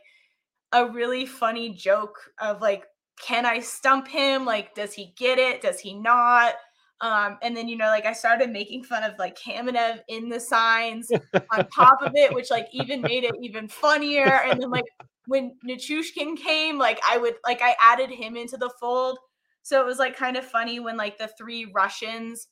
a 0.73 0.87
really 0.89 1.25
funny 1.25 1.73
joke 1.73 2.17
of 2.39 2.61
like, 2.61 2.85
can 3.21 3.45
I 3.45 3.59
stump 3.59 4.07
him? 4.07 4.45
Like, 4.45 4.75
does 4.75 4.93
he 4.93 5.13
get 5.17 5.39
it? 5.39 5.61
Does 5.61 5.79
he 5.79 5.93
not? 5.95 6.55
Um, 7.01 7.37
and 7.41 7.55
then 7.55 7.67
you 7.69 7.77
know, 7.77 7.87
like 7.87 8.05
I 8.05 8.13
started 8.13 8.49
making 8.49 8.83
fun 8.83 9.03
of 9.03 9.17
like 9.17 9.37
Kamenev 9.37 10.01
in 10.07 10.29
the 10.29 10.39
signs 10.39 11.09
on 11.51 11.67
top 11.73 12.01
of 12.01 12.11
it, 12.15 12.33
which 12.33 12.51
like 12.51 12.67
even 12.73 13.01
made 13.01 13.23
it 13.23 13.35
even 13.41 13.67
funnier. 13.67 14.25
And 14.25 14.61
then 14.61 14.69
like 14.69 14.85
when 15.25 15.55
Nichushkin 15.65 16.35
came, 16.37 16.77
like 16.77 16.99
I 17.07 17.17
would 17.17 17.35
like 17.45 17.61
I 17.61 17.75
added 17.81 18.09
him 18.09 18.35
into 18.35 18.57
the 18.57 18.71
fold. 18.79 19.17
So 19.63 19.79
it 19.79 19.85
was 19.85 19.99
like 19.99 20.17
kind 20.17 20.35
of 20.35 20.43
funny 20.43 20.79
when 20.79 20.97
like 20.97 21.17
the 21.17 21.29
three 21.37 21.71
Russians 21.73 22.47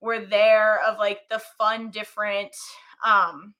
were 0.00 0.24
there 0.24 0.80
of 0.86 0.98
like 0.98 1.20
the 1.28 1.40
fun 1.58 1.90
different 1.90 2.54
um 3.04 3.54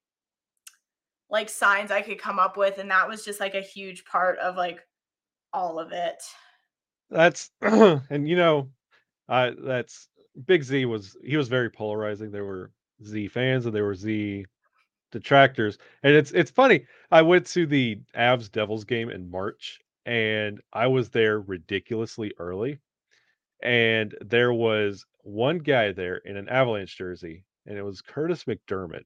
like 1.28 1.48
signs 1.48 1.90
I 1.90 2.02
could 2.02 2.18
come 2.18 2.38
up 2.38 2.56
with 2.56 2.78
and 2.78 2.90
that 2.90 3.08
was 3.08 3.24
just 3.24 3.40
like 3.40 3.54
a 3.54 3.60
huge 3.60 4.04
part 4.04 4.38
of 4.38 4.56
like 4.56 4.80
all 5.52 5.78
of 5.78 5.92
it. 5.92 6.22
That's 7.10 7.50
and 7.60 8.28
you 8.28 8.36
know, 8.36 8.70
I 9.28 9.52
that's 9.58 10.08
Big 10.46 10.62
Z 10.62 10.84
was 10.86 11.16
he 11.24 11.36
was 11.36 11.48
very 11.48 11.70
polarizing. 11.70 12.30
There 12.30 12.44
were 12.44 12.70
Z 13.04 13.28
fans 13.28 13.66
and 13.66 13.74
there 13.74 13.84
were 13.84 13.94
Z 13.94 14.46
detractors. 15.12 15.78
And 16.02 16.14
it's 16.14 16.32
it's 16.32 16.50
funny. 16.50 16.86
I 17.10 17.22
went 17.22 17.46
to 17.48 17.66
the 17.66 18.00
Avs 18.16 18.50
Devils 18.50 18.84
game 18.84 19.10
in 19.10 19.30
March 19.30 19.80
and 20.06 20.60
I 20.72 20.86
was 20.86 21.10
there 21.10 21.40
ridiculously 21.40 22.32
early. 22.38 22.78
And 23.62 24.14
there 24.22 24.52
was 24.52 25.04
one 25.22 25.58
guy 25.58 25.92
there 25.92 26.16
in 26.16 26.36
an 26.36 26.48
Avalanche 26.48 26.96
jersey, 26.96 27.44
and 27.66 27.76
it 27.76 27.82
was 27.82 28.00
Curtis 28.00 28.44
McDermott. 28.44 29.04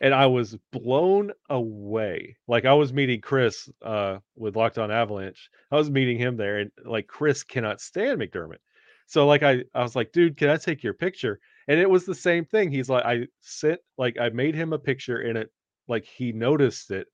And 0.00 0.12
I 0.12 0.26
was 0.26 0.58
blown 0.72 1.32
away. 1.48 2.36
Like 2.48 2.64
I 2.64 2.74
was 2.74 2.92
meeting 2.92 3.20
Chris 3.20 3.70
uh 3.82 4.18
with 4.34 4.56
Locked 4.56 4.78
On 4.78 4.90
Avalanche. 4.90 5.48
I 5.70 5.76
was 5.76 5.90
meeting 5.90 6.18
him 6.18 6.36
there, 6.36 6.58
and 6.58 6.70
like 6.84 7.06
Chris 7.06 7.42
cannot 7.44 7.80
stand 7.80 8.20
McDermott. 8.20 8.58
So 9.06 9.26
like 9.26 9.42
I 9.42 9.64
I 9.74 9.82
was 9.82 9.96
like, 9.96 10.12
dude, 10.12 10.36
can 10.36 10.50
I 10.50 10.56
take 10.56 10.82
your 10.82 10.94
picture? 10.94 11.40
And 11.68 11.80
it 11.80 11.88
was 11.88 12.04
the 12.04 12.14
same 12.14 12.44
thing. 12.44 12.70
He's 12.70 12.88
like, 12.88 13.04
I 13.04 13.26
sit 13.40 13.84
like 13.98 14.18
I 14.18 14.28
made 14.30 14.54
him 14.54 14.72
a 14.72 14.78
picture 14.78 15.18
and 15.18 15.38
it, 15.38 15.50
like 15.88 16.04
he 16.04 16.32
noticed 16.32 16.90
it. 16.90 17.08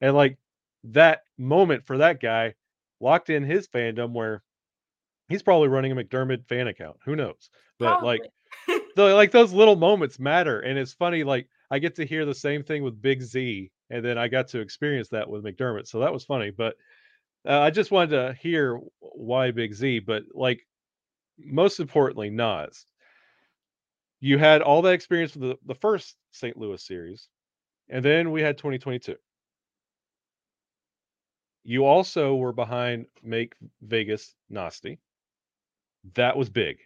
And 0.00 0.14
like 0.14 0.38
that 0.84 1.22
moment 1.38 1.84
for 1.86 1.98
that 1.98 2.20
guy 2.20 2.54
locked 3.00 3.30
in 3.30 3.44
his 3.44 3.68
fandom 3.68 4.12
where 4.12 4.42
he's 5.28 5.42
probably 5.42 5.68
running 5.68 5.92
a 5.92 5.96
McDermott 5.96 6.46
fan 6.46 6.68
account. 6.68 6.96
Who 7.04 7.16
knows? 7.16 7.50
But 7.78 8.04
like 8.04 8.22
the 8.96 9.14
like 9.14 9.30
those 9.30 9.52
little 9.52 9.76
moments 9.76 10.18
matter 10.18 10.60
and 10.60 10.78
it's 10.78 10.92
funny 10.92 11.24
like 11.24 11.48
i 11.70 11.78
get 11.78 11.94
to 11.96 12.06
hear 12.06 12.24
the 12.24 12.34
same 12.34 12.62
thing 12.62 12.82
with 12.82 13.00
big 13.00 13.22
z 13.22 13.70
and 13.90 14.04
then 14.04 14.18
i 14.18 14.28
got 14.28 14.48
to 14.48 14.60
experience 14.60 15.08
that 15.08 15.28
with 15.28 15.44
mcdermott 15.44 15.86
so 15.86 16.00
that 16.00 16.12
was 16.12 16.24
funny 16.24 16.50
but 16.50 16.76
uh, 17.48 17.60
i 17.60 17.70
just 17.70 17.90
wanted 17.90 18.10
to 18.10 18.34
hear 18.40 18.78
why 19.00 19.50
big 19.50 19.74
z 19.74 19.98
but 19.98 20.22
like 20.34 20.66
most 21.38 21.80
importantly 21.80 22.30
naz. 22.30 22.86
You 24.20 24.38
had 24.38 24.62
all 24.62 24.82
that 24.82 24.92
experience 24.92 25.34
with 25.34 25.50
the, 25.50 25.58
the 25.66 25.74
first 25.74 26.16
st 26.30 26.56
louis 26.56 26.82
series 26.82 27.28
and 27.88 28.04
then 28.04 28.30
we 28.30 28.40
had 28.42 28.56
2022 28.56 29.16
you 31.64 31.84
also 31.84 32.34
were 32.34 32.52
behind 32.52 33.06
make 33.22 33.54
vegas 33.82 34.34
nasty. 34.50 34.98
That 36.14 36.36
was 36.36 36.50
big 36.50 36.78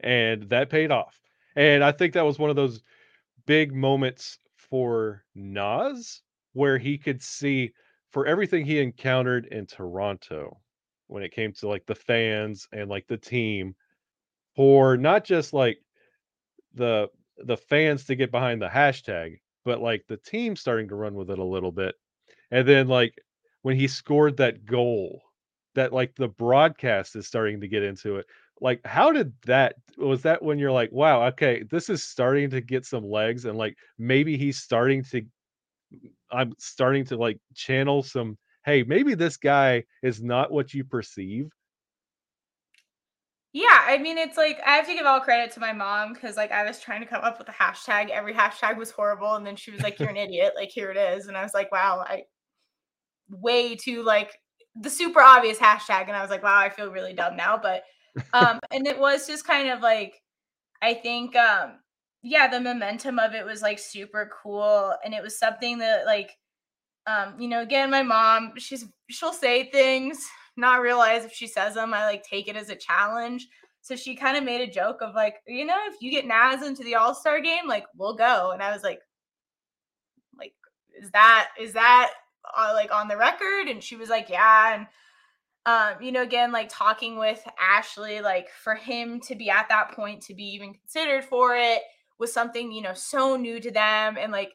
and 0.00 0.42
that 0.50 0.68
paid 0.68 0.90
off 0.90 1.18
and 1.54 1.82
i 1.82 1.90
think 1.90 2.12
that 2.12 2.24
was 2.24 2.38
one 2.38 2.50
of 2.50 2.56
those 2.56 2.82
big 3.46 3.72
moments 3.72 4.38
for 4.56 5.24
Naz 5.34 6.22
where 6.52 6.78
he 6.78 6.98
could 6.98 7.22
see 7.22 7.72
for 8.10 8.26
everything 8.26 8.64
he 8.64 8.78
encountered 8.78 9.46
in 9.46 9.66
Toronto 9.66 10.60
when 11.06 11.22
it 11.22 11.32
came 11.32 11.52
to 11.52 11.68
like 11.68 11.86
the 11.86 11.94
fans 11.94 12.66
and 12.72 12.90
like 12.90 13.06
the 13.06 13.16
team 13.16 13.74
for 14.56 14.96
not 14.96 15.24
just 15.24 15.52
like 15.52 15.78
the 16.74 17.08
the 17.38 17.56
fans 17.56 18.04
to 18.04 18.16
get 18.16 18.30
behind 18.30 18.60
the 18.60 18.68
hashtag 18.68 19.38
but 19.64 19.80
like 19.80 20.04
the 20.08 20.16
team 20.16 20.56
starting 20.56 20.88
to 20.88 20.94
run 20.94 21.14
with 21.14 21.30
it 21.30 21.38
a 21.38 21.44
little 21.44 21.72
bit 21.72 21.94
and 22.50 22.66
then 22.66 22.88
like 22.88 23.14
when 23.62 23.76
he 23.76 23.88
scored 23.88 24.36
that 24.36 24.64
goal 24.64 25.20
that 25.76 25.92
like 25.92 26.14
the 26.16 26.28
broadcast 26.28 27.14
is 27.14 27.28
starting 27.28 27.60
to 27.60 27.68
get 27.68 27.84
into 27.84 28.16
it. 28.16 28.26
Like, 28.60 28.84
how 28.84 29.12
did 29.12 29.32
that 29.44 29.76
was 29.96 30.22
that 30.22 30.42
when 30.42 30.58
you're 30.58 30.72
like, 30.72 30.90
wow, 30.90 31.24
okay, 31.26 31.62
this 31.70 31.88
is 31.88 32.02
starting 32.02 32.50
to 32.50 32.60
get 32.60 32.84
some 32.84 33.04
legs 33.04 33.44
and 33.44 33.56
like 33.56 33.76
maybe 33.98 34.36
he's 34.36 34.58
starting 34.58 35.04
to 35.04 35.22
I'm 36.32 36.54
starting 36.58 37.04
to 37.06 37.16
like 37.16 37.38
channel 37.54 38.02
some, 38.02 38.36
hey, 38.64 38.82
maybe 38.82 39.14
this 39.14 39.36
guy 39.36 39.84
is 40.02 40.22
not 40.22 40.50
what 40.50 40.74
you 40.74 40.82
perceive. 40.82 41.50
Yeah, 43.56 43.84
I 43.86 43.96
mean, 43.96 44.18
it's 44.18 44.36
like 44.36 44.60
I 44.66 44.76
have 44.76 44.86
to 44.86 44.92
give 44.92 45.06
all 45.06 45.18
credit 45.18 45.50
to 45.52 45.60
my 45.60 45.72
mom 45.72 46.12
because 46.12 46.36
like 46.36 46.52
I 46.52 46.62
was 46.66 46.78
trying 46.78 47.00
to 47.00 47.06
come 47.06 47.24
up 47.24 47.38
with 47.38 47.48
a 47.48 47.52
hashtag. 47.52 48.10
Every 48.10 48.34
hashtag 48.34 48.76
was 48.76 48.90
horrible, 48.90 49.32
and 49.34 49.46
then 49.46 49.56
she 49.56 49.70
was 49.70 49.80
like, 49.80 49.98
"You're 49.98 50.10
an 50.10 50.16
idiot." 50.26 50.52
Like 50.54 50.68
here 50.68 50.90
it 50.90 50.98
is, 50.98 51.26
and 51.26 51.38
I 51.38 51.42
was 51.42 51.54
like, 51.54 51.72
"Wow, 51.72 52.04
I 52.06 52.24
way 53.30 53.74
too 53.74 54.02
like 54.02 54.38
the 54.78 54.90
super 54.90 55.22
obvious 55.22 55.56
hashtag," 55.58 56.02
and 56.02 56.12
I 56.16 56.20
was 56.20 56.28
like, 56.30 56.42
"Wow, 56.42 56.58
I 56.58 56.68
feel 56.68 56.90
really 56.90 57.14
dumb 57.14 57.34
now." 57.34 57.56
But 57.56 57.84
um, 58.34 58.60
and 58.70 58.86
it 58.86 58.98
was 58.98 59.26
just 59.26 59.46
kind 59.46 59.70
of 59.70 59.80
like 59.80 60.20
I 60.82 60.94
think 60.94 61.36
um, 61.36 61.78
yeah, 62.22 62.48
the 62.48 62.60
momentum 62.60 63.18
of 63.18 63.34
it 63.34 63.46
was 63.46 63.62
like 63.62 63.78
super 63.78 64.30
cool, 64.42 64.94
and 65.02 65.14
it 65.14 65.22
was 65.22 65.38
something 65.38 65.78
that 65.78 66.04
like 66.04 66.32
um, 67.06 67.40
you 67.40 67.48
know, 67.48 67.62
again, 67.62 67.90
my 67.90 68.02
mom, 68.02 68.52
she's 68.58 68.84
she'll 69.10 69.32
say 69.32 69.70
things 69.70 70.26
not 70.56 70.80
realize 70.80 71.24
if 71.24 71.32
she 71.32 71.46
says 71.46 71.74
them, 71.74 71.94
I 71.94 72.06
like 72.06 72.22
take 72.22 72.48
it 72.48 72.56
as 72.56 72.70
a 72.70 72.76
challenge. 72.76 73.48
So 73.82 73.94
she 73.94 74.16
kind 74.16 74.36
of 74.36 74.44
made 74.44 74.60
a 74.60 74.72
joke 74.72 74.98
of 75.00 75.14
like, 75.14 75.36
you 75.46 75.64
know, 75.64 75.78
if 75.86 75.96
you 76.00 76.10
get 76.10 76.26
Naz 76.26 76.66
into 76.66 76.82
the 76.82 76.96
All 76.96 77.14
Star 77.14 77.40
game, 77.40 77.68
like 77.68 77.84
we'll 77.96 78.16
go. 78.16 78.50
And 78.52 78.62
I 78.62 78.72
was 78.72 78.82
like, 78.82 79.00
like, 80.36 80.54
is 81.00 81.10
that 81.12 81.48
is 81.60 81.74
that 81.74 82.10
uh, 82.56 82.72
like 82.74 82.92
on 82.92 83.08
the 83.08 83.16
record? 83.16 83.68
And 83.68 83.82
she 83.82 83.96
was 83.96 84.08
like, 84.08 84.28
yeah. 84.28 84.74
And 84.74 84.86
um, 85.66 86.02
you 86.02 86.12
know, 86.12 86.22
again, 86.22 86.52
like 86.52 86.68
talking 86.68 87.18
with 87.18 87.42
Ashley, 87.60 88.20
like 88.20 88.48
for 88.50 88.74
him 88.74 89.20
to 89.22 89.34
be 89.34 89.50
at 89.50 89.68
that 89.68 89.92
point 89.92 90.22
to 90.22 90.34
be 90.34 90.44
even 90.44 90.74
considered 90.74 91.24
for 91.24 91.56
it 91.56 91.82
was 92.18 92.32
something 92.32 92.72
you 92.72 92.82
know 92.82 92.94
so 92.94 93.36
new 93.36 93.60
to 93.60 93.70
them, 93.70 94.16
and 94.18 94.32
like 94.32 94.52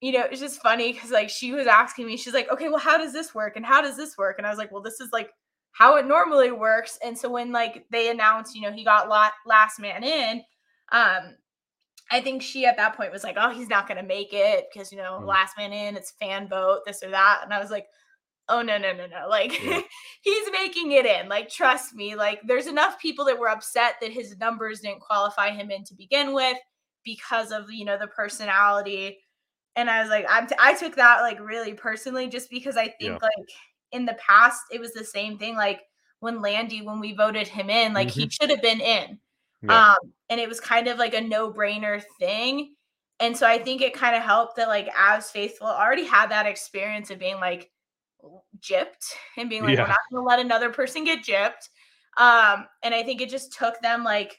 you 0.00 0.12
know, 0.12 0.24
it's 0.30 0.40
just 0.40 0.60
funny 0.60 0.92
because 0.92 1.10
like 1.10 1.30
she 1.30 1.52
was 1.52 1.66
asking 1.66 2.06
me, 2.06 2.16
she's 2.16 2.34
like, 2.34 2.50
okay, 2.50 2.68
well, 2.68 2.78
how 2.78 2.98
does 2.98 3.12
this 3.12 3.34
work? 3.34 3.56
And 3.56 3.64
how 3.64 3.80
does 3.80 3.96
this 3.96 4.16
work? 4.18 4.36
And 4.38 4.46
I 4.46 4.50
was 4.50 4.58
like, 4.58 4.70
well, 4.70 4.82
this 4.82 5.00
is 5.00 5.10
like 5.12 5.30
how 5.72 5.96
it 5.96 6.06
normally 6.06 6.52
works. 6.52 6.98
And 7.02 7.16
so 7.16 7.30
when 7.30 7.52
like 7.52 7.86
they 7.90 8.10
announced, 8.10 8.54
you 8.54 8.62
know, 8.62 8.72
he 8.72 8.84
got 8.84 9.08
lot, 9.08 9.32
last 9.46 9.80
man 9.80 10.04
in, 10.04 10.42
um, 10.92 11.34
I 12.10 12.20
think 12.20 12.42
she 12.42 12.66
at 12.66 12.76
that 12.76 12.96
point 12.96 13.12
was 13.12 13.24
like, 13.24 13.36
oh, 13.38 13.50
he's 13.50 13.68
not 13.68 13.88
gonna 13.88 14.02
make 14.02 14.32
it 14.32 14.66
because 14.72 14.92
you 14.92 14.98
know, 14.98 15.18
mm. 15.20 15.26
last 15.26 15.56
man 15.56 15.72
in, 15.72 15.96
it's 15.96 16.12
fan 16.20 16.48
vote, 16.48 16.80
this 16.86 17.02
or 17.02 17.10
that. 17.10 17.40
And 17.42 17.52
I 17.52 17.58
was 17.58 17.70
like, 17.70 17.86
oh 18.48 18.62
no, 18.62 18.78
no, 18.78 18.92
no, 18.92 19.06
no. 19.06 19.28
Like 19.28 19.62
yeah. 19.64 19.80
he's 20.20 20.50
making 20.52 20.92
it 20.92 21.06
in. 21.06 21.28
Like, 21.28 21.48
trust 21.48 21.94
me, 21.94 22.14
like 22.14 22.40
there's 22.46 22.66
enough 22.66 23.00
people 23.00 23.24
that 23.24 23.38
were 23.38 23.48
upset 23.48 23.94
that 24.00 24.12
his 24.12 24.36
numbers 24.38 24.80
didn't 24.80 25.00
qualify 25.00 25.50
him 25.50 25.70
in 25.70 25.84
to 25.84 25.94
begin 25.94 26.32
with 26.34 26.58
because 27.04 27.50
of 27.50 27.70
you 27.70 27.84
know 27.84 27.98
the 27.98 28.06
personality 28.08 29.18
and 29.76 29.88
I 29.90 30.00
was 30.00 30.10
like, 30.10 30.26
I'm 30.28 30.46
t- 30.46 30.56
I 30.58 30.74
took 30.74 30.96
that 30.96 31.20
like 31.20 31.38
really 31.40 31.74
personally, 31.74 32.28
just 32.28 32.50
because 32.50 32.76
I 32.76 32.86
think 32.86 33.00
yeah. 33.00 33.18
like 33.22 33.48
in 33.92 34.04
the 34.04 34.14
past 34.14 34.62
it 34.72 34.80
was 34.80 34.92
the 34.92 35.04
same 35.04 35.38
thing. 35.38 35.54
Like 35.54 35.82
when 36.20 36.40
Landy, 36.40 36.82
when 36.82 36.98
we 36.98 37.12
voted 37.12 37.46
him 37.46 37.70
in, 37.70 37.92
like 37.92 38.08
mm-hmm. 38.08 38.20
he 38.20 38.28
should 38.28 38.50
have 38.50 38.62
been 38.62 38.80
in, 38.80 39.18
yeah. 39.62 39.90
um, 39.90 40.12
and 40.30 40.40
it 40.40 40.48
was 40.48 40.60
kind 40.60 40.88
of 40.88 40.98
like 40.98 41.14
a 41.14 41.20
no 41.20 41.52
brainer 41.52 42.02
thing. 42.18 42.74
And 43.20 43.36
so 43.36 43.46
I 43.46 43.58
think 43.58 43.80
it 43.80 43.94
kind 43.94 44.14
of 44.14 44.22
helped 44.22 44.56
that 44.56 44.68
like 44.68 44.92
Avs 44.92 45.30
faithful 45.30 45.66
already 45.66 46.04
had 46.04 46.30
that 46.30 46.46
experience 46.46 47.10
of 47.10 47.18
being 47.18 47.36
like 47.36 47.70
gypped 48.60 49.12
and 49.36 49.48
being 49.48 49.62
like, 49.62 49.76
yeah. 49.76 49.82
we're 49.82 49.88
not 49.88 49.98
going 50.10 50.22
to 50.22 50.26
let 50.26 50.38
another 50.38 50.70
person 50.70 51.04
get 51.04 51.24
gypped. 51.24 51.68
Um, 52.18 52.66
and 52.82 52.94
I 52.94 53.02
think 53.02 53.20
it 53.20 53.30
just 53.30 53.52
took 53.52 53.80
them 53.80 54.04
like 54.04 54.38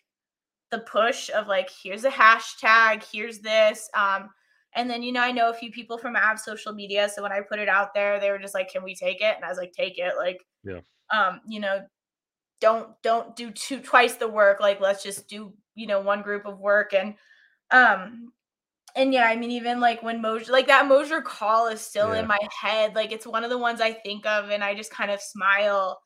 the 0.72 0.80
push 0.80 1.30
of 1.30 1.48
like, 1.48 1.70
here's 1.70 2.06
a 2.06 2.12
hashtag, 2.12 3.04
here's 3.12 3.40
this. 3.40 3.90
Um, 3.96 4.30
and 4.76 4.90
then, 4.90 5.02
you 5.04 5.12
know, 5.12 5.22
I 5.22 5.32
know 5.32 5.50
a 5.50 5.54
few 5.54 5.72
people 5.72 5.98
from 5.98 6.16
Av 6.16 6.40
social 6.40 6.74
media. 6.74 7.10
So 7.10 7.24
when 7.24 7.32
I 7.32 7.42
put 7.42 7.60
it 7.60 7.70
out 7.70 7.94
there, 7.94 8.20
they 8.20 8.30
were 8.30 8.40
just 8.40 8.54
like, 8.54 8.72
Can 8.72 8.84
we 8.84 8.96
take 8.96 9.22
it? 9.22 9.36
And 9.36 9.44
I 9.44 9.50
was 9.50 9.58
like, 9.58 9.74
Take 9.74 9.98
it. 9.98 10.14
Like, 10.18 10.44
yeah. 10.64 10.80
Um, 11.12 11.42
you 11.48 11.60
know, 11.60 11.86
don't 12.60 12.90
don't 13.02 13.36
do 13.36 13.52
two 13.52 13.80
twice 13.80 14.16
the 14.16 14.28
work. 14.28 14.60
Like, 14.60 14.82
let's 14.82 15.04
just 15.04 15.28
do, 15.28 15.54
you 15.76 15.88
know, 15.88 16.02
one 16.02 16.22
group 16.22 16.46
of 16.46 16.60
work. 16.60 16.94
And 16.94 17.16
um, 17.72 18.32
and 18.96 19.14
yeah, 19.14 19.26
I 19.26 19.36
mean, 19.36 19.52
even 19.52 19.80
like 19.80 20.02
when 20.02 20.22
Moser, 20.22 20.52
like 20.52 20.68
that 20.68 20.88
Moser 20.88 21.22
call 21.22 21.68
is 21.68 21.82
still 21.82 22.14
yeah. 22.14 22.22
in 22.22 22.28
my 22.28 22.40
head. 22.62 22.96
Like 22.96 23.12
it's 23.12 23.28
one 23.28 23.44
of 23.44 23.50
the 23.50 23.58
ones 23.58 23.80
I 23.80 23.94
think 23.94 24.26
of, 24.26 24.50
and 24.50 24.64
I 24.64 24.74
just 24.74 24.92
kind 24.92 25.12
of 25.12 25.22
smile 25.22 26.00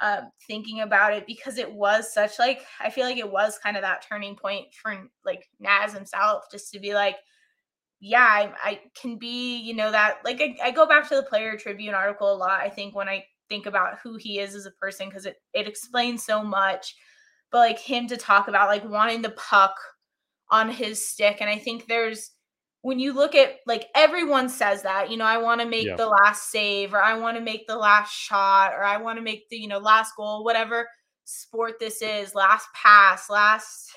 um, 0.00 0.30
thinking 0.46 0.80
about 0.80 1.12
it 1.12 1.26
because 1.26 1.58
it 1.58 1.72
was 1.72 2.12
such 2.12 2.38
like 2.38 2.60
I 2.80 2.90
feel 2.90 3.04
like 3.04 3.18
it 3.18 3.30
was 3.30 3.58
kind 3.62 3.76
of 3.76 3.82
that 3.82 4.04
turning 4.08 4.36
point 4.36 4.66
for 4.80 5.08
like 5.24 5.48
Naz 5.60 5.92
himself, 5.92 6.44
just 6.50 6.72
to 6.72 6.80
be 6.80 6.94
like, 6.94 7.16
yeah, 8.00 8.24
I, 8.24 8.52
I, 8.62 8.80
can 9.00 9.18
be, 9.18 9.56
you 9.58 9.74
know, 9.74 9.90
that 9.90 10.18
like 10.24 10.40
I, 10.40 10.56
I, 10.68 10.70
go 10.70 10.86
back 10.86 11.08
to 11.08 11.16
the 11.16 11.22
player 11.22 11.56
tribune 11.56 11.94
article 11.94 12.32
a 12.32 12.36
lot. 12.36 12.60
I 12.60 12.68
think 12.68 12.94
when 12.94 13.08
I 13.08 13.24
think 13.48 13.66
about 13.66 13.98
who 14.02 14.16
he 14.16 14.38
is 14.38 14.54
as 14.54 14.66
a 14.66 14.70
person, 14.72 15.08
because 15.08 15.26
it, 15.26 15.36
it 15.52 15.66
explains 15.66 16.24
so 16.24 16.42
much. 16.44 16.94
But 17.50 17.58
like 17.58 17.78
him 17.78 18.06
to 18.08 18.16
talk 18.16 18.46
about 18.46 18.68
like 18.68 18.88
wanting 18.88 19.22
the 19.22 19.30
puck 19.30 19.74
on 20.50 20.70
his 20.70 21.08
stick. 21.08 21.38
And 21.40 21.50
I 21.50 21.58
think 21.58 21.86
there's 21.86 22.30
when 22.82 22.98
you 22.98 23.12
look 23.12 23.34
at 23.34 23.56
like 23.66 23.86
everyone 23.94 24.48
says 24.48 24.82
that, 24.82 25.10
you 25.10 25.16
know, 25.16 25.24
I 25.24 25.38
want 25.38 25.60
to 25.60 25.66
make 25.66 25.86
yeah. 25.86 25.96
the 25.96 26.06
last 26.06 26.50
save 26.50 26.94
or 26.94 27.02
I 27.02 27.14
want 27.14 27.36
to 27.36 27.42
make 27.42 27.66
the 27.66 27.76
last 27.76 28.12
shot 28.12 28.72
or 28.74 28.84
I 28.84 28.98
want 28.98 29.18
to 29.18 29.22
make 29.22 29.48
the, 29.48 29.56
you 29.56 29.66
know, 29.66 29.78
last 29.78 30.12
goal, 30.16 30.44
whatever 30.44 30.88
sport 31.24 31.74
this 31.80 32.00
is, 32.00 32.34
last 32.34 32.68
pass, 32.74 33.28
last 33.28 33.90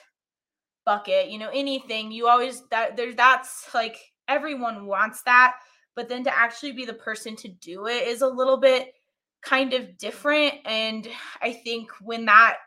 bucket, 0.85 1.29
you 1.29 1.39
know, 1.39 1.49
anything. 1.53 2.11
You 2.11 2.27
always 2.27 2.63
that 2.69 2.97
there's 2.97 3.15
that's 3.15 3.67
like 3.73 3.97
everyone 4.27 4.85
wants 4.85 5.21
that, 5.23 5.55
but 5.95 6.09
then 6.09 6.23
to 6.23 6.37
actually 6.37 6.73
be 6.73 6.85
the 6.85 6.93
person 6.93 7.35
to 7.37 7.47
do 7.47 7.87
it 7.87 8.07
is 8.07 8.21
a 8.21 8.27
little 8.27 8.57
bit 8.57 8.93
kind 9.41 9.73
of 9.73 9.97
different. 9.97 10.55
And 10.65 11.07
I 11.41 11.53
think 11.53 11.91
when 12.01 12.25
that 12.25 12.57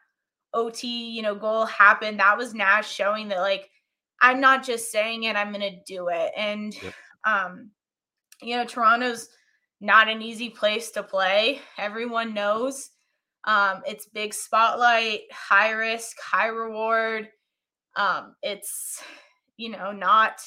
OT, 0.53 1.11
you 1.11 1.23
know, 1.23 1.35
goal 1.35 1.67
happened, 1.67 2.21
that 2.21 2.39
was 2.39 2.55
Naz 2.55 2.87
showing 2.87 3.29
that 3.29 3.41
like 3.41 3.71
I'm 4.21 4.41
not 4.41 4.65
just 4.65 4.91
saying 4.91 5.25
it, 5.25 5.37
I'm 5.37 5.53
gonna 5.53 5.83
do 5.87 6.09
it. 6.09 6.33
And 6.37 6.75
yep. 6.83 6.95
um, 7.27 7.71
you 8.43 8.57
know, 8.57 8.65
Toronto's 8.65 9.29
not 9.81 10.09
an 10.09 10.23
easy 10.23 10.51
place 10.51 10.91
to 10.93 11.03
play. 11.03 11.61
Everyone 11.79 12.35
knows. 12.35 12.91
Um, 13.47 13.83
it's 13.87 14.07
big 14.07 14.33
spotlight, 14.33 15.21
high 15.31 15.73
risk, 15.73 16.17
high 16.21 16.47
reward. 16.47 17.29
Um, 17.97 18.35
it's, 18.43 19.03
you 19.57 19.71
know, 19.71 19.93
not 19.93 20.41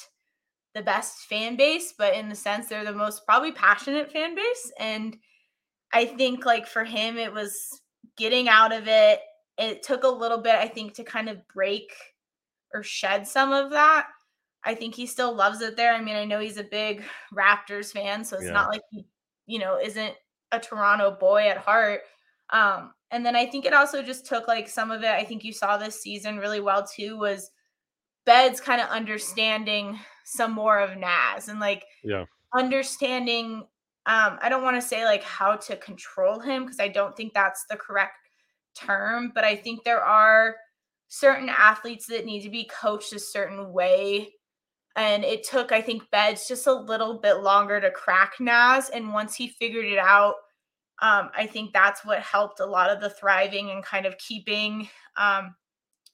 the 0.74 0.82
best 0.82 1.20
fan 1.22 1.56
base, 1.56 1.94
but 1.96 2.14
in 2.14 2.28
the 2.28 2.34
sense 2.34 2.68
they're 2.68 2.84
the 2.84 2.92
most 2.92 3.24
probably 3.26 3.52
passionate 3.52 4.12
fan 4.12 4.34
base. 4.34 4.72
And 4.78 5.16
I 5.92 6.04
think 6.04 6.44
like 6.44 6.66
for 6.66 6.84
him, 6.84 7.16
it 7.16 7.32
was 7.32 7.80
getting 8.16 8.48
out 8.48 8.72
of 8.72 8.86
it. 8.86 9.20
It 9.56 9.82
took 9.82 10.04
a 10.04 10.08
little 10.08 10.38
bit, 10.38 10.54
I 10.54 10.68
think, 10.68 10.94
to 10.94 11.04
kind 11.04 11.28
of 11.28 11.46
break 11.48 11.92
or 12.74 12.82
shed 12.82 13.26
some 13.26 13.52
of 13.52 13.70
that. 13.70 14.06
I 14.64 14.74
think 14.74 14.94
he 14.94 15.06
still 15.06 15.34
loves 15.34 15.60
it 15.62 15.76
there. 15.76 15.94
I 15.94 16.00
mean, 16.00 16.16
I 16.16 16.24
know 16.24 16.40
he's 16.40 16.58
a 16.58 16.64
big 16.64 17.02
Raptors 17.34 17.92
fan, 17.92 18.24
so 18.24 18.36
it's 18.36 18.46
yeah. 18.46 18.52
not 18.52 18.70
like 18.70 18.82
he, 18.90 19.06
you 19.46 19.58
know, 19.58 19.78
isn't 19.78 20.14
a 20.52 20.60
Toronto 20.60 21.10
boy 21.10 21.48
at 21.48 21.58
heart. 21.58 22.02
Um, 22.50 22.92
and 23.10 23.24
then 23.24 23.36
I 23.36 23.46
think 23.46 23.64
it 23.64 23.72
also 23.72 24.02
just 24.02 24.26
took 24.26 24.48
like 24.48 24.68
some 24.68 24.90
of 24.90 25.02
it. 25.02 25.10
I 25.10 25.24
think 25.24 25.44
you 25.44 25.52
saw 25.52 25.76
this 25.76 26.00
season 26.00 26.38
really 26.38 26.60
well 26.60 26.86
too. 26.86 27.16
Was 27.16 27.50
Beds 28.26 28.60
kind 28.60 28.80
of 28.80 28.88
understanding 28.88 29.98
some 30.24 30.52
more 30.52 30.78
of 30.78 30.96
Naz 30.98 31.48
and 31.48 31.60
like 31.60 31.84
yeah 32.04 32.24
understanding. 32.54 33.66
Um, 34.06 34.38
I 34.40 34.48
don't 34.48 34.62
want 34.62 34.80
to 34.80 34.86
say 34.86 35.04
like 35.04 35.22
how 35.22 35.56
to 35.56 35.76
control 35.76 36.40
him 36.40 36.64
because 36.64 36.80
I 36.80 36.88
don't 36.88 37.16
think 37.16 37.34
that's 37.34 37.66
the 37.68 37.76
correct 37.76 38.28
term, 38.74 39.32
but 39.34 39.44
I 39.44 39.56
think 39.56 39.84
there 39.84 40.02
are 40.02 40.56
certain 41.08 41.48
athletes 41.48 42.06
that 42.06 42.24
need 42.24 42.42
to 42.42 42.50
be 42.50 42.70
coached 42.72 43.12
a 43.12 43.18
certain 43.18 43.72
way. 43.72 44.32
And 44.96 45.24
it 45.24 45.44
took, 45.44 45.72
I 45.72 45.80
think, 45.80 46.10
Beds 46.10 46.48
just 46.48 46.66
a 46.66 46.72
little 46.72 47.18
bit 47.18 47.42
longer 47.42 47.80
to 47.80 47.90
crack 47.90 48.34
Naz. 48.40 48.88
And 48.88 49.12
once 49.12 49.34
he 49.34 49.48
figured 49.48 49.86
it 49.86 49.98
out, 49.98 50.34
um, 51.00 51.30
I 51.36 51.46
think 51.46 51.72
that's 51.72 52.04
what 52.04 52.20
helped 52.20 52.60
a 52.60 52.66
lot 52.66 52.90
of 52.90 53.00
the 53.00 53.10
thriving 53.10 53.70
and 53.70 53.84
kind 53.84 54.04
of 54.04 54.18
keeping 54.18 54.88
um, 55.16 55.54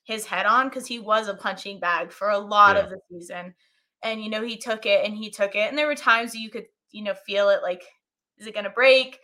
his 0.05 0.27
head 0.27 0.45
on 0.45 0.69
because 0.69 0.87
he 0.87 0.99
was 0.99 1.29
a 1.29 1.35
punching 1.35 1.81
bag 1.81 2.13
for 2.13 2.29
a 2.31 2.39
lot 2.39 2.77
yeah. 2.77 2.83
of 2.83 2.91
the 2.91 2.99
season. 3.11 3.55
And, 4.03 4.23
you 4.23 4.29
know, 4.29 4.43
he 4.43 4.59
took 4.59 4.85
it 4.85 5.07
and 5.07 5.17
he 5.17 5.31
took 5.31 5.55
it. 5.55 5.69
And 5.71 5.79
there 5.79 5.87
were 5.87 5.95
times 5.95 6.35
you 6.35 6.51
could, 6.51 6.67
you 6.91 7.03
know, 7.03 7.15
feel 7.27 7.49
it 7.49 7.63
like, 7.63 7.83
is 8.37 8.47
it 8.47 8.53
going 8.53 8.65
to 8.65 8.71
break? 8.71 9.19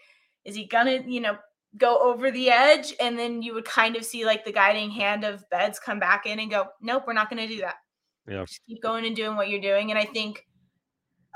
Is 0.46 0.56
he 0.56 0.64
going 0.64 0.86
to, 0.86 1.10
you 1.10 1.20
know, 1.20 1.36
go 1.76 1.98
over 1.98 2.30
the 2.30 2.48
edge? 2.48 2.94
And 2.98 3.18
then 3.18 3.42
you 3.42 3.52
would 3.52 3.66
kind 3.66 3.96
of 3.96 4.04
see 4.04 4.24
like 4.24 4.46
the 4.46 4.52
guiding 4.52 4.90
hand 4.90 5.24
of 5.24 5.48
Beds 5.50 5.78
come 5.78 5.98
back 5.98 6.24
in 6.24 6.40
and 6.40 6.50
go, 6.50 6.68
nope, 6.80 7.04
we're 7.06 7.12
not 7.12 7.28
going 7.28 7.46
to 7.46 7.54
do 7.54 7.60
that. 7.60 7.76
Yeah. 8.26 8.44
Just 8.46 8.60
keep 8.66 8.82
going 8.82 9.04
and 9.04 9.14
doing 9.14 9.36
what 9.36 9.50
you're 9.50 9.60
doing. 9.60 9.90
And 9.90 9.98
I 9.98 10.06
think 10.06 10.46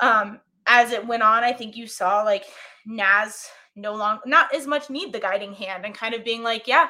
um, 0.00 0.40
as 0.66 0.92
it 0.92 1.06
went 1.06 1.22
on, 1.22 1.44
I 1.44 1.52
think 1.52 1.76
you 1.76 1.86
saw 1.86 2.22
like 2.22 2.44
Naz 2.86 3.48
no 3.76 3.94
longer 3.94 4.22
not 4.26 4.54
as 4.54 4.66
much 4.66 4.90
need 4.90 5.12
the 5.12 5.20
guiding 5.20 5.52
hand 5.52 5.84
and 5.84 5.94
kind 5.94 6.14
of 6.14 6.24
being 6.24 6.42
like, 6.42 6.66
yeah, 6.66 6.88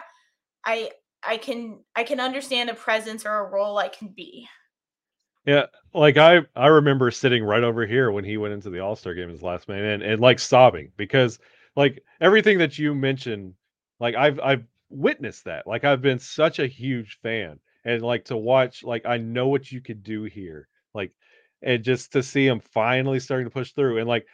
I 0.64 0.90
I 1.27 1.37
can 1.37 1.81
I 1.97 2.05
can 2.05 2.20
understand 2.20 2.70
a 2.70 2.75
presence 2.75 3.25
or 3.25 3.35
a 3.38 3.51
role 3.51 3.79
I 3.79 3.88
can 3.88 4.09
be. 4.09 4.49
Yeah, 5.47 5.66
like 5.92 6.16
I 6.16 6.40
I 6.57 6.68
remember 6.68 7.11
sitting 7.11 7.44
right 7.44 7.64
over 7.64 7.87
here 7.87 8.11
when 8.11 8.25
he 8.25 8.37
went 8.37 8.55
into 8.55 8.70
the 8.70 8.81
All 8.81 8.97
Star 8.97 9.14
game 9.14 9.31
as 9.31 9.42
last 9.42 9.68
man 9.68 9.85
and 9.85 10.03
and 10.03 10.20
like 10.20 10.38
sobbing 10.38 10.92
because 10.97 11.38
like 11.77 12.03
everything 12.20 12.59
that 12.59 12.79
you 12.79 12.94
mentioned, 12.94 13.55
like 14.01 14.14
I've 14.14 14.40
I've 14.40 14.64
witnessed 14.90 15.44
that. 15.44 15.66
Like 15.66 15.85
I've 15.85 16.03
been 16.03 16.18
such 16.18 16.59
a 16.59 16.66
huge 16.66 17.18
fan 17.23 17.59
and 17.85 18.03
like 18.03 18.27
to 18.27 18.37
watch 18.37 18.85
like 18.85 19.05
I 19.07 19.18
know 19.18 19.49
what 19.49 19.70
you 19.70 19.81
could 19.81 20.03
do 20.03 20.25
here. 20.25 20.68
Like 20.94 21.12
and 21.62 21.83
just 21.83 22.12
to 22.12 22.23
see 22.23 22.47
him 22.47 22.61
finally 22.61 23.20
starting 23.20 23.47
to 23.47 23.51
push 23.51 23.73
through 23.73 23.99
and 23.99 24.09
like 24.09 24.27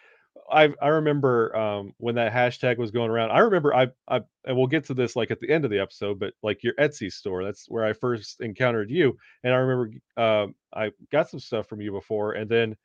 I 0.50 0.72
I 0.80 0.88
remember 0.88 1.54
um 1.56 1.94
when 1.98 2.14
that 2.16 2.32
hashtag 2.32 2.78
was 2.78 2.90
going 2.90 3.10
around. 3.10 3.30
I 3.30 3.40
remember 3.40 3.74
I 3.74 3.88
I 4.08 4.20
and 4.44 4.56
we'll 4.56 4.66
get 4.66 4.84
to 4.86 4.94
this 4.94 5.16
like 5.16 5.30
at 5.30 5.40
the 5.40 5.50
end 5.50 5.64
of 5.64 5.70
the 5.70 5.80
episode, 5.80 6.18
but 6.18 6.34
like 6.42 6.62
your 6.62 6.74
Etsy 6.74 7.12
store, 7.12 7.44
that's 7.44 7.66
where 7.68 7.84
I 7.84 7.92
first 7.92 8.40
encountered 8.40 8.90
you. 8.90 9.16
And 9.44 9.52
I 9.52 9.56
remember 9.58 9.96
um 10.16 10.54
I 10.74 10.92
got 11.12 11.30
some 11.30 11.40
stuff 11.40 11.68
from 11.68 11.80
you 11.80 11.92
before, 11.92 12.32
and 12.32 12.48
then 12.50 12.76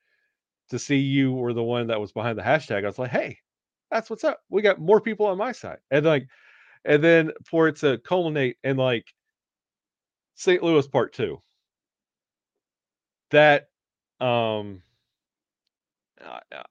to 0.69 0.79
see 0.79 0.97
you 0.97 1.33
were 1.33 1.53
the 1.53 1.63
one 1.63 1.87
that 1.87 1.99
was 2.01 2.11
behind 2.11 2.37
the 2.37 2.43
hashtag, 2.43 2.83
I 2.83 2.87
was 2.87 2.99
like, 2.99 3.11
hey, 3.11 3.39
that's 3.91 4.09
what's 4.09 4.23
up. 4.23 4.41
We 4.49 4.61
got 4.61 4.79
more 4.79 5.01
people 5.01 5.27
on 5.27 5.37
my 5.37 5.51
side. 5.51 5.79
And 5.91 6.05
like 6.05 6.27
and 6.85 7.03
then 7.03 7.31
for 7.45 7.67
it 7.67 7.77
to 7.77 7.99
culminate 7.99 8.57
in 8.63 8.77
like 8.77 9.07
St. 10.35 10.61
Louis 10.61 10.87
part 10.87 11.13
two. 11.13 11.41
That 13.29 13.69
um 14.19 14.81
uh, 16.21 16.39
uh, 16.51 16.63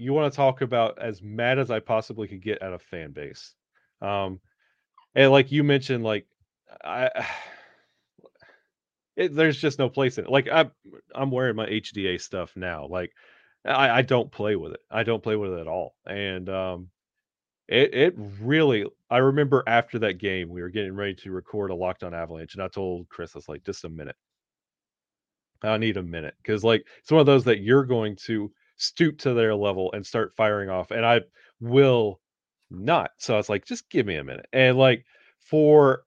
you 0.00 0.12
want 0.12 0.32
to 0.32 0.36
talk 0.36 0.62
about 0.62 1.00
as 1.00 1.22
mad 1.22 1.58
as 1.58 1.70
I 1.70 1.80
possibly 1.80 2.26
could 2.26 2.42
get 2.42 2.62
at 2.62 2.72
a 2.72 2.78
fan 2.78 3.12
base. 3.12 3.54
Um, 4.00 4.40
and 5.14 5.30
like 5.30 5.52
you 5.52 5.62
mentioned, 5.62 6.04
like 6.04 6.26
I, 6.82 7.10
it, 9.16 9.34
there's 9.34 9.58
just 9.58 9.78
no 9.78 9.88
place 9.88 10.18
in 10.18 10.24
it. 10.24 10.30
Like 10.30 10.48
I'm, 10.50 10.70
I'm 11.14 11.30
wearing 11.30 11.56
my 11.56 11.66
HDA 11.66 12.20
stuff 12.20 12.52
now. 12.56 12.86
Like 12.86 13.12
I, 13.64 13.90
I 13.90 14.02
don't 14.02 14.30
play 14.30 14.56
with 14.56 14.72
it. 14.72 14.80
I 14.90 15.02
don't 15.02 15.22
play 15.22 15.36
with 15.36 15.52
it 15.52 15.60
at 15.60 15.68
all. 15.68 15.94
And 16.06 16.48
um, 16.48 16.88
it, 17.68 17.94
it 17.94 18.14
really. 18.40 18.86
I 19.10 19.18
remember 19.18 19.64
after 19.66 19.98
that 20.00 20.18
game, 20.18 20.48
we 20.48 20.62
were 20.62 20.70
getting 20.70 20.94
ready 20.94 21.14
to 21.16 21.32
record 21.32 21.70
a 21.70 21.74
Locked 21.74 22.04
On 22.04 22.14
Avalanche, 22.14 22.54
and 22.54 22.62
I 22.62 22.68
told 22.68 23.08
Chris, 23.08 23.34
I 23.34 23.38
was 23.38 23.48
like, 23.48 23.64
just 23.64 23.84
a 23.84 23.88
minute. 23.88 24.16
I 25.62 25.76
need 25.76 25.98
a 25.98 26.02
minute 26.02 26.34
because 26.42 26.64
like 26.64 26.86
it's 27.00 27.10
one 27.10 27.20
of 27.20 27.26
those 27.26 27.44
that 27.44 27.60
you're 27.60 27.84
going 27.84 28.16
to 28.24 28.50
stoop 28.80 29.18
to 29.18 29.34
their 29.34 29.54
level 29.54 29.92
and 29.92 30.06
start 30.06 30.34
firing 30.36 30.70
off, 30.70 30.90
and 30.90 31.04
I 31.06 31.22
will 31.60 32.20
not. 32.70 33.12
So 33.18 33.34
I 33.34 33.36
was 33.36 33.48
like, 33.48 33.64
just 33.64 33.90
give 33.90 34.06
me 34.06 34.16
a 34.16 34.24
minute. 34.24 34.46
And 34.52 34.78
like 34.78 35.04
for 35.38 36.04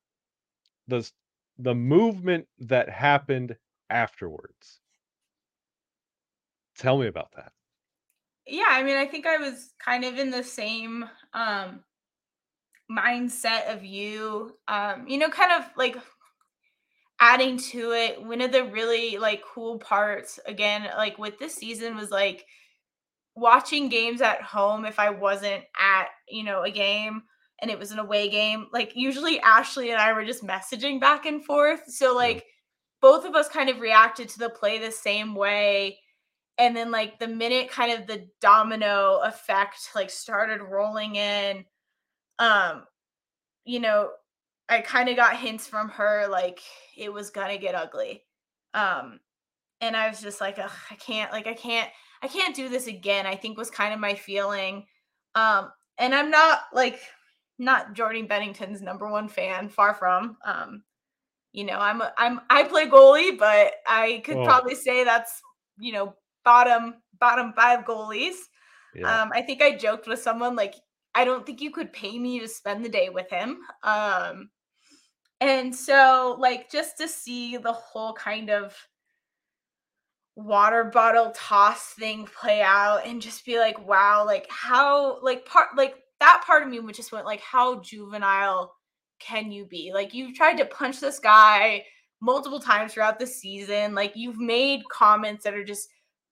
the 0.87 1.09
the 1.57 1.75
movement 1.75 2.47
that 2.59 2.89
happened 2.89 3.57
afterwards, 3.89 4.81
tell 6.77 6.97
me 6.97 7.07
about 7.07 7.31
that. 7.35 7.51
Yeah, 8.45 8.67
I 8.69 8.83
mean, 8.83 8.97
I 8.97 9.05
think 9.05 9.25
I 9.25 9.37
was 9.37 9.73
kind 9.79 10.03
of 10.03 10.17
in 10.17 10.29
the 10.29 10.43
same 10.43 11.09
um 11.33 11.83
mindset 12.91 13.73
of 13.73 13.83
you. 13.83 14.57
Um, 14.67 15.07
you 15.07 15.17
know, 15.17 15.29
kind 15.29 15.51
of 15.51 15.69
like 15.77 15.95
adding 17.19 17.57
to 17.57 17.91
it. 17.91 18.21
One 18.23 18.41
of 18.41 18.51
the 18.51 18.65
really 18.65 19.17
like 19.17 19.43
cool 19.43 19.79
parts 19.79 20.39
again, 20.45 20.89
like 20.97 21.17
with 21.17 21.39
this 21.39 21.55
season 21.55 21.95
was 21.95 22.11
like 22.11 22.45
watching 23.35 23.89
games 23.89 24.21
at 24.21 24.41
home 24.41 24.85
if 24.85 24.99
I 24.99 25.09
wasn't 25.09 25.63
at, 25.79 26.07
you 26.29 26.43
know, 26.43 26.63
a 26.63 26.71
game 26.71 27.23
and 27.61 27.71
it 27.71 27.79
was 27.79 27.91
an 27.91 27.99
away 27.99 28.29
game. 28.29 28.67
Like 28.71 28.95
usually 28.95 29.39
Ashley 29.39 29.91
and 29.91 29.99
I 29.99 30.13
were 30.13 30.25
just 30.25 30.43
messaging 30.43 30.99
back 30.99 31.25
and 31.25 31.43
forth. 31.43 31.81
So 31.87 32.15
like 32.15 32.45
both 33.01 33.25
of 33.25 33.35
us 33.35 33.49
kind 33.49 33.69
of 33.69 33.79
reacted 33.79 34.29
to 34.29 34.39
the 34.39 34.49
play 34.49 34.79
the 34.79 34.91
same 34.91 35.35
way 35.35 35.99
and 36.57 36.75
then 36.75 36.91
like 36.91 37.19
the 37.19 37.27
minute 37.27 37.69
kind 37.69 37.91
of 37.91 38.07
the 38.07 38.27
domino 38.41 39.19
effect 39.23 39.89
like 39.95 40.09
started 40.09 40.61
rolling 40.61 41.15
in 41.15 41.65
um 42.39 42.83
you 43.65 43.79
know 43.79 44.09
i 44.69 44.81
kind 44.81 45.09
of 45.09 45.15
got 45.15 45.35
hints 45.35 45.67
from 45.67 45.89
her 45.89 46.27
like 46.29 46.59
it 46.97 47.11
was 47.11 47.29
gonna 47.29 47.57
get 47.57 47.75
ugly 47.75 48.23
um 48.73 49.19
and 49.81 49.95
i 49.95 50.07
was 50.07 50.21
just 50.21 50.41
like 50.41 50.59
Ugh, 50.59 50.71
i 50.91 50.95
can't 50.95 51.31
like 51.31 51.47
i 51.47 51.53
can't 51.53 51.89
i 52.23 52.27
can't 52.27 52.55
do 52.55 52.69
this 52.69 52.87
again 52.87 53.25
i 53.25 53.35
think 53.35 53.57
was 53.57 53.69
kind 53.69 53.93
of 53.93 53.99
my 53.99 54.15
feeling 54.15 54.85
um 55.35 55.71
and 55.97 56.15
i'm 56.15 56.31
not 56.31 56.61
like 56.73 56.99
not 57.59 57.93
jordan 57.93 58.27
binnington's 58.27 58.81
number 58.81 59.07
one 59.09 59.27
fan 59.27 59.69
far 59.69 59.93
from 59.93 60.37
um 60.45 60.83
you 61.51 61.63
know 61.63 61.77
i'm 61.77 62.01
a, 62.01 62.13
i'm 62.17 62.41
i 62.49 62.63
play 62.63 62.87
goalie 62.87 63.37
but 63.37 63.73
i 63.87 64.21
could 64.25 64.37
Oh. 64.37 64.43
probably 64.45 64.75
say 64.75 65.03
that's 65.03 65.41
you 65.77 65.93
know 65.93 66.15
bottom 66.43 66.95
bottom 67.19 67.53
five 67.53 67.85
goalies 67.85 68.35
Yeah. 68.95 69.21
um, 69.23 69.31
I 69.33 69.41
think 69.41 69.61
I 69.61 69.75
joked 69.75 70.07
with 70.07 70.21
someone 70.21 70.55
like, 70.55 70.75
I 71.15 71.25
don't 71.25 71.45
think 71.45 71.61
you 71.61 71.71
could 71.71 71.91
pay 71.93 72.17
me 72.19 72.39
to 72.39 72.47
spend 72.47 72.85
the 72.85 72.89
day 72.89 73.09
with 73.09 73.29
him. 73.29 73.59
Um, 73.83 74.49
and 75.41 75.75
so, 75.75 76.35
like, 76.39 76.71
just 76.71 76.97
to 76.99 77.07
see 77.07 77.57
the 77.57 77.73
whole 77.73 78.13
kind 78.13 78.49
of 78.49 78.75
water 80.35 80.85
bottle 80.85 81.31
toss 81.35 81.93
thing 81.93 82.27
play 82.39 82.61
out 82.61 83.05
and 83.05 83.21
just 83.21 83.45
be 83.45 83.59
like, 83.59 83.85
wow, 83.87 84.25
like, 84.25 84.47
how, 84.49 85.21
like, 85.21 85.45
part, 85.45 85.69
like, 85.77 85.95
that 86.19 86.43
part 86.45 86.63
of 86.63 86.69
me 86.69 86.79
would 86.79 86.95
just 86.95 87.11
went, 87.11 87.25
like, 87.25 87.41
how 87.41 87.81
juvenile 87.81 88.73
can 89.19 89.51
you 89.51 89.65
be? 89.65 89.91
Like, 89.93 90.13
you've 90.13 90.35
tried 90.35 90.57
to 90.57 90.65
punch 90.65 90.99
this 90.99 91.19
guy 91.19 91.83
multiple 92.21 92.59
times 92.59 92.93
throughout 92.93 93.19
the 93.19 93.27
season. 93.27 93.93
Like, 93.93 94.13
you've 94.15 94.39
made 94.39 94.81
comments 94.89 95.43
that 95.43 95.53
are 95.53 95.63
just 95.63 95.89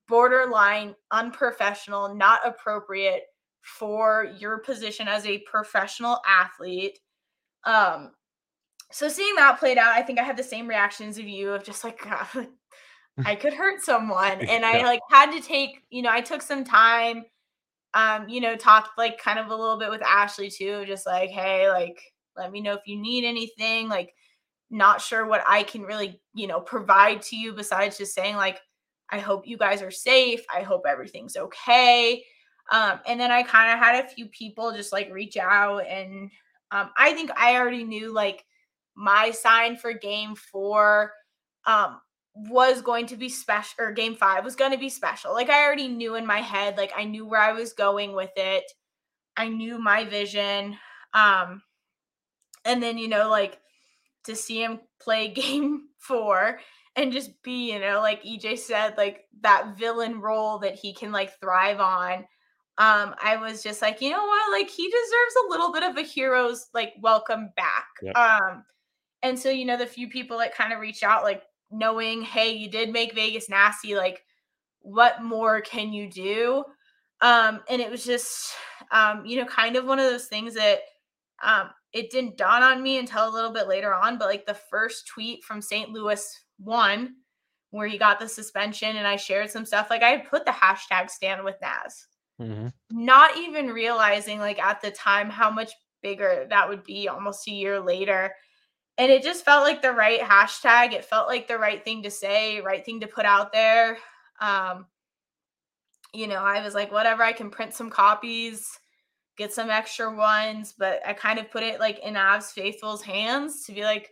borderline 0.07 0.95
unprofessional, 1.11 2.15
not 2.15 2.41
appropriate 2.45 3.23
for 3.61 4.33
your 4.37 4.59
position 4.59 5.07
as 5.07 5.25
a 5.25 5.39
professional 5.39 6.19
athlete. 6.27 6.99
Um, 7.65 8.11
so 8.91 9.07
seeing 9.07 9.35
that 9.35 9.59
played 9.59 9.77
out, 9.77 9.95
I 9.95 10.01
think 10.01 10.19
I 10.19 10.23
had 10.23 10.37
the 10.37 10.43
same 10.43 10.67
reactions 10.67 11.17
of 11.17 11.27
you 11.27 11.53
of 11.53 11.63
just 11.63 11.83
like 11.83 12.01
"God, 12.03 12.47
I 13.26 13.36
could 13.36 13.54
hurt 13.54 13.82
someone, 13.82 14.41
and 14.41 14.65
I 14.65 14.78
Yeah. 14.78 14.84
like 14.84 15.02
had 15.12 15.32
to 15.32 15.41
take, 15.41 15.84
you 15.89 16.02
know, 16.02 16.10
I 16.12 16.21
took 16.21 16.41
some 16.41 16.63
time, 16.63 17.26
um, 17.93 18.30
you 18.30 18.41
know, 18.41 18.56
talked 18.56 18.97
like 18.97 19.19
kind 19.21 19.39
of 19.39 19.47
a 19.47 19.56
little 19.56 19.78
bit 19.78 19.89
with 19.89 20.02
Ashley 20.04 20.50
too, 20.50 20.86
just 20.88 21.06
like, 21.06 21.30
hey, 21.30 21.69
like, 21.69 22.02
let 22.38 22.52
me 22.52 22.62
know 22.62 22.74
if 22.74 22.82
you 22.88 22.97
need 22.97 23.26
anything, 23.26 23.89
like, 23.89 24.13
not 24.69 25.02
sure 25.02 25.26
what 25.28 25.43
I 25.47 25.63
can 25.63 25.84
really, 25.84 26.21
you 26.34 26.47
know, 26.47 26.62
provide 26.62 27.21
to 27.24 27.36
you 27.38 27.54
besides 27.54 27.97
just 27.97 28.13
saying 28.15 28.36
like, 28.38 28.60
I 29.10 29.19
hope 29.19 29.47
you 29.47 29.58
guys 29.58 29.82
are 29.82 29.91
safe. 29.91 30.41
I 30.54 30.62
hope 30.62 30.84
everything's 30.88 31.36
okay. 31.38 32.24
Um, 32.71 33.00
and 33.06 33.19
then 33.19 33.32
I 33.32 33.43
kind 33.43 33.71
of 33.74 33.80
had 33.86 34.06
a 34.06 34.08
few 34.08 34.28
people 34.28 34.71
just 34.71 34.93
like 34.93 35.12
reach 35.12 35.36
out, 35.38 35.86
and 35.88 36.32
um, 36.71 36.91
I 36.97 37.13
think 37.13 37.32
I 37.36 37.58
already 37.58 37.84
knew 37.84 38.13
like 38.13 38.45
my 38.95 39.32
sign 39.32 39.76
for 39.78 39.93
game 39.93 40.36
four 40.36 41.12
um, 41.65 42.00
was 42.33 42.81
going 42.81 43.07
to 43.07 43.17
be 43.17 43.29
special, 43.29 43.75
or 43.79 43.91
game 43.91 44.15
five 44.15 44.43
was 44.43 44.55
going 44.55 44.71
to 44.71 44.77
be 44.77 44.89
special. 44.89 45.33
Like 45.33 45.49
I 45.49 45.65
already 45.65 45.87
knew 45.87 46.15
in 46.15 46.25
my 46.25 46.39
head, 46.39 46.77
like 46.77 46.93
I 46.95 47.03
knew 47.03 47.25
where 47.25 47.41
I 47.41 47.51
was 47.51 47.73
going 47.73 48.13
with 48.13 48.31
it. 48.37 48.63
I 49.35 49.49
knew 49.49 49.79
my 49.79 50.05
vision. 50.05 50.77
Um, 51.13 51.61
and 52.65 52.81
then, 52.81 52.97
you 52.97 53.07
know, 53.07 53.29
like 53.29 53.59
to 54.25 54.35
see 54.35 54.63
him 54.63 54.79
play 55.01 55.27
game 55.33 55.87
four 55.99 56.59
and 56.95 57.11
just 57.11 57.41
be, 57.43 57.71
you 57.71 57.79
know, 57.79 57.99
like 57.99 58.23
EJ 58.23 58.59
said, 58.59 58.97
like 58.97 59.25
that 59.41 59.77
villain 59.77 60.19
role 60.19 60.59
that 60.59 60.75
he 60.75 60.93
can 60.93 61.11
like 61.11 61.39
thrive 61.39 61.79
on. 61.79 62.25
Um, 62.77 63.13
I 63.21 63.38
was 63.39 63.61
just 63.61 63.82
like, 63.82 64.01
you 64.01 64.09
know 64.09 64.25
what, 64.25 64.51
like 64.51 64.69
he 64.69 64.89
deserves 64.89 65.36
a 65.45 65.49
little 65.49 65.71
bit 65.71 65.84
of 65.84 65.97
a 65.97 66.01
hero's 66.01 66.67
like 66.73 66.93
welcome 67.01 67.51
back. 67.55 67.88
Yep. 68.01 68.15
Um, 68.15 68.63
and 69.21 69.38
so, 69.38 69.49
you 69.49 69.65
know, 69.65 69.77
the 69.77 69.86
few 69.86 70.09
people 70.09 70.39
that 70.39 70.55
kind 70.55 70.73
of 70.73 70.79
reached 70.79 71.03
out, 71.03 71.23
like 71.23 71.43
knowing, 71.72 72.22
hey, 72.22 72.51
you 72.53 72.69
did 72.69 72.89
make 72.91 73.13
Vegas 73.15 73.49
nasty, 73.49 73.95
like 73.95 74.24
what 74.82 75.24
more 75.24 75.61
can 75.61 75.93
you 75.93 76.09
do? 76.09 76.63
Um, 77.22 77.61
and 77.69 77.82
it 77.82 77.91
was 77.91 78.03
just 78.05 78.53
um, 78.91 79.26
you 79.26 79.38
know, 79.38 79.45
kind 79.45 79.76
of 79.76 79.86
one 79.86 79.99
of 79.99 80.09
those 80.09 80.28
things 80.28 80.53
that 80.55 80.80
um 81.43 81.69
it 81.93 82.09
didn't 82.11 82.38
dawn 82.38 82.63
on 82.63 82.82
me 82.84 82.97
until 82.99 83.28
a 83.28 83.34
little 83.34 83.51
bit 83.51 83.67
later 83.67 83.93
on, 83.93 84.17
but 84.17 84.28
like 84.30 84.45
the 84.45 84.53
first 84.53 85.07
tweet 85.07 85.43
from 85.43 85.61
St. 85.61 85.89
Louis 85.91 86.24
one 86.59 87.15
where 87.72 87.88
he 87.88 87.97
got 87.97 88.19
the 88.19 88.28
suspension 88.28 88.97
and 88.97 89.07
I 89.07 89.15
shared 89.15 89.49
some 89.49 89.65
stuff, 89.65 89.89
like 89.89 90.03
I 90.03 90.09
had 90.09 90.30
put 90.30 90.45
the 90.45 90.51
hashtag 90.51 91.09
stand 91.09 91.43
with 91.43 91.55
Naz 91.61 92.07
Mhm. 92.39 92.74
not 92.91 93.38
even 93.38 93.67
realizing 93.67 94.39
like 94.39 94.59
at 94.59 94.82
the 94.82 94.91
time 94.91 95.30
how 95.30 95.49
much 95.49 95.72
bigger 96.01 96.45
that 96.49 96.67
would 96.67 96.84
be 96.84 97.07
almost 97.07 97.47
a 97.47 97.51
year 97.51 97.80
later 97.80 98.36
and 99.02 99.12
it 99.12 99.24
just 99.24 99.43
felt 99.43 99.64
like 99.64 99.82
the 99.82 99.91
right 99.91 100.22
hashtag 100.22 100.93
it 100.93 101.04
felt 101.04 101.28
like 101.28 101.47
the 101.47 101.58
right 101.58 101.84
thing 101.84 102.04
to 102.04 102.12
say 102.12 102.62
right 102.62 102.86
thing 102.86 102.99
to 102.99 103.08
put 103.08 103.26
out 103.26 103.52
there 103.52 103.97
um 104.39 104.86
you 106.14 106.28
know 106.28 106.43
i 106.43 106.64
was 106.64 106.74
like 106.74 106.91
whatever 106.91 107.24
i 107.24 107.34
can 107.34 107.49
print 107.49 107.74
some 107.74 107.89
copies 107.89 108.80
get 109.41 109.54
some 109.54 109.72
extra 109.72 110.14
ones, 110.14 110.74
but 110.78 111.02
I 111.06 111.14
kind 111.14 111.39
of 111.39 111.49
put 111.49 111.64
it 111.64 111.80
like 111.80 111.99
in 111.99 112.14
Avs 112.14 112.52
faithful's 112.52 113.02
hands 113.02 113.66
to 113.66 113.74
be 113.74 113.84
like, 113.84 114.12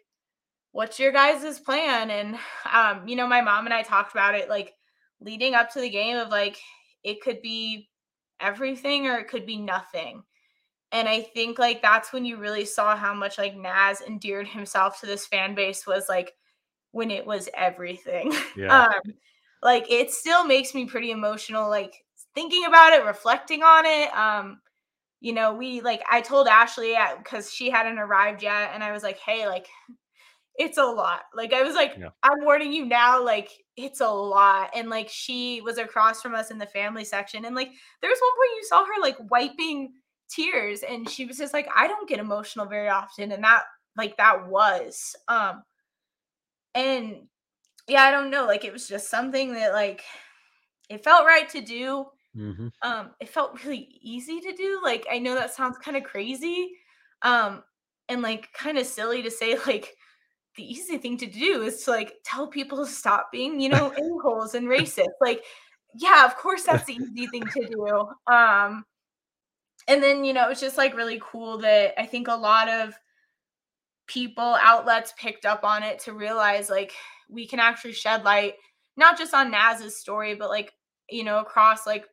what's 0.71 0.99
your 0.99 1.11
guys' 1.11 1.59
plan? 1.59 2.09
And 2.09 2.37
um, 2.71 3.07
you 3.07 3.15
know, 3.15 3.27
my 3.27 3.41
mom 3.41 3.65
and 3.65 3.73
I 3.73 3.83
talked 3.83 4.11
about 4.11 4.35
it 4.35 4.49
like 4.49 4.73
leading 5.21 5.53
up 5.53 5.71
to 5.73 5.81
the 5.81 5.89
game 5.89 6.17
of 6.17 6.29
like 6.29 6.57
it 7.03 7.21
could 7.21 7.41
be 7.41 7.89
everything 8.39 9.07
or 9.07 9.17
it 9.17 9.27
could 9.27 9.45
be 9.45 9.57
nothing. 9.57 10.23
And 10.91 11.07
I 11.07 11.21
think 11.21 11.59
like 11.59 11.81
that's 11.81 12.11
when 12.11 12.25
you 12.25 12.37
really 12.37 12.65
saw 12.65 12.95
how 12.95 13.13
much 13.13 13.37
like 13.37 13.55
Naz 13.55 14.01
endeared 14.01 14.47
himself 14.47 14.99
to 14.99 15.05
this 15.05 15.25
fan 15.25 15.53
base 15.55 15.85
was 15.85 16.05
like 16.09 16.33
when 16.91 17.11
it 17.11 17.25
was 17.25 17.49
everything. 17.55 18.33
Yeah. 18.57 18.85
um 18.85 19.13
like 19.61 19.91
it 19.91 20.11
still 20.11 20.45
makes 20.45 20.73
me 20.73 20.85
pretty 20.85 21.11
emotional 21.11 21.69
like 21.69 21.93
thinking 22.33 22.65
about 22.65 22.93
it, 22.93 23.05
reflecting 23.05 23.61
on 23.63 23.85
it. 23.85 24.13
Um 24.15 24.61
you 25.21 25.33
know, 25.33 25.53
we 25.53 25.81
like 25.81 26.01
I 26.09 26.21
told 26.21 26.47
Ashley 26.47 26.95
because 27.17 27.53
she 27.53 27.69
hadn't 27.69 27.99
arrived 27.99 28.41
yet 28.41 28.71
and 28.73 28.83
I 28.83 28.91
was 28.91 29.03
like, 29.03 29.19
"Hey, 29.19 29.47
like 29.47 29.67
it's 30.59 30.77
a 30.77 30.83
lot. 30.83 31.21
Like 31.33 31.53
I 31.53 31.63
was 31.63 31.73
like, 31.75 31.95
Yeah. 31.97 32.09
I'm 32.23 32.43
warning 32.43 32.73
you 32.73 32.85
now, 32.85 33.23
like 33.23 33.49
it's 33.77 34.01
a 34.01 34.09
lot. 34.09 34.71
And 34.75 34.89
like 34.89 35.07
she 35.09 35.61
was 35.61 35.77
across 35.77 36.21
from 36.21 36.35
us 36.35 36.51
in 36.51 36.57
the 36.57 36.65
family 36.65 37.05
section. 37.05 37.45
And 37.45 37.55
like 37.55 37.69
there 38.01 38.09
was 38.09 38.19
one 38.19 38.31
point 38.31 38.57
you 38.57 38.63
saw 38.67 38.83
her 38.85 39.01
like 39.01 39.31
wiping 39.31 39.93
tears 40.29 40.83
and 40.83 41.09
she 41.09 41.25
was 41.25 41.37
just 41.37 41.53
like, 41.53 41.67
I 41.75 41.87
don't 41.87 42.09
get 42.09 42.19
emotional 42.19 42.65
very 42.65 42.89
often. 42.89 43.31
And 43.31 43.43
that 43.43 43.63
like 43.97 44.17
that 44.17 44.47
was. 44.47 45.15
Um 45.27 45.63
and 46.75 47.27
yeah, 47.87 48.03
I 48.03 48.11
don't 48.11 48.29
know. 48.31 48.45
Like 48.45 48.65
it 48.65 48.73
was 48.73 48.87
just 48.87 49.09
something 49.09 49.53
that 49.53 49.73
like 49.73 50.03
it 50.89 51.03
felt 51.03 51.25
right 51.25 51.49
to 51.49 51.61
do. 51.61 52.07
hmm 52.35 52.69
Um, 52.83 53.11
it 53.19 53.29
felt 53.29 53.63
really 53.65 53.99
easy 54.01 54.41
to 54.41 54.53
do. 54.53 54.81
Like 54.83 55.07
I 55.11 55.19
know 55.19 55.35
that 55.35 55.53
sounds 55.53 55.77
kind 55.79 55.97
of 55.97 56.03
crazy. 56.03 56.71
Um, 57.23 57.63
and 58.09 58.21
like 58.21 58.51
kind 58.53 58.77
of 58.77 58.85
silly 58.87 59.23
to 59.23 59.31
say 59.31 59.57
like 59.67 59.95
the 60.57 60.63
easy 60.63 60.97
thing 60.97 61.17
to 61.17 61.27
do 61.27 61.63
is 61.63 61.83
to 61.85 61.91
like 61.91 62.15
tell 62.25 62.47
people 62.47 62.79
to 62.79 62.91
stop 62.91 63.31
being, 63.31 63.59
you 63.61 63.69
know, 63.69 63.87
a-holes 63.97 64.55
and 64.55 64.67
racist. 64.67 65.07
Like, 65.21 65.43
yeah, 65.95 66.25
of 66.25 66.35
course 66.37 66.63
that's 66.65 66.85
the 66.85 66.95
easy 66.95 67.27
thing 67.27 67.49
to 67.49 67.65
do. 67.67 68.33
Um, 68.33 68.85
and 69.87 70.03
then, 70.03 70.23
you 70.23 70.33
know, 70.33 70.49
it's 70.49 70.61
just 70.61 70.77
like 70.77 70.95
really 70.95 71.19
cool 71.21 71.57
that 71.59 71.99
I 71.99 72.05
think 72.05 72.27
a 72.27 72.35
lot 72.35 72.69
of 72.69 72.93
people, 74.07 74.57
outlets 74.61 75.13
picked 75.17 75.45
up 75.45 75.63
on 75.63 75.83
it 75.83 75.99
to 75.99 76.13
realize 76.13 76.69
like 76.69 76.93
we 77.29 77.47
can 77.47 77.59
actually 77.59 77.93
shed 77.93 78.23
light, 78.23 78.55
not 78.97 79.17
just 79.17 79.33
on 79.33 79.51
Naz's 79.51 79.97
story, 79.97 80.35
but 80.35 80.49
like, 80.49 80.73
you 81.09 81.23
know, 81.23 81.39
across 81.39 81.85
like 81.87 82.05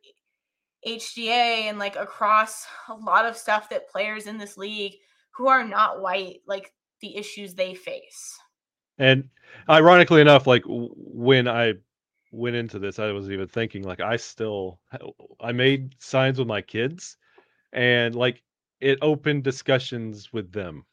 HDA 0.87 1.69
and 1.69 1.79
like 1.79 1.95
across 1.95 2.65
a 2.89 2.93
lot 2.93 3.25
of 3.25 3.35
stuff 3.35 3.69
that 3.69 3.89
players 3.89 4.27
in 4.27 4.37
this 4.37 4.57
league 4.57 4.93
who 5.31 5.47
are 5.47 5.63
not 5.63 6.01
white, 6.01 6.41
like 6.47 6.73
the 7.01 7.15
issues 7.15 7.53
they 7.53 7.73
face. 7.73 8.37
And 8.97 9.29
ironically 9.69 10.21
enough, 10.21 10.47
like 10.47 10.63
when 10.65 11.47
I 11.47 11.73
went 12.31 12.55
into 12.55 12.79
this, 12.79 12.99
I 12.99 13.11
was 13.11 13.29
even 13.29 13.47
thinking 13.47 13.83
like 13.83 14.01
I 14.01 14.17
still 14.17 14.79
I 15.39 15.51
made 15.51 15.95
signs 15.99 16.39
with 16.39 16.47
my 16.47 16.61
kids, 16.61 17.17
and 17.73 18.15
like 18.15 18.43
it 18.79 18.99
opened 19.01 19.43
discussions 19.43 20.31
with 20.33 20.51
them, 20.51 20.85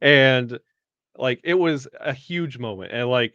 and 0.00 0.58
like 1.16 1.40
it 1.44 1.54
was 1.54 1.88
a 2.00 2.12
huge 2.12 2.58
moment, 2.58 2.92
and 2.92 3.08
like. 3.08 3.34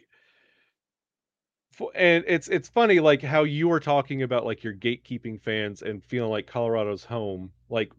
And 1.94 2.24
it's 2.26 2.48
it's 2.48 2.68
funny 2.68 2.98
like 2.98 3.22
how 3.22 3.44
you 3.44 3.68
were 3.68 3.78
talking 3.78 4.22
about 4.22 4.44
like 4.44 4.64
your 4.64 4.74
gatekeeping 4.74 5.40
fans 5.40 5.82
and 5.82 6.02
feeling 6.02 6.30
like 6.30 6.46
Colorado's 6.46 7.04
home. 7.04 7.52
Like 7.68 7.92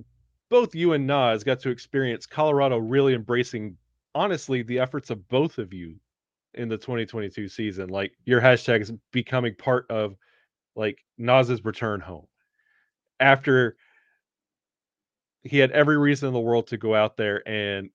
both 0.50 0.76
you 0.76 0.94
and 0.94 1.08
Naz 1.08 1.44
got 1.46 1.62
to 1.62 1.70
experience 1.70 2.26
Colorado 2.26 2.78
really 2.78 3.14
embracing 3.14 3.78
honestly 4.16 4.64
the 4.64 4.80
efforts 4.80 5.10
of 5.10 5.28
both 5.30 5.58
of 5.60 5.74
you 5.74 5.96
in 6.56 6.68
the 6.68 6.78
2022 6.78 7.48
season. 7.48 7.90
Like 7.90 8.12
your 8.26 8.42
hashtags 8.42 8.98
becoming 9.12 9.56
part 9.56 9.90
of 9.90 10.16
like 10.76 10.98
Naz's 11.18 11.64
return 11.64 12.02
home 12.02 12.28
after 13.20 13.78
he 15.44 15.58
had 15.58 15.72
every 15.72 15.98
reason 15.98 16.28
in 16.28 16.34
the 16.34 16.40
world 16.40 16.68
to 16.68 16.78
go 16.78 16.96
out 16.96 17.18
there 17.18 17.48
and 17.48 17.90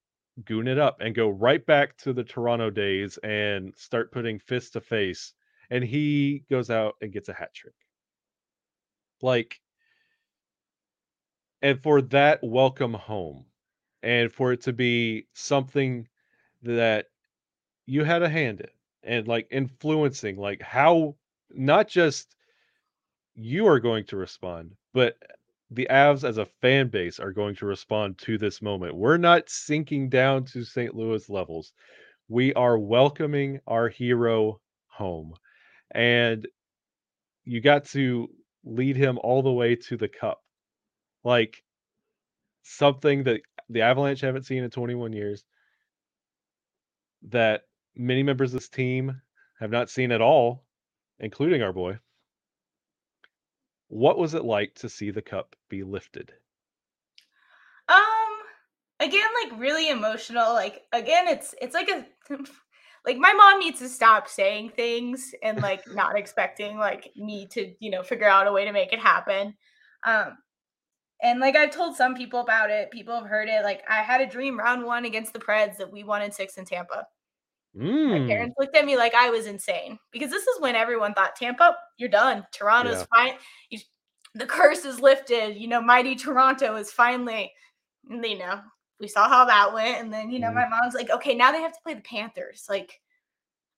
goon 0.44 0.66
it 0.66 0.78
up 0.78 1.00
and 1.00 1.14
go 1.14 1.28
right 1.28 1.64
back 1.64 1.96
to 1.98 2.12
the 2.12 2.24
Toronto 2.24 2.70
days 2.70 3.18
and 3.18 3.72
start 3.76 4.12
putting 4.12 4.38
fist 4.38 4.72
to 4.72 4.80
face. 4.80 5.34
And 5.70 5.84
he 5.84 6.44
goes 6.50 6.70
out 6.70 6.96
and 7.00 7.12
gets 7.12 7.28
a 7.28 7.32
hat 7.32 7.54
trick. 7.54 7.74
Like, 9.22 9.60
and 11.62 11.82
for 11.82 12.02
that 12.02 12.40
welcome 12.42 12.94
home 12.94 13.46
and 14.02 14.30
for 14.30 14.52
it 14.52 14.60
to 14.62 14.72
be 14.72 15.26
something 15.32 16.06
that 16.62 17.06
you 17.86 18.04
had 18.04 18.22
a 18.22 18.28
hand 18.28 18.60
in 18.60 18.68
and 19.02 19.28
like 19.28 19.46
influencing 19.50 20.36
like 20.36 20.60
how 20.62 21.14
not 21.50 21.88
just 21.88 22.36
you 23.34 23.66
are 23.66 23.80
going 23.80 24.04
to 24.04 24.16
respond 24.16 24.72
but 24.92 25.16
the 25.70 25.86
avs 25.90 26.28
as 26.28 26.38
a 26.38 26.46
fan 26.60 26.88
base 26.88 27.18
are 27.18 27.32
going 27.32 27.54
to 27.56 27.66
respond 27.66 28.18
to 28.18 28.38
this 28.38 28.62
moment. 28.62 28.94
We're 28.94 29.16
not 29.16 29.48
sinking 29.48 30.08
down 30.08 30.44
to 30.46 30.64
st 30.64 30.94
louis 30.94 31.28
levels. 31.28 31.72
We 32.28 32.52
are 32.54 32.78
welcoming 32.78 33.60
our 33.66 33.88
hero 33.88 34.60
home. 34.86 35.34
And 35.90 36.46
you 37.44 37.60
got 37.60 37.84
to 37.86 38.28
lead 38.64 38.96
him 38.96 39.18
all 39.22 39.42
the 39.42 39.52
way 39.52 39.76
to 39.76 39.96
the 39.96 40.08
cup. 40.08 40.42
Like 41.22 41.62
something 42.62 43.24
that 43.24 43.42
the 43.68 43.82
avalanche 43.82 44.20
haven't 44.20 44.46
seen 44.46 44.64
in 44.64 44.70
21 44.70 45.12
years. 45.12 45.44
That 47.30 47.62
many 47.96 48.22
members 48.22 48.52
of 48.52 48.60
this 48.60 48.68
team 48.68 49.20
have 49.60 49.70
not 49.70 49.88
seen 49.88 50.12
at 50.12 50.20
all, 50.20 50.64
including 51.20 51.62
our 51.62 51.72
boy. 51.72 51.98
What 53.94 54.18
was 54.18 54.34
it 54.34 54.44
like 54.44 54.74
to 54.80 54.88
see 54.88 55.12
the 55.12 55.22
cup 55.22 55.54
be 55.68 55.84
lifted? 55.84 56.32
Um 57.88 57.96
again 58.98 59.28
like 59.44 59.60
really 59.60 59.88
emotional 59.88 60.52
like 60.52 60.82
again 60.92 61.28
it's 61.28 61.54
it's 61.62 61.74
like 61.74 61.88
a 61.88 62.04
like 63.06 63.18
my 63.18 63.32
mom 63.32 63.60
needs 63.60 63.78
to 63.78 63.88
stop 63.88 64.28
saying 64.28 64.70
things 64.70 65.32
and 65.44 65.62
like 65.62 65.82
not 65.94 66.18
expecting 66.18 66.76
like 66.76 67.12
me 67.14 67.46
to 67.52 67.72
you 67.78 67.88
know 67.88 68.02
figure 68.02 68.28
out 68.28 68.48
a 68.48 68.52
way 68.52 68.64
to 68.64 68.72
make 68.72 68.92
it 68.92 68.98
happen 68.98 69.54
um 70.04 70.38
and 71.22 71.38
like 71.38 71.54
i've 71.54 71.70
told 71.70 71.94
some 71.94 72.16
people 72.16 72.40
about 72.40 72.70
it 72.70 72.90
people 72.90 73.14
have 73.14 73.28
heard 73.28 73.48
it 73.48 73.62
like 73.62 73.82
i 73.88 74.02
had 74.02 74.20
a 74.20 74.26
dream 74.26 74.58
round 74.58 74.84
one 74.84 75.04
against 75.04 75.32
the 75.32 75.38
preds 75.38 75.76
that 75.76 75.92
we 75.92 76.02
won 76.02 76.20
in 76.20 76.32
six 76.32 76.56
in 76.56 76.64
tampa 76.64 77.06
my 78.10 78.20
Mm, 78.20 78.26
parents 78.28 78.54
looked 78.58 78.76
at 78.76 78.84
me 78.86 78.96
like 78.96 79.14
i 79.14 79.30
was 79.30 79.46
insane 79.46 79.98
because 80.12 80.30
this 80.30 80.46
is 80.46 80.60
when 80.60 80.74
everyone 80.76 81.14
thought 81.14 81.36
tampa 81.36 81.76
you're 81.98 82.08
done. 82.08 82.44
Toronto's 82.52 83.02
Yeah. 83.02 83.06
fine. 83.14 83.34
You, 83.70 83.78
the 84.34 84.46
curse 84.46 84.84
is 84.84 85.00
lifted 85.00 85.56
you 85.56 85.68
know 85.68 85.80
mighty 85.80 86.14
toronto 86.16 86.76
is 86.76 86.90
finally 86.92 87.52
you 88.08 88.38
know 88.38 88.60
we 89.00 89.08
saw 89.08 89.28
how 89.28 89.44
that 89.44 89.72
went 89.72 90.00
and 90.00 90.12
then 90.12 90.30
you 90.30 90.38
know 90.38 90.50
Mhm. 90.50 90.54
my 90.54 90.68
mom's 90.68 90.94
like 90.94 91.10
okay 91.10 91.34
now 91.34 91.52
they 91.52 91.60
have 91.62 91.72
to 91.72 91.80
play 91.82 91.94
the 91.94 92.00
panthers. 92.02 92.66
Like 92.68 93.00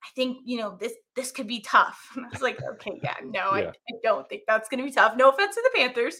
i 0.04 0.08
think 0.14 0.38
you 0.44 0.58
know 0.58 0.76
this 0.80 0.92
this 1.14 1.32
could 1.32 1.46
be 1.46 1.60
tough. 1.60 2.10
And 2.16 2.26
i 2.26 2.28
was 2.30 2.42
like 2.42 2.58
okay 2.74 3.00
yeah 3.02 3.16
no 3.24 3.40
I, 3.40 3.60
I 3.88 3.94
don't 4.02 4.28
think 4.28 4.42
that's 4.46 4.68
going 4.68 4.78
to 4.78 4.84
be 4.86 4.92
tough. 4.92 5.16
No 5.16 5.30
offense 5.30 5.54
to 5.54 5.62
the 5.72 5.78
panthers. 5.78 6.16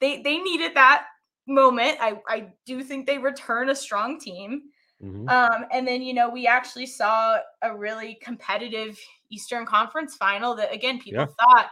They 0.00 0.22
they 0.22 0.38
needed 0.38 0.74
that 0.74 1.06
moment. 1.46 1.98
I 2.00 2.20
i 2.28 2.52
do 2.66 2.82
think 2.82 3.06
they 3.06 3.18
return 3.18 3.68
a 3.70 3.74
strong 3.74 4.18
team 4.20 4.62
mhm. 5.00 5.32
um, 5.32 5.66
and 5.72 5.86
then, 5.86 6.02
you 6.02 6.14
know, 6.14 6.28
we 6.28 6.46
actually 6.46 6.86
saw 6.86 7.38
a 7.62 7.76
really 7.76 8.18
competitive 8.22 8.98
Eastern 9.30 9.64
Conference 9.66 10.16
final 10.16 10.54
that, 10.56 10.72
again, 10.72 10.98
people 11.00 11.26
Yeah. 11.26 11.26
thought 11.40 11.70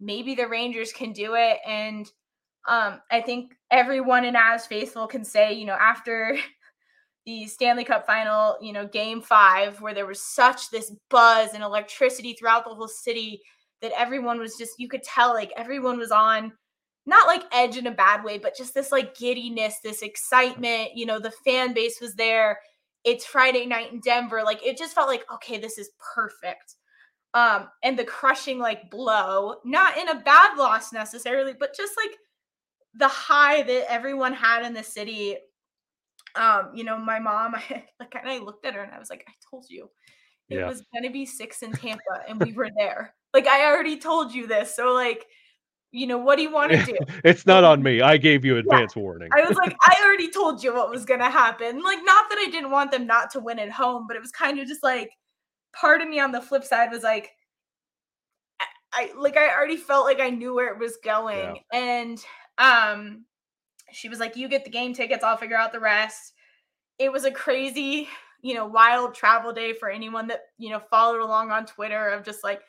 maybe 0.00 0.34
the 0.34 0.48
Rangers 0.48 0.92
can 0.92 1.12
do 1.12 1.34
it. 1.34 1.58
And 1.66 2.10
um, 2.68 3.00
I 3.10 3.20
think 3.20 3.54
everyone 3.70 4.24
in 4.24 4.34
Avs 4.34 4.66
Faithful 4.68 5.06
can 5.06 5.24
say, 5.24 5.52
you 5.52 5.66
know, 5.66 5.76
after 5.80 6.36
the 7.26 7.46
Stanley 7.46 7.84
Cup 7.84 8.06
final, 8.06 8.56
you 8.60 8.72
know, 8.72 8.86
game 8.86 9.22
five, 9.22 9.80
where 9.80 9.94
there 9.94 10.06
was 10.06 10.22
such 10.22 10.70
this 10.70 10.92
buzz 11.10 11.54
and 11.54 11.62
electricity 11.62 12.34
throughout 12.34 12.64
the 12.64 12.74
whole 12.74 12.88
city 12.88 13.42
that 13.80 13.92
everyone 13.98 14.38
was 14.38 14.56
just, 14.56 14.72
you 14.78 14.88
could 14.88 15.02
tell 15.02 15.34
like 15.34 15.52
everyone 15.56 15.98
was 15.98 16.10
on 16.12 16.52
not 17.06 17.26
like 17.26 17.44
edge 17.52 17.76
in 17.76 17.86
a 17.86 17.92
bad 17.92 18.24
way, 18.24 18.38
but 18.38 18.56
just 18.56 18.74
this 18.74 18.92
like 18.92 19.16
giddiness, 19.16 19.76
this 19.82 20.02
excitement. 20.02 20.90
You 20.94 21.06
know, 21.06 21.18
the 21.18 21.32
fan 21.44 21.74
base 21.74 22.00
was 22.00 22.14
there. 22.14 22.58
It's 23.04 23.26
Friday 23.26 23.66
night 23.66 23.92
in 23.92 24.00
Denver. 24.00 24.42
Like 24.44 24.64
it 24.64 24.78
just 24.78 24.94
felt 24.94 25.08
like, 25.08 25.24
okay, 25.34 25.58
this 25.58 25.78
is 25.78 25.90
perfect. 26.14 26.76
Um, 27.34 27.68
and 27.82 27.98
the 27.98 28.04
crushing 28.04 28.58
like 28.58 28.90
blow, 28.90 29.56
not 29.64 29.96
in 29.98 30.08
a 30.08 30.20
bad 30.20 30.56
loss 30.58 30.92
necessarily, 30.92 31.54
but 31.58 31.74
just 31.76 31.94
like 31.96 32.16
the 32.94 33.08
high 33.08 33.62
that 33.62 33.90
everyone 33.90 34.34
had 34.34 34.64
in 34.64 34.74
the 34.74 34.82
city. 34.82 35.36
Um, 36.34 36.70
you 36.74 36.84
know, 36.84 36.98
my 36.98 37.18
mom, 37.18 37.54
I 37.56 37.84
like 38.00 38.14
and 38.14 38.30
I 38.30 38.38
looked 38.38 38.66
at 38.66 38.74
her 38.74 38.82
and 38.82 38.92
I 38.92 38.98
was 38.98 39.10
like, 39.10 39.24
I 39.28 39.32
told 39.50 39.66
you 39.68 39.88
it 40.50 40.58
Yeah. 40.58 40.66
was 40.66 40.82
gonna 40.94 41.10
be 41.10 41.26
six 41.26 41.62
in 41.62 41.74
Tampa, 41.74 42.02
and 42.28 42.40
we 42.40 42.52
were 42.52 42.70
there. 42.76 43.14
Like 43.34 43.46
I 43.46 43.66
already 43.66 43.98
told 43.98 44.34
you 44.34 44.46
this. 44.46 44.74
So 44.76 44.92
like 44.94 45.26
you 45.92 46.06
know, 46.06 46.18
what 46.18 46.36
do 46.36 46.42
you 46.42 46.50
want 46.52 46.72
to 46.72 46.84
do? 46.84 46.96
it's 47.22 47.46
not 47.46 47.62
on 47.62 47.82
me. 47.82 48.00
I 48.00 48.16
gave 48.16 48.44
you 48.44 48.56
advance 48.56 48.96
warning. 48.96 49.28
I 49.32 49.42
was 49.42 49.56
like, 49.56 49.76
I 49.86 50.02
already 50.04 50.30
told 50.32 50.64
you 50.64 50.74
what 50.74 50.90
was 50.90 51.04
gonna 51.04 51.30
happen. 51.30 51.82
Like, 51.82 51.98
not 52.02 52.24
that 52.30 52.38
I 52.38 52.50
didn't 52.50 52.70
want 52.70 52.90
them 52.90 53.06
not 53.06 53.30
to 53.32 53.40
win 53.40 53.58
at 53.58 53.70
home, 53.70 54.06
but 54.08 54.16
it 54.16 54.20
was 54.20 54.32
kind 54.32 54.58
of 54.58 54.66
just 54.66 54.82
like 54.82 55.10
part 55.72 56.00
of 56.00 56.08
me 56.08 56.18
on 56.18 56.32
the 56.32 56.40
flip 56.40 56.64
side 56.64 56.90
was 56.90 57.02
like, 57.02 57.30
I, 58.60 58.66
I 58.92 59.10
like 59.16 59.36
I 59.36 59.54
already 59.54 59.76
felt 59.76 60.06
like 60.06 60.20
I 60.20 60.30
knew 60.30 60.54
where 60.54 60.72
it 60.72 60.78
was 60.78 60.98
going, 61.04 61.58
and 61.72 62.18
um, 62.58 63.24
she 63.92 64.08
was 64.08 64.18
like, 64.18 64.36
"You 64.36 64.48
get 64.48 64.64
the 64.64 64.70
game 64.70 64.94
tickets, 64.94 65.22
I'll 65.22 65.36
figure 65.36 65.56
out 65.56 65.72
the 65.72 65.80
rest." 65.80 66.32
It 66.98 67.10
was 67.10 67.24
a 67.24 67.30
crazy, 67.30 68.08
you 68.42 68.54
know, 68.54 68.66
wild 68.66 69.14
travel 69.14 69.52
day 69.52 69.72
for 69.72 69.90
anyone 69.90 70.26
that 70.28 70.40
you 70.58 70.70
know 70.70 70.80
followed 70.90 71.20
along 71.20 71.50
on 71.50 71.66
Twitter 71.66 72.08
of 72.08 72.24
just 72.24 72.44
like 72.44 72.62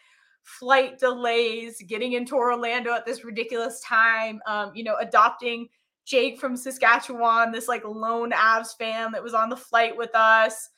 flight 0.44 1.00
delays, 1.00 1.82
getting 1.88 2.14
into 2.14 2.36
Orlando 2.36 2.94
at 2.94 3.06
this 3.06 3.24
ridiculous 3.24 3.82
time, 3.82 4.42
um, 4.46 4.72
you 4.76 4.84
know, 4.84 4.96
adopting 5.00 5.68
Jake 6.06 6.40
from 6.40 6.58
Saskatchewan, 6.58 7.52
this 7.52 7.68
like 7.68 7.84
lone 7.86 8.32
Avs 8.32 8.78
fan 8.78 9.12
that 9.14 9.24
was 9.24 9.34
on 9.34 9.50
the 9.50 9.58
flight 9.58 9.96
with 9.96 10.14
us. 10.14 10.70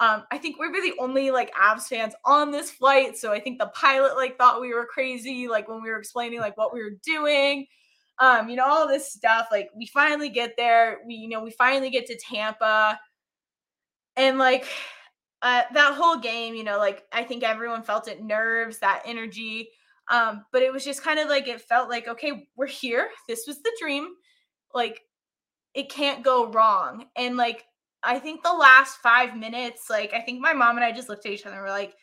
Um, 0.00 0.24
I 0.30 0.38
think 0.38 0.58
we 0.58 0.68
were 0.68 0.80
the 0.80 0.94
only 0.98 1.30
like 1.30 1.52
Avs 1.54 1.88
fans 1.88 2.14
on 2.24 2.50
this 2.50 2.70
flight. 2.70 3.16
So 3.16 3.32
I 3.32 3.40
think 3.40 3.58
the 3.58 3.68
pilot 3.68 4.16
like 4.16 4.36
thought 4.36 4.60
we 4.60 4.74
were 4.74 4.86
crazy, 4.86 5.48
like 5.48 5.68
when 5.68 5.82
we 5.82 5.90
were 5.90 5.98
explaining 5.98 6.40
like 6.40 6.56
what 6.56 6.74
we 6.74 6.82
were 6.82 6.98
doing. 7.02 7.66
Um, 8.18 8.48
you 8.48 8.56
know, 8.56 8.66
all 8.66 8.86
this 8.86 9.12
stuff. 9.12 9.46
Like 9.50 9.70
we 9.74 9.86
finally 9.86 10.28
get 10.28 10.54
there. 10.56 10.98
We, 11.06 11.14
you 11.14 11.28
know, 11.28 11.42
we 11.42 11.50
finally 11.52 11.90
get 11.90 12.06
to 12.06 12.16
Tampa. 12.18 12.98
And 14.16 14.38
like 14.38 14.66
uh, 15.44 15.62
that 15.74 15.94
whole 15.94 16.16
game, 16.16 16.54
you 16.54 16.64
know, 16.64 16.78
like 16.78 17.04
I 17.12 17.22
think 17.22 17.44
everyone 17.44 17.82
felt 17.82 18.08
it 18.08 18.24
nerves, 18.24 18.78
that 18.78 19.02
energy. 19.04 19.68
Um, 20.10 20.46
but 20.52 20.62
it 20.62 20.72
was 20.72 20.84
just 20.84 21.02
kind 21.02 21.18
of 21.18 21.28
like 21.28 21.46
it 21.46 21.60
felt 21.60 21.90
like, 21.90 22.08
okay, 22.08 22.48
we're 22.56 22.66
here. 22.66 23.10
This 23.28 23.46
was 23.46 23.62
the 23.62 23.76
dream. 23.78 24.08
Like 24.72 25.02
it 25.74 25.90
can't 25.90 26.24
go 26.24 26.50
wrong. 26.50 27.04
And 27.14 27.36
like 27.36 27.62
I 28.02 28.18
think 28.18 28.42
the 28.42 28.54
last 28.54 28.96
five 29.02 29.36
minutes, 29.36 29.90
like 29.90 30.14
I 30.14 30.20
think 30.22 30.40
my 30.40 30.54
mom 30.54 30.76
and 30.76 30.84
I 30.84 30.92
just 30.92 31.10
looked 31.10 31.26
at 31.26 31.32
each 31.32 31.44
other 31.44 31.56
and 31.56 31.62
we're 31.62 31.68
like, 31.68 31.94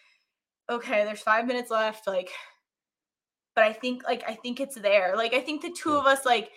okay, 0.69 1.03
there's 1.03 1.21
five 1.21 1.47
minutes 1.47 1.71
left. 1.71 2.05
Like, 2.05 2.29
but 3.55 3.63
I 3.63 3.73
think 3.73 4.03
like 4.03 4.23
I 4.27 4.35
think 4.35 4.59
it's 4.59 4.75
there. 4.75 5.15
Like 5.17 5.33
I 5.33 5.41
think 5.41 5.63
the 5.63 5.71
two 5.71 5.95
of 5.95 6.05
us 6.05 6.27
like 6.27 6.51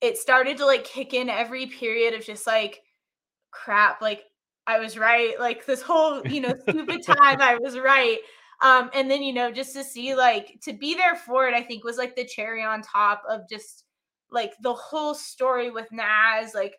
it 0.00 0.16
started 0.16 0.56
to 0.56 0.64
like 0.64 0.84
kick 0.84 1.12
in 1.12 1.28
every 1.28 1.66
period 1.66 2.14
of 2.14 2.24
just 2.24 2.46
like 2.46 2.80
crap, 3.50 4.00
like 4.00 4.22
I 4.68 4.78
was 4.78 4.98
right. 4.98 5.40
Like 5.40 5.64
this 5.64 5.80
whole, 5.80 6.24
you 6.28 6.42
know, 6.42 6.54
stupid 6.68 7.02
time, 7.02 7.40
I 7.40 7.56
was 7.56 7.78
right. 7.78 8.18
Um, 8.60 8.90
and 8.92 9.10
then, 9.10 9.22
you 9.22 9.32
know, 9.32 9.50
just 9.50 9.74
to 9.74 9.82
see 9.82 10.14
like 10.14 10.60
to 10.62 10.74
be 10.74 10.94
there 10.94 11.16
for 11.16 11.48
it, 11.48 11.54
I 11.54 11.62
think 11.62 11.84
was 11.84 11.96
like 11.96 12.14
the 12.14 12.24
cherry 12.24 12.62
on 12.62 12.82
top 12.82 13.22
of 13.28 13.48
just 13.48 13.84
like 14.30 14.52
the 14.60 14.74
whole 14.74 15.14
story 15.14 15.70
with 15.70 15.90
Naz, 15.90 16.54
like 16.54 16.74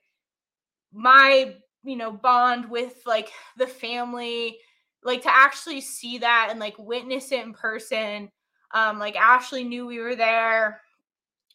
my, 0.93 1.55
you 1.83 1.95
know, 1.95 2.11
bond 2.11 2.69
with 2.69 3.01
like 3.07 3.31
the 3.57 3.65
family, 3.67 4.59
like 5.03 5.23
to 5.23 5.33
actually 5.33 5.81
see 5.81 6.19
that 6.19 6.49
and 6.51 6.59
like 6.59 6.77
witness 6.77 7.31
it 7.31 7.43
in 7.43 7.53
person. 7.53 8.29
Um, 8.71 8.99
like 8.99 9.15
Ashley 9.15 9.63
knew 9.63 9.87
we 9.87 9.99
were 9.99 10.15
there. 10.15 10.81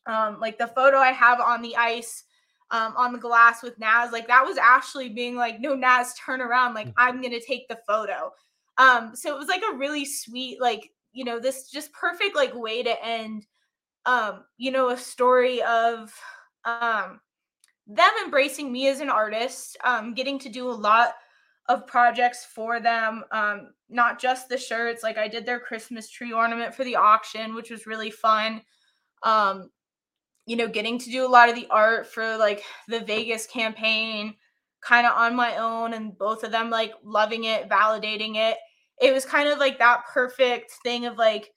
Um, 0.07 0.41
like 0.41 0.59
the 0.59 0.67
photo 0.67 0.99
I 0.99 1.13
have 1.13 1.41
on 1.41 1.63
the 1.63 1.77
ice 1.77 2.25
um, 2.71 2.95
on 2.97 3.13
the 3.13 3.19
glass 3.19 3.63
with 3.63 3.79
Naz. 3.79 4.13
Like 4.13 4.27
that 4.29 4.45
was 4.45 4.59
Ashley 4.59 5.09
being 5.09 5.37
like, 5.37 5.61
no, 5.61 5.75
Naz, 5.75 6.15
turn 6.15 6.41
around. 6.41 6.75
Like 6.75 6.89
I'm 6.97 7.21
going 7.21 7.33
to 7.33 7.45
take 7.45 7.69
the 7.69 7.79
photo. 7.87 8.33
Um, 8.79 9.15
so 9.15 9.35
it 9.35 9.39
was 9.39 9.49
like 9.49 9.63
a 9.63 9.77
really 9.77 10.05
sweet, 10.05 10.61
like, 10.61 10.91
you 11.13 11.25
know, 11.25 11.39
this 11.39 11.71
just 11.71 11.93
perfect 11.93 12.35
like 12.35 12.55
way 12.55 12.83
to 12.83 13.05
end, 13.05 13.47
um, 14.07 14.45
you 14.57 14.71
know, 14.71 14.91
a 14.91 14.97
story 14.97 15.63
of, 15.63 16.13
um, 16.65 17.21
them 17.87 18.11
embracing 18.25 18.73
me 18.73 18.89
as 18.89 19.01
an 19.01 19.11
artist, 19.11 19.77
um, 19.85 20.15
getting 20.15 20.39
to 20.41 20.49
do 20.49 20.69
a 20.69 20.73
lot 20.73 21.15
of 21.69 21.87
projects 21.87 22.45
for 22.45 22.81
them, 22.81 23.25
um, 23.31 23.73
not 23.89 24.19
just 24.19 24.49
the 24.49 24.59
shirts. 24.59 25.03
Like 25.03 25.19
I 25.19 25.29
did 25.29 25.47
their 25.47 25.61
Christmas 25.61 26.11
tree 26.11 26.33
ornament 26.33 26.75
for 26.75 26.85
the 26.85 26.97
auction, 26.97 27.55
which 27.55 27.71
was 27.71 27.87
really 27.87 28.11
fun. 28.11 28.63
Um, 29.23 29.71
you 30.47 30.57
know, 30.57 30.69
getting 30.69 30.99
to 30.99 31.11
do 31.11 31.27
a 31.27 31.29
lot 31.29 31.49
of 31.49 31.55
the 31.55 31.67
art 31.71 32.07
for 32.07 32.37
like 32.37 32.63
the 32.89 33.01
Vegas 33.01 33.47
campaign 33.47 34.35
kind 34.83 35.07
of 35.07 35.15
on 35.15 35.35
my 35.35 35.57
own 35.57 35.95
and 35.95 36.17
both 36.19 36.45
of 36.45 36.51
them 36.51 36.71
like 36.71 36.93
loving 37.03 37.45
it, 37.45 37.69
validating 37.69 38.37
it. 38.37 38.57
It 39.01 39.13
was 39.13 39.25
kind 39.25 39.49
of 39.49 39.59
like 39.59 39.79
that 39.79 40.05
perfect 40.13 40.73
thing 40.83 41.07
of 41.07 41.17
like, 41.17 41.51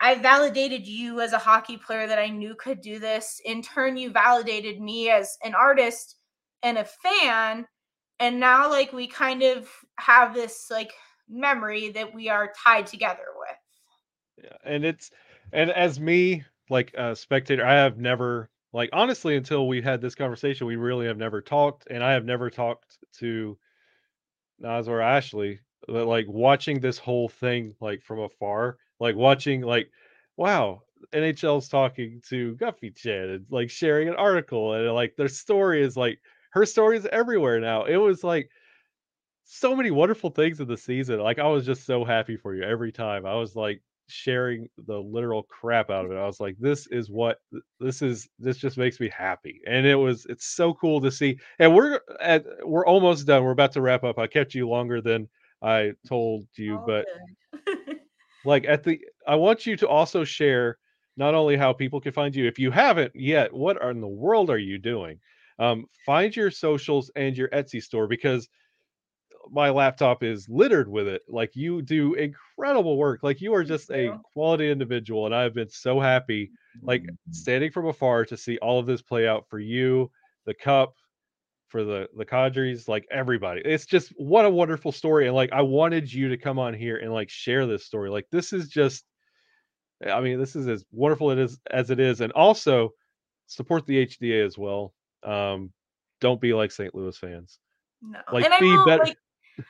I 0.00 0.16
validated 0.16 0.86
you 0.86 1.20
as 1.20 1.32
a 1.32 1.38
hockey 1.38 1.76
player 1.76 2.06
that 2.06 2.18
I 2.18 2.28
knew 2.28 2.54
could 2.56 2.80
do 2.80 2.98
this. 2.98 3.40
In 3.44 3.62
turn, 3.62 3.96
you 3.96 4.10
validated 4.10 4.80
me 4.80 5.10
as 5.10 5.36
an 5.44 5.54
artist 5.54 6.16
and 6.62 6.78
a 6.78 6.84
fan. 6.84 7.66
And 8.18 8.40
now, 8.40 8.68
like, 8.68 8.92
we 8.92 9.06
kind 9.06 9.42
of 9.42 9.68
have 9.98 10.34
this 10.34 10.66
like 10.70 10.92
memory 11.28 11.90
that 11.90 12.14
we 12.14 12.28
are 12.28 12.52
tied 12.62 12.86
together 12.86 13.26
with. 13.38 14.44
Yeah, 14.44 14.72
and 14.72 14.84
it's 14.84 15.10
and 15.52 15.70
as 15.70 16.00
me 16.00 16.44
like 16.70 16.94
a 16.94 17.14
spectator, 17.16 17.64
I 17.64 17.74
have 17.74 17.98
never 17.98 18.50
like 18.72 18.90
honestly 18.92 19.36
until 19.36 19.68
we 19.68 19.82
had 19.82 20.00
this 20.00 20.14
conversation, 20.14 20.66
we 20.66 20.76
really 20.76 21.06
have 21.06 21.18
never 21.18 21.40
talked, 21.40 21.86
and 21.90 22.02
I 22.02 22.12
have 22.12 22.24
never 22.24 22.50
talked 22.50 22.98
to 23.18 23.56
Naz 24.58 24.88
or 24.88 25.00
Ashley. 25.00 25.60
But 25.86 26.06
like 26.06 26.26
watching 26.28 26.80
this 26.80 26.98
whole 26.98 27.28
thing 27.28 27.74
like 27.80 28.02
from 28.02 28.20
afar, 28.20 28.78
like 29.00 29.16
watching 29.16 29.60
like, 29.60 29.90
wow, 30.36 30.82
NHL's 31.12 31.68
talking 31.68 32.22
to 32.28 32.56
Guffy 32.56 32.90
Chan 32.90 33.30
and 33.30 33.46
like 33.50 33.70
sharing 33.70 34.08
an 34.08 34.16
article, 34.16 34.72
and 34.72 34.92
like 34.92 35.16
their 35.16 35.28
story 35.28 35.82
is 35.82 35.96
like 35.96 36.18
her 36.50 36.64
story 36.64 36.96
is 36.96 37.06
everywhere 37.06 37.60
now. 37.60 37.84
It 37.84 37.96
was 37.96 38.24
like 38.24 38.50
so 39.44 39.76
many 39.76 39.90
wonderful 39.90 40.30
things 40.30 40.60
in 40.60 40.68
the 40.68 40.76
season. 40.76 41.20
Like 41.20 41.38
I 41.38 41.48
was 41.48 41.66
just 41.66 41.84
so 41.84 42.04
happy 42.04 42.36
for 42.36 42.54
you 42.54 42.62
every 42.62 42.92
time. 42.92 43.26
I 43.26 43.34
was 43.34 43.54
like 43.54 43.82
sharing 44.08 44.68
the 44.86 44.98
literal 44.98 45.42
crap 45.44 45.90
out 45.90 46.04
of 46.04 46.12
it. 46.12 46.16
I 46.16 46.26
was 46.26 46.40
like, 46.40 46.56
this 46.58 46.86
is 46.88 47.10
what 47.10 47.38
this 47.80 48.02
is. 48.02 48.28
This 48.38 48.58
just 48.58 48.76
makes 48.76 49.00
me 49.00 49.08
happy, 49.08 49.60
and 49.66 49.86
it 49.86 49.94
was. 49.94 50.26
It's 50.28 50.46
so 50.54 50.74
cool 50.74 51.00
to 51.00 51.10
see. 51.10 51.38
And 51.58 51.74
we're 51.74 52.00
at 52.20 52.44
we're 52.64 52.86
almost 52.86 53.26
done. 53.26 53.44
We're 53.44 53.50
about 53.52 53.72
to 53.72 53.80
wrap 53.80 54.04
up. 54.04 54.18
I 54.18 54.26
kept 54.26 54.54
you 54.54 54.68
longer 54.68 55.00
than 55.00 55.28
I 55.62 55.92
told 56.06 56.46
you, 56.56 56.82
but 56.86 57.06
like 58.44 58.64
at 58.66 58.84
the, 58.84 59.00
I 59.26 59.34
want 59.36 59.66
you 59.66 59.76
to 59.78 59.88
also 59.88 60.24
share 60.24 60.78
not 61.16 61.34
only 61.34 61.56
how 61.56 61.72
people 61.72 62.00
can 62.00 62.12
find 62.12 62.34
you. 62.34 62.46
If 62.46 62.58
you 62.58 62.70
haven't 62.70 63.12
yet, 63.14 63.52
what 63.52 63.82
in 63.82 64.00
the 64.00 64.08
world 64.08 64.50
are 64.50 64.58
you 64.58 64.78
doing? 64.78 65.18
Um, 65.58 65.86
find 66.04 66.34
your 66.34 66.50
socials 66.50 67.10
and 67.16 67.36
your 67.36 67.48
Etsy 67.48 67.82
store 67.82 68.08
because 68.08 68.48
my 69.50 69.70
laptop 69.70 70.22
is 70.22 70.48
littered 70.48 70.88
with 70.88 71.06
it. 71.08 71.22
Like 71.28 71.54
you 71.54 71.82
do 71.82 72.14
incredible 72.14 72.96
work. 72.96 73.22
Like 73.22 73.40
you 73.40 73.54
are 73.54 73.64
just 73.64 73.90
a 73.90 74.18
quality 74.32 74.70
individual, 74.70 75.26
and 75.26 75.34
I've 75.34 75.54
been 75.54 75.70
so 75.70 76.00
happy, 76.00 76.50
like 76.82 77.04
standing 77.30 77.70
from 77.70 77.86
afar 77.86 78.24
to 78.26 78.36
see 78.36 78.58
all 78.58 78.78
of 78.78 78.86
this 78.86 79.02
play 79.02 79.26
out 79.28 79.46
for 79.48 79.58
you, 79.58 80.10
the 80.46 80.54
cup, 80.54 80.94
for 81.68 81.84
the 81.84 82.08
the 82.16 82.24
Kadris, 82.24 82.88
like 82.88 83.06
everybody. 83.10 83.60
It's 83.64 83.86
just 83.86 84.10
what 84.16 84.44
a 84.44 84.50
wonderful 84.50 84.92
story, 84.92 85.26
and 85.26 85.34
like 85.34 85.52
I 85.52 85.62
wanted 85.62 86.12
you 86.12 86.28
to 86.28 86.36
come 86.36 86.58
on 86.58 86.74
here 86.74 86.96
and 86.96 87.12
like 87.12 87.30
share 87.30 87.66
this 87.66 87.84
story. 87.84 88.10
Like 88.10 88.26
this 88.30 88.52
is 88.52 88.68
just, 88.68 89.04
I 90.06 90.20
mean, 90.20 90.38
this 90.38 90.56
is 90.56 90.68
as 90.68 90.84
wonderful 90.92 91.30
it 91.30 91.38
is 91.38 91.58
as 91.70 91.90
it 91.90 92.00
is, 92.00 92.20
and 92.20 92.32
also 92.32 92.90
support 93.46 93.86
the 93.86 94.06
HDA 94.06 94.44
as 94.46 94.56
well. 94.56 94.94
Um, 95.22 95.72
don't 96.20 96.40
be 96.40 96.54
like 96.54 96.70
St. 96.70 96.94
Louis 96.94 97.16
fans. 97.18 97.58
No. 98.00 98.18
Like, 98.32 98.44
and 98.44 98.54
be 98.60 98.76
better- 98.84 99.04
like, 99.04 99.18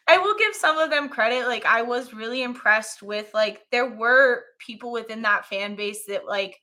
I 0.08 0.18
will 0.18 0.36
give 0.36 0.54
some 0.54 0.78
of 0.78 0.90
them 0.90 1.08
credit. 1.08 1.46
Like 1.46 1.64
I 1.66 1.82
was 1.82 2.14
really 2.14 2.42
impressed 2.42 3.02
with 3.02 3.32
like 3.34 3.62
there 3.70 3.88
were 3.90 4.44
people 4.58 4.92
within 4.92 5.22
that 5.22 5.46
fan 5.46 5.76
base 5.76 6.04
that 6.06 6.26
like 6.26 6.60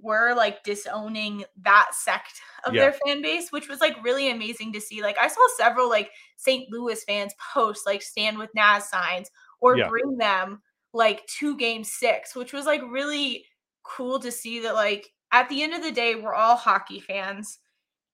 were 0.00 0.34
like 0.34 0.64
disowning 0.64 1.44
that 1.62 1.90
sect 1.92 2.40
of 2.64 2.74
Yeah. 2.74 2.80
their 2.80 2.92
fan 2.92 3.22
base, 3.22 3.52
which 3.52 3.68
was 3.68 3.80
like 3.80 4.02
really 4.02 4.30
amazing 4.30 4.72
to 4.72 4.80
see. 4.80 5.02
Like 5.02 5.18
I 5.18 5.28
saw 5.28 5.40
several 5.56 5.88
like 5.88 6.10
St. 6.36 6.70
Louis 6.70 7.02
fans 7.04 7.34
post 7.54 7.86
like 7.86 8.02
stand 8.02 8.38
with 8.38 8.50
Naz 8.54 8.88
signs 8.88 9.30
or 9.60 9.76
Yeah. 9.76 9.88
bring 9.88 10.16
them 10.18 10.62
like 10.92 11.24
to 11.38 11.56
game 11.56 11.84
six, 11.84 12.34
which 12.34 12.52
was 12.52 12.66
like 12.66 12.82
really 12.90 13.46
cool 13.84 14.18
to 14.20 14.32
see 14.32 14.60
that 14.60 14.74
like 14.74 15.08
at 15.32 15.48
the 15.48 15.62
end 15.62 15.74
of 15.74 15.82
the 15.82 15.92
day, 15.92 16.14
we're 16.16 16.34
all 16.34 16.56
hockey 16.56 17.00
fans 17.00 17.58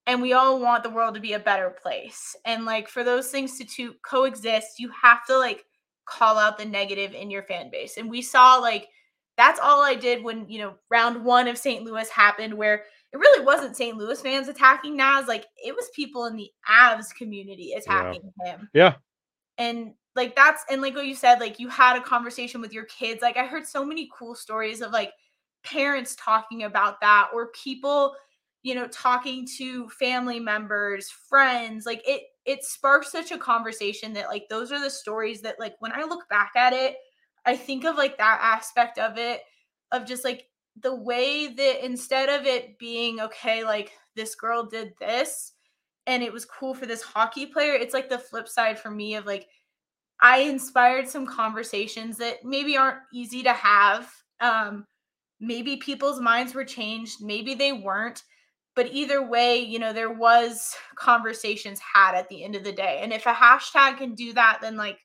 and 0.08 0.22
we 0.22 0.32
all 0.32 0.58
want 0.58 0.82
the 0.82 0.90
world 0.90 1.14
to 1.14 1.20
be 1.20 1.34
a 1.34 1.38
better 1.38 1.68
place. 1.70 2.34
And 2.46 2.64
like 2.64 2.88
for 2.88 3.04
those 3.04 3.28
things 3.28 3.58
to, 3.58 3.64
to 3.64 3.94
coexist, 4.02 4.80
you 4.80 4.90
have 4.90 5.24
to 5.26 5.36
like 5.38 5.66
call 6.06 6.38
out 6.38 6.56
the 6.56 6.64
negative 6.64 7.12
in 7.12 7.30
your 7.30 7.42
fan 7.42 7.70
base. 7.70 7.98
And 7.98 8.10
we 8.10 8.22
saw 8.22 8.56
like 8.56 8.88
that's 9.36 9.60
all 9.60 9.82
I 9.82 9.94
did 9.94 10.24
when, 10.24 10.48
you 10.48 10.60
know, 10.60 10.74
round 10.90 11.24
one 11.24 11.46
of 11.46 11.58
St. 11.58 11.84
Louis 11.84 12.08
happened, 12.08 12.54
where 12.54 12.84
it 13.12 13.18
really 13.18 13.44
wasn't 13.44 13.76
St. 13.76 13.96
Louis 13.96 14.20
fans 14.20 14.48
attacking 14.48 14.96
Naz. 14.96 15.28
Like 15.28 15.44
it 15.62 15.76
was 15.76 15.90
people 15.94 16.24
in 16.24 16.36
the 16.36 16.50
Avs 16.68 17.14
community 17.14 17.74
attacking 17.74 18.32
him. 18.44 18.68
Yeah, 18.72 18.94
And 19.58 19.92
like 20.16 20.34
that's 20.34 20.64
and 20.70 20.80
like 20.80 20.94
what 20.96 21.06
you 21.06 21.14
said, 21.14 21.38
like 21.38 21.60
you 21.60 21.68
had 21.68 21.96
a 21.96 22.02
conversation 22.02 22.62
with 22.62 22.72
your 22.72 22.84
kids. 22.86 23.20
Like 23.20 23.36
I 23.36 23.44
heard 23.44 23.66
so 23.66 23.84
many 23.84 24.08
cool 24.18 24.34
stories 24.34 24.80
of 24.80 24.90
like 24.90 25.12
parents 25.62 26.16
talking 26.18 26.62
about 26.62 27.00
that 27.02 27.28
or 27.34 27.48
people 27.48 28.14
you 28.68 28.74
know 28.74 28.86
talking 28.88 29.46
to 29.46 29.88
family 29.88 30.38
members 30.38 31.08
friends 31.08 31.86
like 31.86 32.02
it 32.06 32.24
it 32.44 32.62
sparks 32.62 33.10
such 33.10 33.32
a 33.32 33.38
conversation 33.38 34.12
that 34.12 34.28
like 34.28 34.46
those 34.50 34.70
are 34.70 34.78
the 34.78 34.90
stories 34.90 35.40
that 35.40 35.58
like 35.58 35.74
when 35.78 35.90
i 35.92 36.04
look 36.04 36.28
back 36.28 36.52
at 36.54 36.74
it 36.74 36.96
i 37.46 37.56
think 37.56 37.86
of 37.86 37.96
like 37.96 38.18
that 38.18 38.38
aspect 38.42 38.98
of 38.98 39.16
it 39.16 39.40
of 39.90 40.04
just 40.04 40.22
like 40.22 40.48
the 40.82 40.94
way 40.94 41.46
that 41.46 41.82
instead 41.82 42.28
of 42.28 42.46
it 42.46 42.78
being 42.78 43.20
okay 43.20 43.64
like 43.64 43.92
this 44.14 44.34
girl 44.34 44.66
did 44.66 44.92
this 45.00 45.54
and 46.06 46.22
it 46.22 46.30
was 46.32 46.44
cool 46.44 46.74
for 46.74 46.84
this 46.84 47.00
hockey 47.00 47.46
player 47.46 47.72
it's 47.72 47.94
like 47.94 48.10
the 48.10 48.18
flip 48.18 48.46
side 48.46 48.78
for 48.78 48.90
me 48.90 49.14
of 49.14 49.24
like 49.24 49.46
i 50.20 50.40
inspired 50.40 51.08
some 51.08 51.26
conversations 51.26 52.18
that 52.18 52.44
maybe 52.44 52.76
aren't 52.76 53.00
easy 53.14 53.42
to 53.42 53.52
have 53.54 54.12
um 54.40 54.84
maybe 55.40 55.78
people's 55.78 56.20
minds 56.20 56.52
were 56.52 56.64
changed 56.64 57.22
maybe 57.22 57.54
they 57.54 57.72
weren't 57.72 58.24
but 58.78 58.86
either 58.92 59.26
way 59.26 59.58
you 59.58 59.76
know 59.76 59.92
there 59.92 60.12
was 60.12 60.76
conversations 60.94 61.80
had 61.80 62.14
at 62.14 62.28
the 62.28 62.44
end 62.44 62.54
of 62.54 62.62
the 62.62 62.70
day 62.70 63.00
and 63.02 63.12
if 63.12 63.26
a 63.26 63.32
hashtag 63.32 63.98
can 63.98 64.14
do 64.14 64.32
that 64.32 64.58
then 64.62 64.76
like 64.76 64.98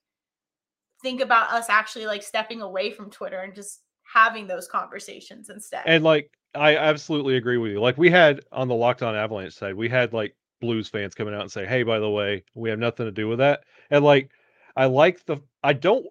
think 1.02 1.20
about 1.20 1.50
us 1.50 1.66
actually 1.70 2.06
like 2.06 2.22
stepping 2.22 2.62
away 2.62 2.92
from 2.92 3.10
twitter 3.10 3.40
and 3.40 3.56
just 3.56 3.82
having 4.04 4.46
those 4.46 4.68
conversations 4.68 5.50
instead 5.50 5.82
And 5.88 6.04
like 6.04 6.30
I 6.56 6.78
absolutely 6.78 7.38
agree 7.38 7.58
with 7.58 7.72
you. 7.72 7.82
Like 7.82 7.98
we 7.98 8.12
had 8.12 8.42
on 8.52 8.68
the 8.68 8.76
Locked 8.76 9.02
On 9.02 9.16
Avalanche 9.16 9.54
side, 9.54 9.74
we 9.74 9.90
had 9.90 10.14
like 10.14 10.36
Blues 10.62 10.88
fans 10.88 11.16
coming 11.16 11.34
out 11.34 11.42
and 11.42 11.52
say, 11.52 11.66
"Hey, 11.66 11.82
by 11.82 11.98
the 11.98 12.10
way, 12.10 12.44
we 12.54 12.70
have 12.70 12.78
nothing 12.78 13.08
to 13.08 13.12
do 13.12 13.28
with 13.28 13.40
that." 13.40 13.64
And 13.90 14.06
like 14.06 14.30
I 14.76 14.86
like 14.86 15.26
the 15.26 15.38
I 15.64 15.74
don't 15.74 16.06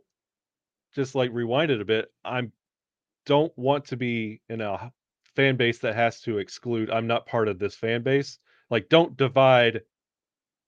just 0.94 1.14
like 1.14 1.30
rewind 1.32 1.70
it 1.70 1.80
a 1.80 1.84
bit. 1.84 2.10
I'm 2.24 2.52
don't 3.24 3.56
want 3.56 3.84
to 3.86 3.96
be 3.96 4.40
in 4.48 4.60
a 4.60 4.92
fan 5.34 5.56
base 5.56 5.78
that 5.80 5.94
has 5.94 6.20
to 6.22 6.38
exclude. 6.38 6.90
I'm 6.90 7.06
not 7.06 7.26
part 7.26 7.48
of 7.48 7.58
this 7.58 7.74
fan 7.74 8.02
base. 8.02 8.38
Like 8.70 8.88
don't 8.88 9.16
divide 9.16 9.82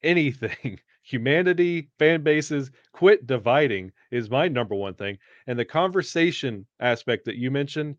anything. 0.02 0.80
Humanity, 1.02 1.90
fan 1.98 2.22
bases, 2.22 2.70
quit 2.92 3.26
dividing 3.26 3.92
is 4.10 4.30
my 4.30 4.48
number 4.48 4.74
one 4.74 4.94
thing. 4.94 5.18
And 5.46 5.58
the 5.58 5.64
conversation 5.64 6.66
aspect 6.80 7.26
that 7.26 7.36
you 7.36 7.50
mentioned, 7.50 7.96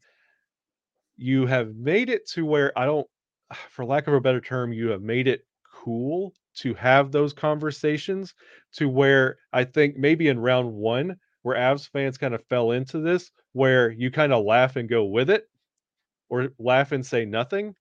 you 1.16 1.46
have 1.46 1.76
made 1.76 2.10
it 2.10 2.28
to 2.30 2.46
where 2.46 2.78
I 2.78 2.86
don't, 2.86 3.08
for 3.70 3.86
lack 3.86 4.08
of 4.08 4.16
a 4.16 4.22
better 4.22 4.42
term, 4.42 4.74
you 4.74 4.90
have 4.90 5.04
made 5.04 5.28
it 5.28 5.46
cool 5.72 6.34
to 6.56 6.74
have 6.74 7.12
those 7.12 7.34
conversations 7.34 8.34
to 8.74 8.90
where 8.90 9.38
I 9.54 9.66
think 9.66 9.98
maybe 9.98 10.30
in 10.30 10.40
round 10.40 10.74
one, 10.74 11.18
where 11.44 11.58
Avs 11.58 11.88
fans 11.88 12.18
kind 12.18 12.34
of 12.34 12.44
fell 12.46 12.72
into 12.72 13.00
this, 13.00 13.30
where 13.54 13.92
you 13.92 14.10
kind 14.10 14.34
of 14.34 14.46
laugh 14.46 14.78
and 14.78 14.90
go 14.90 15.06
with 15.06 15.30
it 15.30 15.48
or 16.30 16.50
laugh 16.60 16.92
and 16.92 17.06
say 17.06 17.26
nothing. 17.26 17.76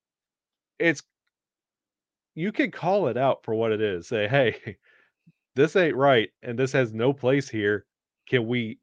It's 0.78 1.03
you 2.34 2.53
can 2.53 2.70
call 2.70 3.09
it 3.09 3.16
out 3.16 3.45
for 3.45 3.55
what 3.55 3.72
it 3.72 3.80
is. 3.80 4.09
Say, 4.09 4.28
hey, 4.28 4.76
this 5.57 5.76
ain't 5.76 5.97
right 5.97 6.30
and 6.42 6.59
this 6.59 6.72
has 6.72 6.92
no 6.92 7.12
place 7.12 7.49
here. 7.49 7.86
Can 8.28 8.47
we 8.47 8.78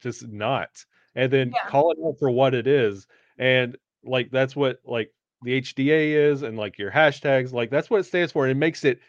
just 0.00 0.26
not? 0.28 0.70
And 1.14 1.32
then 1.32 1.52
Yeah. 1.54 1.68
call 1.68 1.92
it 1.92 1.98
out 2.04 2.18
for 2.18 2.30
what 2.30 2.54
it 2.54 2.66
is. 2.66 3.06
And 3.38 3.76
like 4.04 4.30
that's 4.30 4.56
what 4.56 4.80
like 4.84 5.12
the 5.42 5.54
HDA 5.54 6.12
is 6.14 6.42
and 6.42 6.56
like 6.58 6.78
your 6.78 6.90
hashtags, 6.90 7.52
like 7.52 7.70
that's 7.70 7.90
what 7.90 8.00
it 8.00 8.04
stands 8.04 8.32
for. 8.32 8.44
And 8.46 8.52
it 8.52 8.60
makes 8.60 8.84
it 8.84 9.00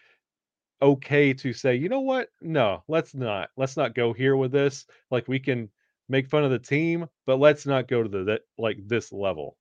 okay 0.82 1.34
to 1.34 1.54
say, 1.54 1.76
you 1.76 1.90
know 1.90 2.02
what? 2.02 2.30
No, 2.42 2.84
let's 2.88 3.14
not. 3.14 3.50
Let's 3.58 3.78
not 3.78 3.96
go 3.96 4.14
here 4.14 4.36
with 4.36 4.52
this. 4.52 4.86
Like 5.12 5.28
we 5.28 5.40
can 5.40 5.70
make 6.10 6.28
fun 6.30 6.44
of 6.44 6.52
the 6.52 6.60
team, 6.60 7.08
but 7.26 7.38
let's 7.40 7.66
not 7.66 7.88
go 7.88 8.04
to 8.04 8.10
the 8.10 8.24
that 8.26 8.42
like 8.58 8.80
this 8.88 9.12
level. 9.14 9.58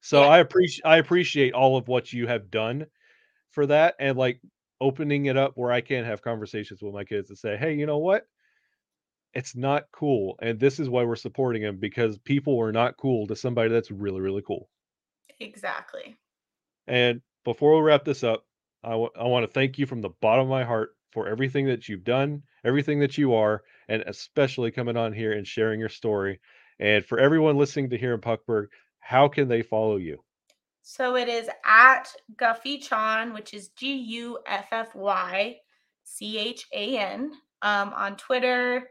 So 0.00 0.24
Yeah. 0.24 0.26
I 0.26 0.38
appreciate 0.38 0.84
I 0.84 0.96
appreciate 0.98 1.54
all 1.54 1.76
of 1.76 1.88
what 1.88 2.12
you 2.12 2.26
have 2.26 2.50
done 2.50 2.86
for 3.50 3.66
that 3.66 3.96
and 4.00 4.18
like 4.18 4.40
opening 4.80 5.26
it 5.26 5.36
up 5.38 5.54
where 5.56 5.72
I 5.72 5.80
can 5.82 6.04
have 6.04 6.22
conversations 6.22 6.82
with 6.82 6.94
my 6.94 7.04
kids 7.04 7.30
and 7.30 7.38
say, 7.38 7.56
"Hey, 7.56 7.74
you 7.74 7.86
know 7.86 7.98
what? 7.98 8.28
It's 9.34 9.54
not 9.54 9.90
cool 9.92 10.38
and 10.40 10.58
this 10.58 10.80
is 10.80 10.88
why 10.88 11.04
we're 11.04 11.16
supporting 11.16 11.60
him 11.60 11.76
because 11.76 12.16
people 12.18 12.58
are 12.58 12.72
not 12.72 12.96
cool 12.96 13.26
to 13.26 13.36
somebody 13.36 13.68
that's 13.68 13.90
really 13.90 14.22
really 14.22 14.40
cool." 14.40 14.70
exactly 15.40 16.16
And 16.86 17.22
before 17.44 17.76
we 17.76 17.82
wrap 17.82 18.04
this 18.04 18.22
up, 18.24 18.46
I 18.84 18.94
want 18.96 19.44
to 19.44 19.52
thank 19.52 19.78
you 19.78 19.86
from 19.86 20.00
the 20.00 20.10
bottom 20.10 20.44
of 20.44 20.50
my 20.50 20.64
heart 20.64 20.96
for 21.12 21.28
everything 21.28 21.66
that 21.66 21.88
you've 21.88 22.04
done, 22.04 22.42
everything 22.64 23.00
that 23.00 23.18
you 23.18 23.34
are, 23.34 23.62
and 23.88 24.02
especially 24.06 24.70
coming 24.70 24.96
on 24.96 25.12
here 25.12 25.32
and 25.32 25.46
sharing 25.46 25.78
your 25.78 25.88
story. 25.88 26.40
And 26.80 27.04
for 27.04 27.18
everyone 27.18 27.56
listening 27.56 27.90
to 27.90 27.98
here 27.98 28.14
in 28.14 28.20
Puckburg, 28.20 28.68
how 28.98 29.28
can 29.28 29.48
they 29.48 29.62
follow 29.62 29.96
you? 29.96 30.22
So 30.82 31.16
it 31.16 31.28
is 31.28 31.48
at 31.64 32.12
Guffy 32.36 32.82
Chan, 32.82 33.32
which 33.34 33.54
is 33.54 33.68
G 33.68 33.94
U 33.94 34.38
F 34.46 34.66
F 34.72 34.94
Y 34.94 35.56
C 36.02 36.38
H 36.38 36.66
A 36.72 36.98
N, 36.98 37.32
um, 37.62 37.92
on 37.94 38.16
Twitter, 38.16 38.88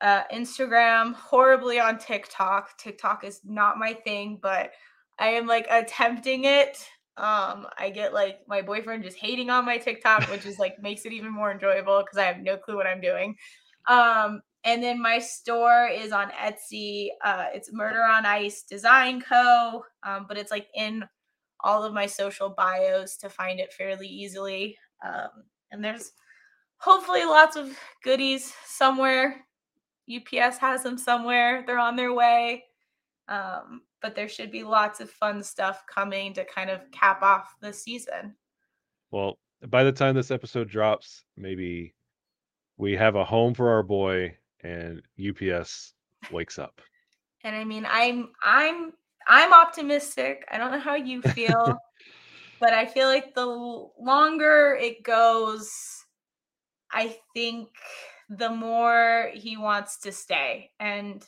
uh, 0.00 0.22
Instagram, 0.32 1.14
horribly 1.14 1.80
on 1.80 1.98
TikTok. 1.98 2.78
TikTok 2.78 3.24
is 3.24 3.40
not 3.44 3.78
my 3.78 3.94
thing, 3.94 4.38
but 4.40 4.70
I 5.18 5.30
am 5.30 5.46
like 5.46 5.66
attempting 5.68 6.44
it. 6.44 6.86
Um, 7.18 7.66
I 7.78 7.90
get 7.94 8.12
like 8.12 8.40
my 8.46 8.60
boyfriend 8.62 9.04
just 9.04 9.16
hating 9.16 9.48
on 9.48 9.64
my 9.64 9.78
TikTok, 9.78 10.28
which 10.30 10.44
is 10.44 10.58
like 10.58 10.82
makes 10.82 11.06
it 11.06 11.12
even 11.12 11.32
more 11.32 11.50
enjoyable 11.50 12.02
because 12.02 12.18
I 12.18 12.24
have 12.24 12.38
no 12.38 12.56
clue 12.56 12.76
what 12.76 12.86
I'm 12.86 13.00
doing. 13.00 13.36
Um, 13.88 14.42
and 14.64 14.82
then 14.82 15.00
my 15.00 15.18
store 15.20 15.88
is 15.88 16.12
on 16.12 16.30
Etsy. 16.30 17.08
Uh, 17.24 17.46
it's 17.54 17.72
Murder 17.72 18.02
on 18.02 18.26
Ice 18.26 18.64
Design 18.64 19.22
Co. 19.22 19.84
Um, 20.02 20.26
but 20.28 20.36
it's 20.36 20.50
like 20.50 20.66
in 20.74 21.04
all 21.60 21.84
of 21.84 21.94
my 21.94 22.06
social 22.06 22.50
bios 22.50 23.16
to 23.18 23.30
find 23.30 23.60
it 23.60 23.72
fairly 23.72 24.08
easily. 24.08 24.76
Um, 25.04 25.44
and 25.70 25.84
there's 25.84 26.12
hopefully 26.78 27.24
lots 27.24 27.56
of 27.56 27.78
goodies 28.02 28.52
somewhere. 28.66 29.46
UPS 30.14 30.58
has 30.58 30.82
them 30.82 30.98
somewhere. 30.98 31.64
They're 31.66 31.78
on 31.78 31.96
their 31.96 32.12
way. 32.12 32.64
Um, 33.28 33.82
but 34.06 34.14
there 34.14 34.28
should 34.28 34.52
be 34.52 34.62
lots 34.62 35.00
of 35.00 35.10
fun 35.10 35.42
stuff 35.42 35.82
coming 35.92 36.32
to 36.32 36.44
kind 36.44 36.70
of 36.70 36.88
cap 36.92 37.24
off 37.24 37.56
the 37.60 37.72
season. 37.72 38.36
Well, 39.10 39.36
by 39.66 39.82
the 39.82 39.90
time 39.90 40.14
this 40.14 40.30
episode 40.30 40.68
drops, 40.68 41.24
maybe 41.36 41.92
we 42.76 42.92
have 42.92 43.16
a 43.16 43.24
home 43.24 43.52
for 43.52 43.68
our 43.68 43.82
boy 43.82 44.36
and 44.62 45.02
UPS 45.18 45.92
wakes 46.30 46.56
up. 46.56 46.80
And 47.42 47.56
I 47.56 47.64
mean, 47.64 47.84
I'm 47.90 48.28
I'm 48.44 48.92
I'm 49.26 49.52
optimistic. 49.52 50.46
I 50.52 50.56
don't 50.56 50.70
know 50.70 50.78
how 50.78 50.94
you 50.94 51.20
feel, 51.34 51.76
but 52.60 52.72
I 52.72 52.86
feel 52.86 53.08
like 53.08 53.34
the 53.34 53.44
longer 53.44 54.78
it 54.80 55.02
goes, 55.02 55.68
I 56.92 57.16
think 57.34 57.70
the 58.28 58.50
more 58.50 59.32
he 59.34 59.56
wants 59.56 59.98
to 60.02 60.12
stay. 60.12 60.70
And 60.78 61.26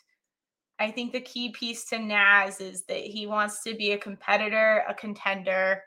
I 0.79 0.91
think 0.91 1.13
the 1.13 1.21
key 1.21 1.51
piece 1.51 1.85
to 1.87 1.99
Naz 1.99 2.61
is 2.61 2.85
that 2.85 3.01
he 3.01 3.27
wants 3.27 3.63
to 3.65 3.75
be 3.75 3.93
a 3.93 3.99
competitor, 3.99 4.85
a 4.89 4.95
contender, 4.95 5.83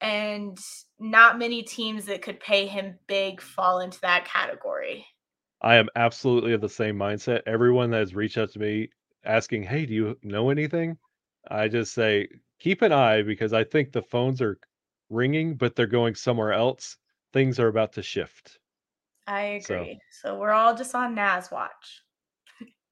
and 0.00 0.58
not 0.98 1.38
many 1.38 1.62
teams 1.62 2.06
that 2.06 2.22
could 2.22 2.40
pay 2.40 2.66
him 2.66 2.98
big 3.06 3.40
fall 3.40 3.80
into 3.80 4.00
that 4.00 4.24
category. 4.24 5.06
I 5.62 5.76
am 5.76 5.88
absolutely 5.94 6.52
of 6.54 6.60
the 6.60 6.68
same 6.68 6.96
mindset. 6.96 7.42
Everyone 7.46 7.90
that 7.90 7.98
has 7.98 8.14
reached 8.14 8.38
out 8.38 8.50
to 8.52 8.58
me 8.58 8.88
asking, 9.24 9.62
"Hey, 9.62 9.84
do 9.86 9.92
you 9.94 10.18
know 10.22 10.48
anything?" 10.50 10.96
I 11.50 11.68
just 11.68 11.92
say, 11.92 12.28
"Keep 12.58 12.82
an 12.82 12.92
eye 12.92 13.22
because 13.22 13.52
I 13.52 13.64
think 13.64 13.92
the 13.92 14.02
phones 14.02 14.40
are 14.40 14.58
ringing, 15.10 15.54
but 15.56 15.76
they're 15.76 15.86
going 15.86 16.14
somewhere 16.14 16.52
else. 16.52 16.96
Things 17.32 17.60
are 17.60 17.68
about 17.68 17.92
to 17.92 18.02
shift." 18.02 18.58
I 19.26 19.58
So- 19.60 19.74
agree. 19.82 20.00
So, 20.22 20.38
we're 20.38 20.52
all 20.52 20.74
just 20.74 20.94
on 20.94 21.14
Naz 21.14 21.50
watch. 21.50 22.02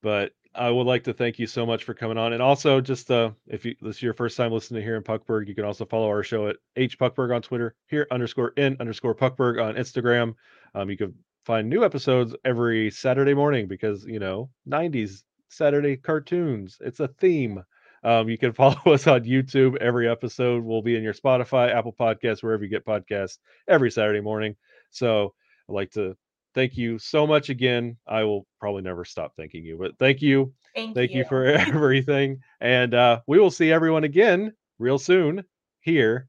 But 0.00 0.32
I 0.58 0.70
would 0.70 0.88
like 0.88 1.04
to 1.04 1.12
thank 1.12 1.38
you 1.38 1.46
so 1.46 1.64
much 1.64 1.84
for 1.84 1.94
coming 1.94 2.18
on, 2.18 2.32
and 2.32 2.42
also 2.42 2.80
just 2.80 3.10
uh, 3.12 3.30
if 3.46 3.64
you, 3.64 3.76
this 3.80 3.96
is 3.96 4.02
your 4.02 4.12
first 4.12 4.36
time 4.36 4.50
listening 4.50 4.80
to 4.80 4.84
here 4.84 4.96
in 4.96 5.04
Puckburg, 5.04 5.46
you 5.46 5.54
can 5.54 5.64
also 5.64 5.84
follow 5.84 6.08
our 6.08 6.24
show 6.24 6.48
at 6.48 6.56
h 6.74 6.98
Puckburg 6.98 7.32
on 7.32 7.42
Twitter, 7.42 7.76
here 7.86 8.08
underscore 8.10 8.52
in 8.56 8.76
underscore 8.80 9.14
Puckburg 9.14 9.62
on 9.62 9.76
Instagram. 9.76 10.34
Um, 10.74 10.90
you 10.90 10.96
can 10.96 11.14
find 11.44 11.68
new 11.70 11.84
episodes 11.84 12.34
every 12.44 12.90
Saturday 12.90 13.34
morning 13.34 13.68
because 13.68 14.04
you 14.04 14.18
know 14.18 14.50
'90s 14.68 15.22
Saturday 15.48 15.96
cartoons. 15.96 16.78
It's 16.80 16.98
a 16.98 17.06
theme. 17.06 17.62
Um, 18.02 18.28
you 18.28 18.36
can 18.36 18.52
follow 18.60 18.92
us 18.92 19.06
on 19.06 19.22
YouTube. 19.22 19.76
Every 19.76 20.08
episode 20.08 20.64
will 20.64 20.82
be 20.82 20.96
in 20.96 21.04
your 21.04 21.14
Spotify, 21.14 21.72
Apple 21.72 21.94
Podcasts, 21.98 22.42
wherever 22.42 22.64
you 22.64 22.70
get 22.70 22.84
podcasts 22.84 23.38
every 23.68 23.92
Saturday 23.92 24.20
morning. 24.20 24.56
So 24.90 25.34
I'd 25.68 25.74
like 25.74 25.92
to 25.92 26.16
thank 26.54 26.76
you 26.76 26.98
so 26.98 27.26
much 27.26 27.48
again. 27.48 27.96
I 28.06 28.24
will 28.24 28.46
probably 28.60 28.82
never 28.82 29.04
stop 29.04 29.34
thanking 29.36 29.64
you, 29.64 29.76
but 29.78 29.98
thank 29.98 30.22
you. 30.22 30.52
Thank, 30.74 30.94
Thank 30.94 31.12
you 31.12 31.24
for 31.24 31.44
everything. 31.46 32.40
And 32.60 32.94
uh, 32.94 33.20
we 33.26 33.38
will 33.38 33.50
see 33.50 33.72
everyone 33.72 34.04
again 34.04 34.52
real 34.78 34.98
soon 34.98 35.44
here 35.80 36.28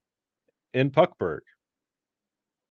in 0.74 0.91
Puckburg. 0.91 1.41